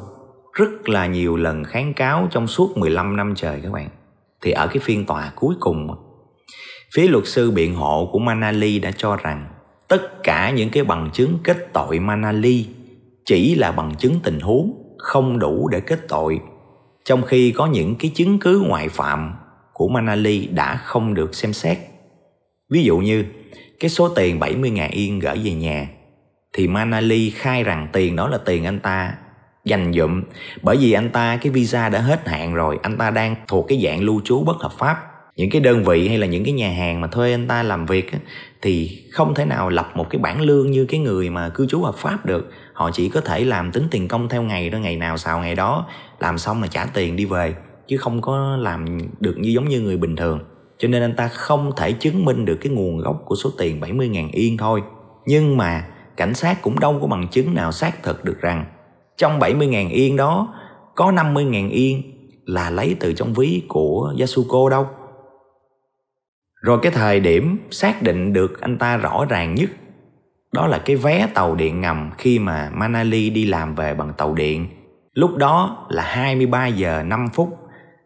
rất 0.58 0.88
là 0.88 1.06
nhiều 1.06 1.36
lần 1.36 1.64
kháng 1.64 1.94
cáo 1.94 2.28
trong 2.30 2.46
suốt 2.46 2.76
15 2.76 3.16
năm 3.16 3.34
trời 3.36 3.60
các 3.62 3.72
bạn. 3.72 3.88
Thì 4.42 4.50
ở 4.50 4.66
cái 4.66 4.78
phiên 4.78 5.06
tòa 5.06 5.32
cuối 5.36 5.54
cùng, 5.60 5.88
phía 6.94 7.08
luật 7.08 7.26
sư 7.26 7.50
biện 7.50 7.74
hộ 7.74 8.08
của 8.12 8.18
Manali 8.18 8.78
đã 8.78 8.90
cho 8.96 9.16
rằng 9.16 9.48
tất 9.88 10.22
cả 10.24 10.50
những 10.50 10.70
cái 10.70 10.84
bằng 10.84 11.10
chứng 11.12 11.38
kết 11.44 11.72
tội 11.72 11.98
Manali 11.98 12.66
chỉ 13.24 13.54
là 13.54 13.72
bằng 13.72 13.94
chứng 13.98 14.20
tình 14.22 14.40
huống 14.40 14.96
không 14.98 15.38
đủ 15.38 15.68
để 15.68 15.80
kết 15.80 16.08
tội 16.08 16.40
trong 17.04 17.22
khi 17.22 17.52
có 17.52 17.66
những 17.66 17.94
cái 17.98 18.10
chứng 18.14 18.38
cứ 18.38 18.64
ngoại 18.68 18.88
phạm 18.88 19.34
của 19.72 19.88
Manali 19.88 20.46
đã 20.46 20.76
không 20.76 21.14
được 21.14 21.34
xem 21.34 21.52
xét. 21.52 21.78
Ví 22.70 22.84
dụ 22.84 22.98
như 22.98 23.24
cái 23.80 23.90
số 23.90 24.08
tiền 24.08 24.40
70.000 24.40 24.88
yên 24.90 25.18
gửi 25.18 25.40
về 25.44 25.52
nhà 25.52 25.88
thì 26.52 26.68
Manali 26.68 27.30
khai 27.30 27.64
rằng 27.64 27.88
tiền 27.92 28.16
đó 28.16 28.28
là 28.28 28.38
tiền 28.38 28.64
anh 28.64 28.80
ta 28.80 29.14
dành 29.68 29.92
dụm. 29.92 30.22
Bởi 30.62 30.76
vì 30.76 30.92
anh 30.92 31.10
ta 31.10 31.36
cái 31.36 31.52
visa 31.52 31.88
đã 31.88 32.00
hết 32.00 32.28
hạn 32.28 32.54
rồi 32.54 32.78
anh 32.82 32.98
ta 32.98 33.10
đang 33.10 33.34
thuộc 33.48 33.66
cái 33.68 33.80
dạng 33.84 34.02
lưu 34.02 34.20
trú 34.24 34.44
bất 34.44 34.56
hợp 34.60 34.72
pháp. 34.78 35.04
Những 35.36 35.50
cái 35.50 35.60
đơn 35.60 35.84
vị 35.84 36.08
hay 36.08 36.18
là 36.18 36.26
những 36.26 36.44
cái 36.44 36.52
nhà 36.52 36.70
hàng 36.70 37.00
mà 37.00 37.08
thuê 37.08 37.32
anh 37.32 37.48
ta 37.48 37.62
làm 37.62 37.86
việc 37.86 38.12
á, 38.12 38.18
thì 38.62 39.02
không 39.12 39.34
thể 39.34 39.44
nào 39.44 39.68
lập 39.68 39.90
một 39.94 40.06
cái 40.10 40.18
bảng 40.18 40.40
lương 40.40 40.70
như 40.70 40.84
cái 40.84 41.00
người 41.00 41.30
mà 41.30 41.48
cư 41.48 41.66
trú 41.66 41.82
hợp 41.82 41.94
pháp 41.94 42.26
được. 42.26 42.50
Họ 42.72 42.90
chỉ 42.92 43.08
có 43.08 43.20
thể 43.20 43.44
làm 43.44 43.72
tính 43.72 43.88
tiền 43.90 44.08
công 44.08 44.28
theo 44.28 44.42
ngày 44.42 44.70
đó 44.70 44.78
ngày 44.78 44.96
nào 44.96 45.18
xào 45.18 45.40
ngày 45.40 45.54
đó 45.54 45.86
làm 46.20 46.38
xong 46.38 46.62
là 46.62 46.68
trả 46.68 46.84
tiền 46.84 47.16
đi 47.16 47.24
về 47.24 47.54
chứ 47.88 47.96
không 47.96 48.20
có 48.20 48.56
làm 48.60 48.98
được 49.20 49.34
như 49.38 49.50
giống 49.50 49.68
như 49.68 49.80
người 49.80 49.96
bình 49.96 50.16
thường. 50.16 50.40
Cho 50.78 50.88
nên 50.88 51.02
anh 51.02 51.16
ta 51.16 51.28
không 51.28 51.72
thể 51.76 51.92
chứng 51.92 52.24
minh 52.24 52.44
được 52.44 52.58
cái 52.60 52.72
nguồn 52.72 52.98
gốc 52.98 53.22
của 53.24 53.34
số 53.34 53.50
tiền 53.58 53.80
70.000 53.80 54.28
yên 54.32 54.56
thôi. 54.56 54.82
Nhưng 55.26 55.56
mà 55.56 55.84
cảnh 56.16 56.34
sát 56.34 56.62
cũng 56.62 56.80
đâu 56.80 56.98
có 57.00 57.06
bằng 57.06 57.28
chứng 57.28 57.54
nào 57.54 57.72
xác 57.72 58.02
thực 58.02 58.24
được 58.24 58.40
rằng 58.40 58.64
trong 59.18 59.38
70.000 59.38 59.90
yên 59.90 60.16
đó, 60.16 60.54
có 60.94 61.12
50.000 61.12 61.70
yên 61.70 62.02
là 62.44 62.70
lấy 62.70 62.96
từ 63.00 63.12
trong 63.12 63.32
ví 63.32 63.62
của 63.68 64.14
Yasuko 64.18 64.68
đâu 64.70 64.86
rồi 66.60 66.78
cái 66.82 66.92
thời 66.92 67.20
điểm 67.20 67.58
xác 67.70 68.02
định 68.02 68.32
được 68.32 68.60
anh 68.60 68.78
ta 68.78 68.96
rõ 68.96 69.24
ràng 69.28 69.54
nhất, 69.54 69.70
đó 70.52 70.66
là 70.66 70.78
cái 70.78 70.96
vé 70.96 71.28
tàu 71.34 71.54
điện 71.54 71.80
ngầm 71.80 72.10
khi 72.18 72.38
mà 72.38 72.70
Manali 72.74 73.30
đi 73.30 73.46
làm 73.46 73.74
về 73.74 73.94
bằng 73.94 74.12
tàu 74.16 74.34
điện. 74.34 74.68
Lúc 75.12 75.36
đó 75.36 75.86
là 75.88 76.02
23 76.02 76.66
giờ 76.66 77.02
5 77.06 77.28
phút, 77.34 77.58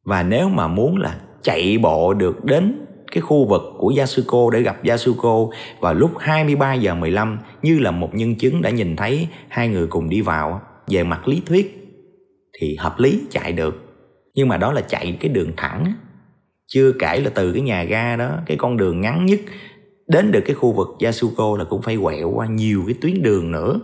và 0.05 0.23
nếu 0.23 0.49
mà 0.49 0.69
muốn 0.69 0.97
là 0.97 1.17
chạy 1.43 1.79
bộ 1.79 2.15
được 2.15 2.45
đến 2.45 2.87
cái 3.13 3.21
khu 3.21 3.49
vực 3.49 3.63
của 3.79 3.93
Yasuko 3.99 4.51
để 4.53 4.63
gặp 4.63 4.77
Yasuko 4.85 5.47
vào 5.81 5.95
lúc 5.95 6.11
23 6.19 6.75
giờ 6.75 6.95
15 6.95 7.39
như 7.63 7.79
là 7.79 7.91
một 7.91 8.15
nhân 8.15 8.35
chứng 8.35 8.63
đã 8.63 8.71
nhìn 8.71 8.97
thấy 8.97 9.29
hai 9.49 9.69
người 9.69 9.87
cùng 9.87 10.09
đi 10.09 10.21
vào 10.21 10.61
về 10.87 11.05
mặt 11.05 11.29
lý 11.29 11.43
thuyết 11.47 11.79
thì 12.61 12.77
hợp 12.79 12.99
lý 12.99 13.21
chạy 13.31 13.53
được. 13.53 13.75
Nhưng 14.35 14.49
mà 14.49 14.57
đó 14.57 14.73
là 14.73 14.81
chạy 14.81 15.17
cái 15.21 15.29
đường 15.29 15.53
thẳng 15.57 15.93
chưa 16.67 16.93
kể 16.99 17.21
là 17.21 17.31
từ 17.35 17.53
cái 17.53 17.63
nhà 17.63 17.85
ga 17.85 18.17
đó, 18.17 18.31
cái 18.47 18.57
con 18.57 18.77
đường 18.77 19.01
ngắn 19.01 19.27
nhất 19.27 19.41
đến 20.07 20.33
được 20.33 20.43
cái 20.47 20.55
khu 20.55 20.73
vực 20.73 20.89
Yasuko 21.01 21.57
là 21.59 21.65
cũng 21.65 21.83
phải 21.83 21.97
quẹo 22.03 22.31
qua 22.31 22.47
nhiều 22.47 22.83
cái 22.87 22.95
tuyến 23.01 23.23
đường 23.23 23.53
nữa. 23.53 23.81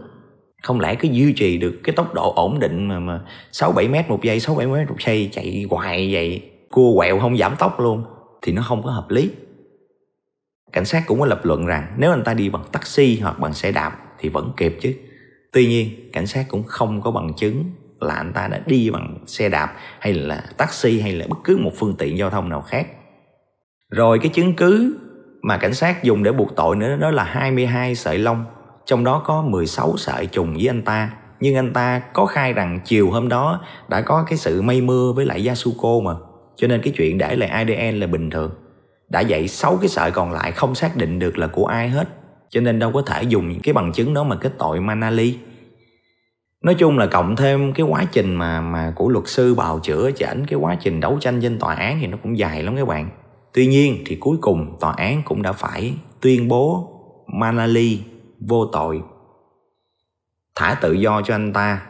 Không 0.62 0.80
lẽ 0.80 0.94
cứ 0.94 1.08
duy 1.12 1.32
trì 1.32 1.58
được 1.58 1.80
cái 1.84 1.94
tốc 1.96 2.14
độ 2.14 2.32
ổn 2.32 2.58
định 2.58 2.88
mà 2.88 2.98
mà 2.98 3.20
6 3.52 3.72
7 3.72 3.88
mét 3.88 4.08
một 4.08 4.22
giây 4.22 4.40
6 4.40 4.54
7 4.54 4.66
mét 4.66 4.88
một 4.88 4.96
giây 5.06 5.28
chạy 5.32 5.66
hoài 5.70 6.12
vậy, 6.12 6.42
cua 6.70 6.96
quẹo 6.96 7.18
không 7.18 7.36
giảm 7.36 7.56
tốc 7.58 7.80
luôn, 7.80 8.04
thì 8.42 8.52
nó 8.52 8.62
không 8.62 8.82
có 8.82 8.90
hợp 8.90 9.10
lý. 9.10 9.30
Cảnh 10.72 10.84
sát 10.84 11.02
cũng 11.06 11.20
có 11.20 11.26
lập 11.26 11.40
luận 11.44 11.66
rằng 11.66 11.94
nếu 11.98 12.10
anh 12.10 12.24
ta 12.24 12.34
đi 12.34 12.48
bằng 12.48 12.64
taxi 12.72 13.18
hoặc 13.20 13.38
bằng 13.38 13.52
xe 13.52 13.72
đạp 13.72 13.98
thì 14.18 14.28
vẫn 14.28 14.52
kịp 14.56 14.76
chứ 14.80 14.94
tuy 15.52 15.66
nhiên, 15.66 16.10
cảnh 16.12 16.26
sát 16.26 16.44
cũng 16.48 16.62
không 16.62 17.02
có 17.02 17.10
bằng 17.10 17.34
chứng 17.36 17.64
là 18.00 18.14
anh 18.14 18.32
ta 18.32 18.48
đã 18.48 18.60
đi 18.66 18.90
bằng 18.90 19.18
xe 19.26 19.48
đạp 19.48 19.74
hay 20.00 20.14
là 20.14 20.42
taxi 20.56 21.00
hay 21.00 21.12
là 21.12 21.26
bất 21.28 21.38
cứ 21.44 21.56
một 21.56 21.72
phương 21.76 21.94
tiện 21.98 22.18
giao 22.18 22.30
thông 22.30 22.48
nào 22.48 22.62
khác. 22.62 22.86
Rồi 23.90 24.18
cái 24.18 24.28
chứng 24.28 24.54
cứ 24.54 24.98
mà 25.42 25.56
cảnh 25.56 25.74
sát 25.74 26.04
dùng 26.04 26.22
để 26.22 26.32
buộc 26.32 26.56
tội 26.56 26.76
nữa, 26.76 26.96
đó 26.96 27.10
là 27.10 27.24
22 27.24 27.94
sợi 27.94 28.18
lông, 28.18 28.44
trong 28.86 29.04
đó 29.04 29.22
có 29.26 29.42
16 29.42 29.96
sợi 29.96 30.26
trùng 30.26 30.54
với 30.54 30.68
anh 30.68 30.82
ta. 30.82 31.10
Nhưng 31.40 31.56
anh 31.56 31.72
ta 31.72 32.02
có 32.14 32.26
khai 32.26 32.52
rằng 32.52 32.80
chiều 32.84 33.10
hôm 33.10 33.28
đó 33.28 33.64
đã 33.88 34.00
có 34.00 34.24
cái 34.28 34.38
sự 34.38 34.62
mây 34.62 34.80
mưa 34.80 35.12
với 35.16 35.26
lại 35.26 35.46
Yasuko 35.46 36.00
mà, 36.04 36.12
cho 36.56 36.68
nên 36.68 36.82
cái 36.82 36.92
chuyện 36.96 37.18
để 37.18 37.36
lại 37.36 37.48
ADN 37.48 38.00
là 38.00 38.06
bình 38.06 38.30
thường. 38.30 38.50
Đã 39.08 39.22
vậy, 39.28 39.48
sáu 39.48 39.76
cái 39.80 39.88
sợi 39.88 40.10
còn 40.10 40.32
lại 40.32 40.52
không 40.52 40.74
xác 40.74 40.96
định 40.96 41.18
được 41.18 41.38
là 41.38 41.46
của 41.46 41.66
ai 41.66 41.88
hết 41.88 42.08
cho 42.50 42.60
nên 42.60 42.78
đâu 42.78 42.92
có 42.92 43.02
thể 43.02 43.22
dùng 43.22 43.60
cái 43.62 43.72
bằng 43.72 43.92
chứng 43.92 44.14
đó 44.14 44.24
mà 44.24 44.36
kết 44.36 44.52
tội 44.58 44.80
Manali 44.80 45.38
nói 46.62 46.74
chung 46.74 46.98
là 46.98 47.06
cộng 47.06 47.36
thêm 47.36 47.72
cái 47.72 47.86
quá 47.86 48.04
trình 48.12 48.34
mà 48.34 48.60
mà 48.60 48.92
của 48.96 49.08
luật 49.08 49.28
sư 49.28 49.54
bào 49.54 49.78
chữa 49.78 50.10
chảnh 50.10 50.44
cái 50.48 50.58
quá 50.58 50.76
trình 50.80 51.00
đấu 51.00 51.18
tranh 51.20 51.40
trên 51.40 51.58
tòa 51.58 51.74
án 51.74 51.98
thì 52.00 52.06
nó 52.06 52.18
cũng 52.22 52.38
dài 52.38 52.62
lắm 52.62 52.76
các 52.76 52.88
bạn 52.88 53.10
tuy 53.52 53.66
nhiên 53.66 54.02
thì 54.06 54.16
cuối 54.20 54.36
cùng 54.40 54.76
tòa 54.80 54.92
án 54.92 55.22
cũng 55.24 55.42
đã 55.42 55.52
phải 55.52 55.94
tuyên 56.20 56.48
bố 56.48 56.94
Manali 57.26 58.00
vô 58.40 58.66
tội, 58.66 59.02
thả 60.54 60.78
tự 60.80 60.92
do 60.92 61.22
cho 61.22 61.34
anh 61.34 61.52
ta 61.52 61.86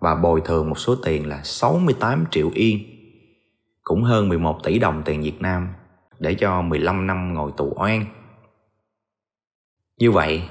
và 0.00 0.14
bồi 0.14 0.40
thường 0.44 0.68
một 0.68 0.78
số 0.78 0.94
tiền 1.04 1.28
là 1.28 1.40
68 1.42 2.24
triệu 2.30 2.50
yên, 2.54 2.78
cũng 3.82 4.02
hơn 4.02 4.28
11 4.28 4.58
tỷ 4.64 4.78
đồng 4.78 5.02
tiền 5.04 5.22
Việt 5.22 5.40
Nam 5.40 5.68
để 6.18 6.34
cho 6.34 6.62
15 6.62 7.06
năm 7.06 7.34
ngồi 7.34 7.52
tù 7.56 7.72
oan. 7.76 8.04
Như 9.98 10.10
vậy, 10.10 10.42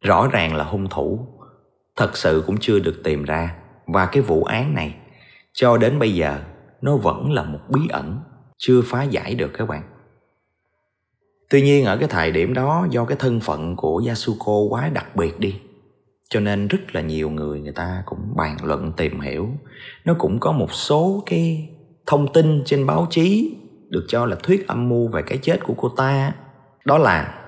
rõ 0.00 0.28
ràng 0.32 0.54
là 0.54 0.64
hung 0.64 0.88
thủ. 0.88 1.26
Thật 1.96 2.16
sự 2.16 2.44
cũng 2.46 2.56
chưa 2.60 2.78
được 2.78 3.00
tìm 3.04 3.24
ra. 3.24 3.56
Và 3.86 4.06
cái 4.06 4.22
vụ 4.22 4.44
án 4.44 4.74
này 4.74 4.94
cho 5.52 5.76
đến 5.76 5.98
bây 5.98 6.14
giờ 6.14 6.40
nó 6.80 6.96
vẫn 6.96 7.32
là 7.32 7.42
một 7.42 7.60
bí 7.68 7.80
ẩn 7.88 8.18
chưa 8.58 8.82
phá 8.82 9.02
giải 9.02 9.34
được 9.34 9.50
các 9.54 9.68
bạn. 9.68 9.82
Tuy 11.50 11.62
nhiên 11.62 11.84
ở 11.84 11.96
cái 11.96 12.08
thời 12.08 12.30
điểm 12.30 12.54
đó 12.54 12.86
do 12.90 13.04
cái 13.04 13.16
thân 13.20 13.40
phận 13.40 13.76
của 13.76 14.02
Yasuko 14.06 14.52
quá 14.70 14.88
đặc 14.88 15.16
biệt 15.16 15.40
đi 15.40 15.60
cho 16.30 16.40
nên 16.40 16.68
rất 16.68 16.94
là 16.94 17.00
nhiều 17.00 17.30
người 17.30 17.60
người 17.60 17.72
ta 17.72 18.02
cũng 18.06 18.18
bàn 18.36 18.56
luận 18.62 18.92
tìm 18.96 19.20
hiểu. 19.20 19.48
Nó 20.04 20.14
cũng 20.18 20.40
có 20.40 20.52
một 20.52 20.72
số 20.72 21.22
cái 21.26 21.70
thông 22.06 22.32
tin 22.32 22.62
trên 22.64 22.86
báo 22.86 23.06
chí 23.10 23.56
được 23.88 24.04
cho 24.08 24.26
là 24.26 24.36
thuyết 24.42 24.66
âm 24.66 24.88
mưu 24.88 25.08
về 25.08 25.22
cái 25.22 25.38
chết 25.42 25.64
của 25.64 25.74
cô 25.76 25.88
ta. 25.88 26.32
Đó 26.84 26.98
là 26.98 27.43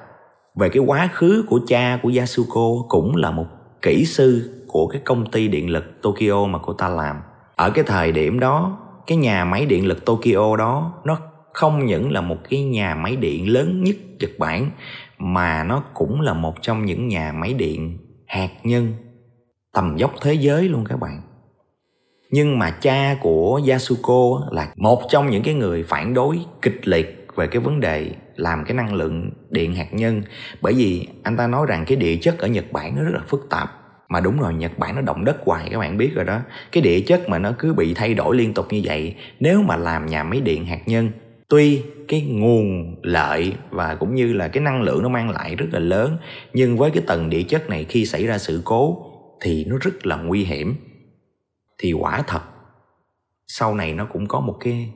về 0.56 0.68
cái 0.68 0.82
quá 0.82 1.08
khứ 1.12 1.44
của 1.48 1.60
cha 1.66 1.98
của 2.02 2.12
Yasuko 2.16 2.86
cũng 2.88 3.16
là 3.16 3.30
một 3.30 3.46
kỹ 3.82 4.04
sư 4.04 4.50
của 4.66 4.86
cái 4.86 5.00
công 5.04 5.30
ty 5.30 5.48
điện 5.48 5.70
lực 5.70 6.02
Tokyo 6.02 6.44
mà 6.46 6.58
cô 6.58 6.72
ta 6.72 6.88
làm. 6.88 7.16
Ở 7.56 7.70
cái 7.70 7.84
thời 7.84 8.12
điểm 8.12 8.40
đó, 8.40 8.78
cái 9.06 9.18
nhà 9.18 9.44
máy 9.44 9.66
điện 9.66 9.86
lực 9.86 10.04
Tokyo 10.04 10.56
đó 10.56 10.92
nó 11.04 11.18
không 11.52 11.86
những 11.86 12.12
là 12.12 12.20
một 12.20 12.36
cái 12.50 12.64
nhà 12.64 12.94
máy 12.94 13.16
điện 13.16 13.52
lớn 13.52 13.84
nhất 13.84 13.96
Nhật 14.20 14.30
Bản 14.38 14.70
mà 15.18 15.64
nó 15.64 15.82
cũng 15.94 16.20
là 16.20 16.32
một 16.34 16.62
trong 16.62 16.84
những 16.84 17.08
nhà 17.08 17.32
máy 17.32 17.54
điện 17.54 17.98
hạt 18.26 18.50
nhân 18.62 18.92
tầm 19.72 19.96
dốc 19.96 20.14
thế 20.20 20.34
giới 20.34 20.68
luôn 20.68 20.84
các 20.88 21.00
bạn 21.00 21.22
nhưng 22.30 22.58
mà 22.58 22.70
cha 22.70 23.16
của 23.20 23.60
Yasuko 23.68 24.40
là 24.50 24.72
một 24.76 25.02
trong 25.10 25.30
những 25.30 25.42
cái 25.42 25.54
người 25.54 25.82
phản 25.82 26.14
đối 26.14 26.38
kịch 26.62 26.88
liệt 26.88 27.25
về 27.36 27.46
cái 27.46 27.62
vấn 27.62 27.80
đề 27.80 28.10
làm 28.36 28.64
cái 28.64 28.74
năng 28.74 28.94
lượng 28.94 29.30
điện 29.50 29.74
hạt 29.74 29.94
nhân. 29.94 30.22
Bởi 30.60 30.74
vì 30.74 31.08
anh 31.22 31.36
ta 31.36 31.46
nói 31.46 31.66
rằng 31.68 31.84
cái 31.86 31.96
địa 31.96 32.16
chất 32.16 32.38
ở 32.38 32.48
Nhật 32.48 32.72
Bản 32.72 32.96
nó 32.96 33.02
rất 33.02 33.14
là 33.14 33.22
phức 33.26 33.46
tạp. 33.50 33.70
Mà 34.08 34.20
đúng 34.20 34.40
rồi, 34.40 34.54
Nhật 34.54 34.78
Bản 34.78 34.94
nó 34.94 35.00
động 35.00 35.24
đất 35.24 35.36
hoài, 35.44 35.68
các 35.70 35.78
bạn 35.78 35.96
biết 35.96 36.10
rồi 36.14 36.24
đó. 36.24 36.40
Cái 36.72 36.82
địa 36.82 37.00
chất 37.00 37.28
mà 37.28 37.38
nó 37.38 37.52
cứ 37.58 37.74
bị 37.74 37.94
thay 37.94 38.14
đổi 38.14 38.36
liên 38.36 38.54
tục 38.54 38.72
như 38.72 38.80
vậy, 38.84 39.14
nếu 39.40 39.62
mà 39.62 39.76
làm 39.76 40.06
nhà 40.06 40.24
máy 40.24 40.40
điện 40.40 40.66
hạt 40.66 40.80
nhân, 40.86 41.10
tuy 41.48 41.82
cái 42.08 42.20
nguồn 42.20 42.96
lợi 43.02 43.52
và 43.70 43.94
cũng 43.94 44.14
như 44.14 44.32
là 44.32 44.48
cái 44.48 44.62
năng 44.62 44.82
lượng 44.82 45.02
nó 45.02 45.08
mang 45.08 45.30
lại 45.30 45.56
rất 45.56 45.66
là 45.72 45.78
lớn, 45.78 46.16
nhưng 46.52 46.76
với 46.76 46.90
cái 46.90 47.02
tầng 47.06 47.30
địa 47.30 47.42
chất 47.42 47.70
này 47.70 47.84
khi 47.84 48.06
xảy 48.06 48.26
ra 48.26 48.38
sự 48.38 48.62
cố 48.64 49.12
thì 49.40 49.64
nó 49.64 49.76
rất 49.80 50.06
là 50.06 50.16
nguy 50.16 50.44
hiểm. 50.44 50.74
Thì 51.78 51.92
quả 51.92 52.22
thật, 52.26 52.42
sau 53.46 53.74
này 53.74 53.94
nó 53.94 54.04
cũng 54.12 54.26
có 54.26 54.40
một 54.40 54.56
cái 54.60 54.90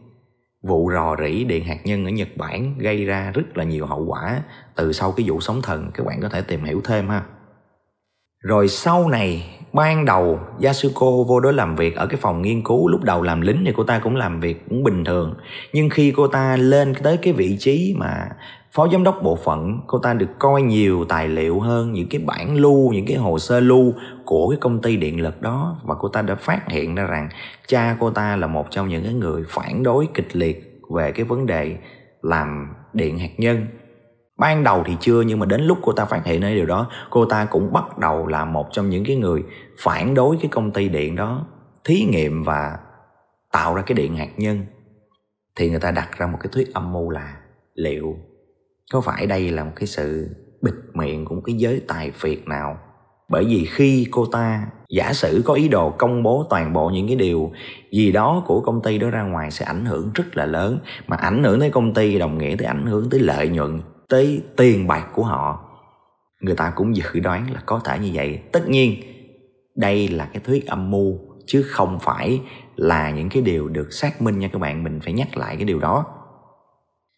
vụ 0.63 0.91
rò 0.95 1.17
rỉ 1.17 1.45
điện 1.45 1.65
hạt 1.65 1.79
nhân 1.85 2.05
ở 2.05 2.11
Nhật 2.11 2.29
Bản 2.37 2.75
gây 2.79 3.05
ra 3.05 3.31
rất 3.35 3.57
là 3.57 3.65
nhiều 3.65 3.87
hậu 3.87 4.05
quả 4.05 4.43
từ 4.75 4.93
sau 4.93 5.13
cái 5.13 5.27
vụ 5.29 5.41
sóng 5.41 5.63
thần. 5.63 5.91
Các 5.95 6.07
bạn 6.07 6.21
có 6.21 6.29
thể 6.29 6.43
tìm 6.43 6.65
hiểu 6.65 6.81
thêm 6.85 7.09
ha. 7.09 7.25
Rồi 8.41 8.69
sau 8.69 9.09
này 9.09 9.60
ban 9.73 10.05
đầu 10.05 10.39
Yasuko 10.63 11.07
vô 11.29 11.41
đó 11.41 11.51
làm 11.51 11.77
việc 11.77 11.97
ở 11.97 12.07
cái 12.07 12.21
phòng 12.21 12.43
nghiên 12.43 12.63
cứu, 12.63 12.89
lúc 12.89 13.03
đầu 13.03 13.23
làm 13.23 13.41
lính 13.41 13.63
thì 13.67 13.73
cô 13.77 13.85
ta 13.85 13.99
cũng 13.99 14.17
làm 14.17 14.41
việc 14.41 14.65
cũng 14.69 14.85
bình 14.85 15.05
thường. 15.05 15.35
Nhưng 15.73 15.91
khi 15.91 16.13
cô 16.17 16.27
ta 16.27 16.57
lên 16.57 16.95
tới 17.03 17.17
cái 17.17 17.33
vị 17.33 17.57
trí 17.59 17.95
mà 17.99 18.29
phó 18.73 18.89
giám 18.93 19.05
đốc 19.05 19.23
bộ 19.23 19.37
phận, 19.45 19.81
cô 19.87 19.99
ta 19.99 20.15
được 20.15 20.39
coi 20.39 20.63
nhiều 20.63 21.05
tài 21.05 21.29
liệu 21.29 21.61
hơn, 21.61 21.93
những 21.93 22.09
cái 22.09 22.21
bản 22.27 22.57
lưu, 22.57 22.93
những 22.93 23.07
cái 23.07 23.17
hồ 23.17 23.39
sơ 23.39 23.61
lưu 23.61 23.95
của 24.25 24.49
cái 24.49 24.59
công 24.61 24.83
ty 24.83 24.97
điện 24.97 25.21
lực 25.21 25.43
đó. 25.43 25.81
Và 25.85 25.95
cô 25.99 26.09
ta 26.09 26.23
đã 26.23 26.35
phát 26.35 26.71
hiện 26.71 26.95
ra 26.95 27.05
rằng 27.05 27.29
cha 27.69 27.97
cô 28.01 28.11
ta 28.11 28.37
là 28.37 28.47
một 28.47 28.71
trong 28.71 28.89
những 28.89 29.05
cái 29.05 29.15
người 29.15 29.43
phản 29.49 29.83
đối 29.83 30.09
kịch 30.15 30.37
liệt 30.37 30.81
về 30.95 31.13
cái 31.13 31.25
vấn 31.25 31.47
đề 31.47 31.77
làm 32.23 32.75
điện 32.93 33.19
hạt 33.19 33.31
nhân 33.39 33.67
ban 34.41 34.65
đầu 34.65 34.83
thì 34.87 34.97
chưa, 35.01 35.23
nhưng 35.23 35.39
mà 35.39 35.47
đến 35.47 35.61
lúc 35.61 35.79
cô 35.83 35.93
ta 35.93 36.05
phát 36.05 36.25
hiện 36.25 36.41
ra 36.41 36.51
điều 36.51 36.67
đó, 36.67 36.91
cô 37.11 37.25
ta 37.25 37.45
cũng 37.45 37.73
bắt 37.73 37.99
đầu 37.99 38.27
là 38.27 38.45
một 38.45 38.69
trong 38.73 38.91
những 38.91 39.05
cái 39.05 39.17
người 39.17 39.45
phản 39.79 40.15
đối 40.15 40.37
cái 40.37 40.49
công 40.49 40.71
ty 40.71 40.89
điện 40.89 41.17
đó, 41.17 41.47
thí 41.85 42.05
nghiệm 42.11 42.43
và 42.43 42.79
tạo 43.53 43.75
ra 43.75 43.83
cái 43.83 43.95
điện 43.95 44.17
hạt 44.17 44.31
nhân. 44.37 44.67
Thì 45.57 45.71
người 45.71 45.81
ta 45.81 45.91
đặt 45.91 46.19
ra 46.19 46.27
một 46.27 46.39
cái 46.41 46.51
thuyết 46.53 46.75
âm 46.75 46.93
mưu 46.93 47.11
là 47.11 47.37
liệu 47.75 48.17
có 48.93 49.01
phải 49.01 49.27
đây 49.27 49.51
là 49.51 49.65
một 49.65 49.73
cái 49.77 49.87
sự 49.87 50.29
bịt 50.63 50.75
miệng 50.95 51.25
của 51.25 51.35
một 51.35 51.43
cái 51.45 51.55
giới 51.55 51.83
tài 51.89 52.11
phiệt 52.11 52.39
nào? 52.47 52.79
Bởi 53.29 53.45
vì 53.45 53.65
khi 53.65 54.07
cô 54.11 54.27
ta 54.27 54.67
giả 54.89 55.13
sử 55.13 55.43
có 55.45 55.55
ý 55.55 55.69
đồ 55.69 55.91
công 55.91 56.23
bố 56.23 56.47
toàn 56.51 56.73
bộ 56.73 56.91
những 56.91 57.07
cái 57.07 57.17
điều 57.17 57.53
gì 57.93 58.13
đó 58.13 58.43
của 58.47 58.61
công 58.61 58.83
ty 58.83 58.99
đó 58.99 59.11
ra 59.11 59.23
ngoài 59.23 59.51
sẽ 59.51 59.65
ảnh 59.65 59.85
hưởng 59.85 60.11
rất 60.15 60.37
là 60.37 60.47
lớn, 60.47 60.79
mà 61.07 61.17
ảnh 61.17 61.45
hưởng 61.45 61.61
tới 61.61 61.71
công 61.71 61.95
ty, 61.95 62.19
đồng 62.19 62.39
nghĩa 62.39 62.57
tới 62.57 62.67
ảnh 62.67 62.87
hưởng 62.87 63.11
tới 63.11 63.21
lợi 63.21 63.49
nhuận 63.49 63.81
tới 64.11 64.43
tiền 64.57 64.87
bạc 64.87 65.07
của 65.15 65.25
họ. 65.25 65.65
Người 66.41 66.55
ta 66.55 66.73
cũng 66.77 66.97
dự 66.97 67.21
đoán 67.23 67.51
là 67.53 67.61
có 67.67 67.81
thể 67.85 67.99
như 67.99 68.11
vậy. 68.15 68.41
Tất 68.53 68.69
nhiên, 68.69 69.01
đây 69.77 70.09
là 70.09 70.27
cái 70.33 70.43
thuyết 70.45 70.67
âm 70.67 70.91
mưu, 70.91 71.19
chứ 71.47 71.63
không 71.63 71.99
phải 72.01 72.41
là 72.77 73.11
những 73.11 73.29
cái 73.29 73.43
điều 73.43 73.69
được 73.69 73.93
xác 73.93 74.23
minh 74.23 74.39
nha 74.39 74.49
các 74.53 74.59
bạn. 74.59 74.85
Mình 74.85 75.01
phải 75.05 75.13
nhắc 75.13 75.37
lại 75.37 75.57
cái 75.57 75.65
điều 75.65 75.79
đó. 75.79 76.05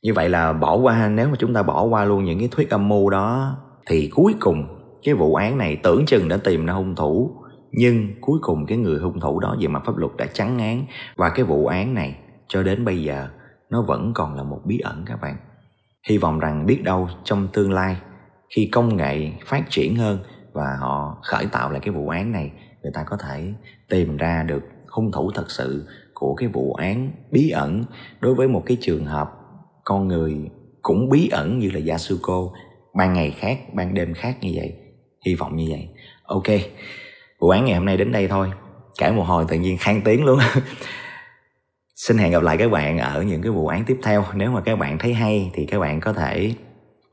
Như 0.03 0.15
vậy 0.15 0.29
là 0.29 0.53
bỏ 0.53 0.77
qua, 0.77 1.09
nếu 1.09 1.29
mà 1.29 1.35
chúng 1.39 1.55
ta 1.55 1.63
bỏ 1.63 1.83
qua 1.83 2.05
luôn 2.05 2.25
những 2.25 2.39
cái 2.39 2.49
thuyết 2.51 2.71
âm 2.71 2.89
mưu 2.89 3.11
đó, 3.11 3.57
thì 3.87 4.11
cuối 4.15 4.35
cùng 4.41 4.67
cái 5.03 5.15
vụ 5.15 5.35
án 5.35 5.59
này 5.59 5.77
tưởng 5.83 6.07
chừng 6.07 6.29
đã 6.29 6.37
tìm 6.45 6.67
ra 6.67 6.73
hung 6.73 6.95
thủ. 6.95 7.37
Nhưng 7.73 8.09
cuối 8.21 8.39
cùng 8.43 8.67
cái 8.67 8.79
người 8.79 8.99
hung 8.99 9.21
thủ 9.21 9.41
đó 9.41 9.57
về 9.61 9.69
mặt 9.69 9.83
pháp 9.87 9.97
luật 9.97 10.13
đã 10.17 10.27
trắng 10.33 10.59
án. 10.59 10.87
Và 11.17 11.31
cái 11.31 11.45
vụ 11.45 11.67
án 11.67 11.95
này, 11.95 12.17
cho 12.49 12.63
đến 12.63 12.85
bây 12.85 13.03
giờ, 13.03 13.29
nó 13.71 13.83
vẫn 13.83 14.13
còn 14.15 14.35
là 14.35 14.43
một 14.43 14.61
bí 14.65 14.79
ẩn 14.79 15.05
các 15.07 15.21
bạn 15.21 15.37
hy 16.09 16.19
vọng 16.19 16.39
rằng 16.39 16.67
biết 16.67 16.83
đâu 16.85 17.09
trong 17.25 17.49
tương 17.53 17.73
lai, 17.73 17.97
khi 18.57 18.69
công 18.73 18.97
nghệ 18.97 19.31
phát 19.47 19.63
triển 19.71 19.97
hơn 19.97 20.19
và 20.53 20.77
họ 20.81 21.19
khởi 21.23 21.47
tạo 21.47 21.71
lại 21.71 21.81
cái 21.81 21.95
vụ 21.95 22.09
án 22.09 22.33
này, 22.33 22.51
người 22.83 22.93
ta 22.95 23.05
có 23.07 23.17
thể 23.17 23.53
tìm 23.89 24.17
ra 24.17 24.43
được 24.43 24.63
hung 24.89 25.13
thủ 25.13 25.31
thật 25.35 25.51
sự 25.51 25.89
của 26.15 26.35
cái 26.35 26.49
vụ 26.49 26.75
án 26.75 27.11
bí 27.31 27.51
ẩn. 27.51 27.85
Đối 28.21 28.35
với 28.35 28.49
một 28.49 28.63
cái 28.67 28.77
trường 28.81 29.07
hợp 29.07 29.31
con 29.85 30.09
người 30.09 30.51
cũng 30.83 31.09
bí 31.09 31.29
ẩn 31.29 31.59
như 31.59 31.71
là 31.71 31.81
Yasuko, 31.93 32.49
ban 32.95 33.13
ngày 33.13 33.31
khác, 33.31 33.59
ban 33.73 33.95
đêm 33.95 34.15
khác 34.15 34.37
như 34.41 34.53
vậy, 34.55 34.73
hy 35.27 35.35
vọng 35.35 35.57
như 35.57 35.67
vậy. 35.71 35.89
Ok, 36.25 36.47
vụ 37.39 37.49
án 37.49 37.65
ngày 37.65 37.75
hôm 37.75 37.85
nay 37.85 37.97
đến 37.97 38.13
đây 38.13 38.29
thôi. 38.29 38.53
Cả 38.99 39.13
một 39.13 39.23
hồi 39.23 39.45
tự 39.49 39.57
nhiên 39.57 39.77
khang 39.81 40.01
tiếng 40.05 40.25
luôn. 40.25 40.39
xin 42.07 42.19
hẹn 42.19 42.33
gặp 42.33 42.43
lại 42.43 42.57
các 42.57 42.71
bạn 42.71 42.99
ở 42.99 43.23
những 43.23 43.43
cái 43.43 43.51
vụ 43.51 43.67
án 43.67 43.85
tiếp 43.85 43.99
theo. 44.03 44.25
Nếu 44.35 44.51
mà 44.51 44.61
các 44.61 44.79
bạn 44.79 44.99
thấy 44.99 45.15
hay 45.15 45.51
thì 45.55 45.67
các 45.67 45.79
bạn 45.79 46.01
có 46.01 46.13
thể 46.13 46.55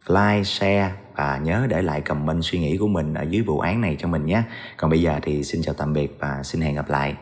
like, 0.07 0.43
share 0.43 0.91
và 1.15 1.39
nhớ 1.43 1.67
để 1.69 1.81
lại 1.81 2.01
comment 2.01 2.43
suy 2.43 2.59
nghĩ 2.59 2.77
của 2.77 2.87
mình 2.87 3.13
ở 3.13 3.23
dưới 3.29 3.41
vụ 3.41 3.59
án 3.59 3.81
này 3.81 3.95
cho 3.99 4.07
mình 4.07 4.25
nhé. 4.25 4.43
Còn 4.77 4.89
bây 4.89 5.01
giờ 5.01 5.19
thì 5.21 5.43
xin 5.43 5.61
chào 5.61 5.75
tạm 5.77 5.93
biệt 5.93 6.17
và 6.19 6.43
xin 6.43 6.61
hẹn 6.61 6.75
gặp 6.75 6.89
lại. 6.89 7.15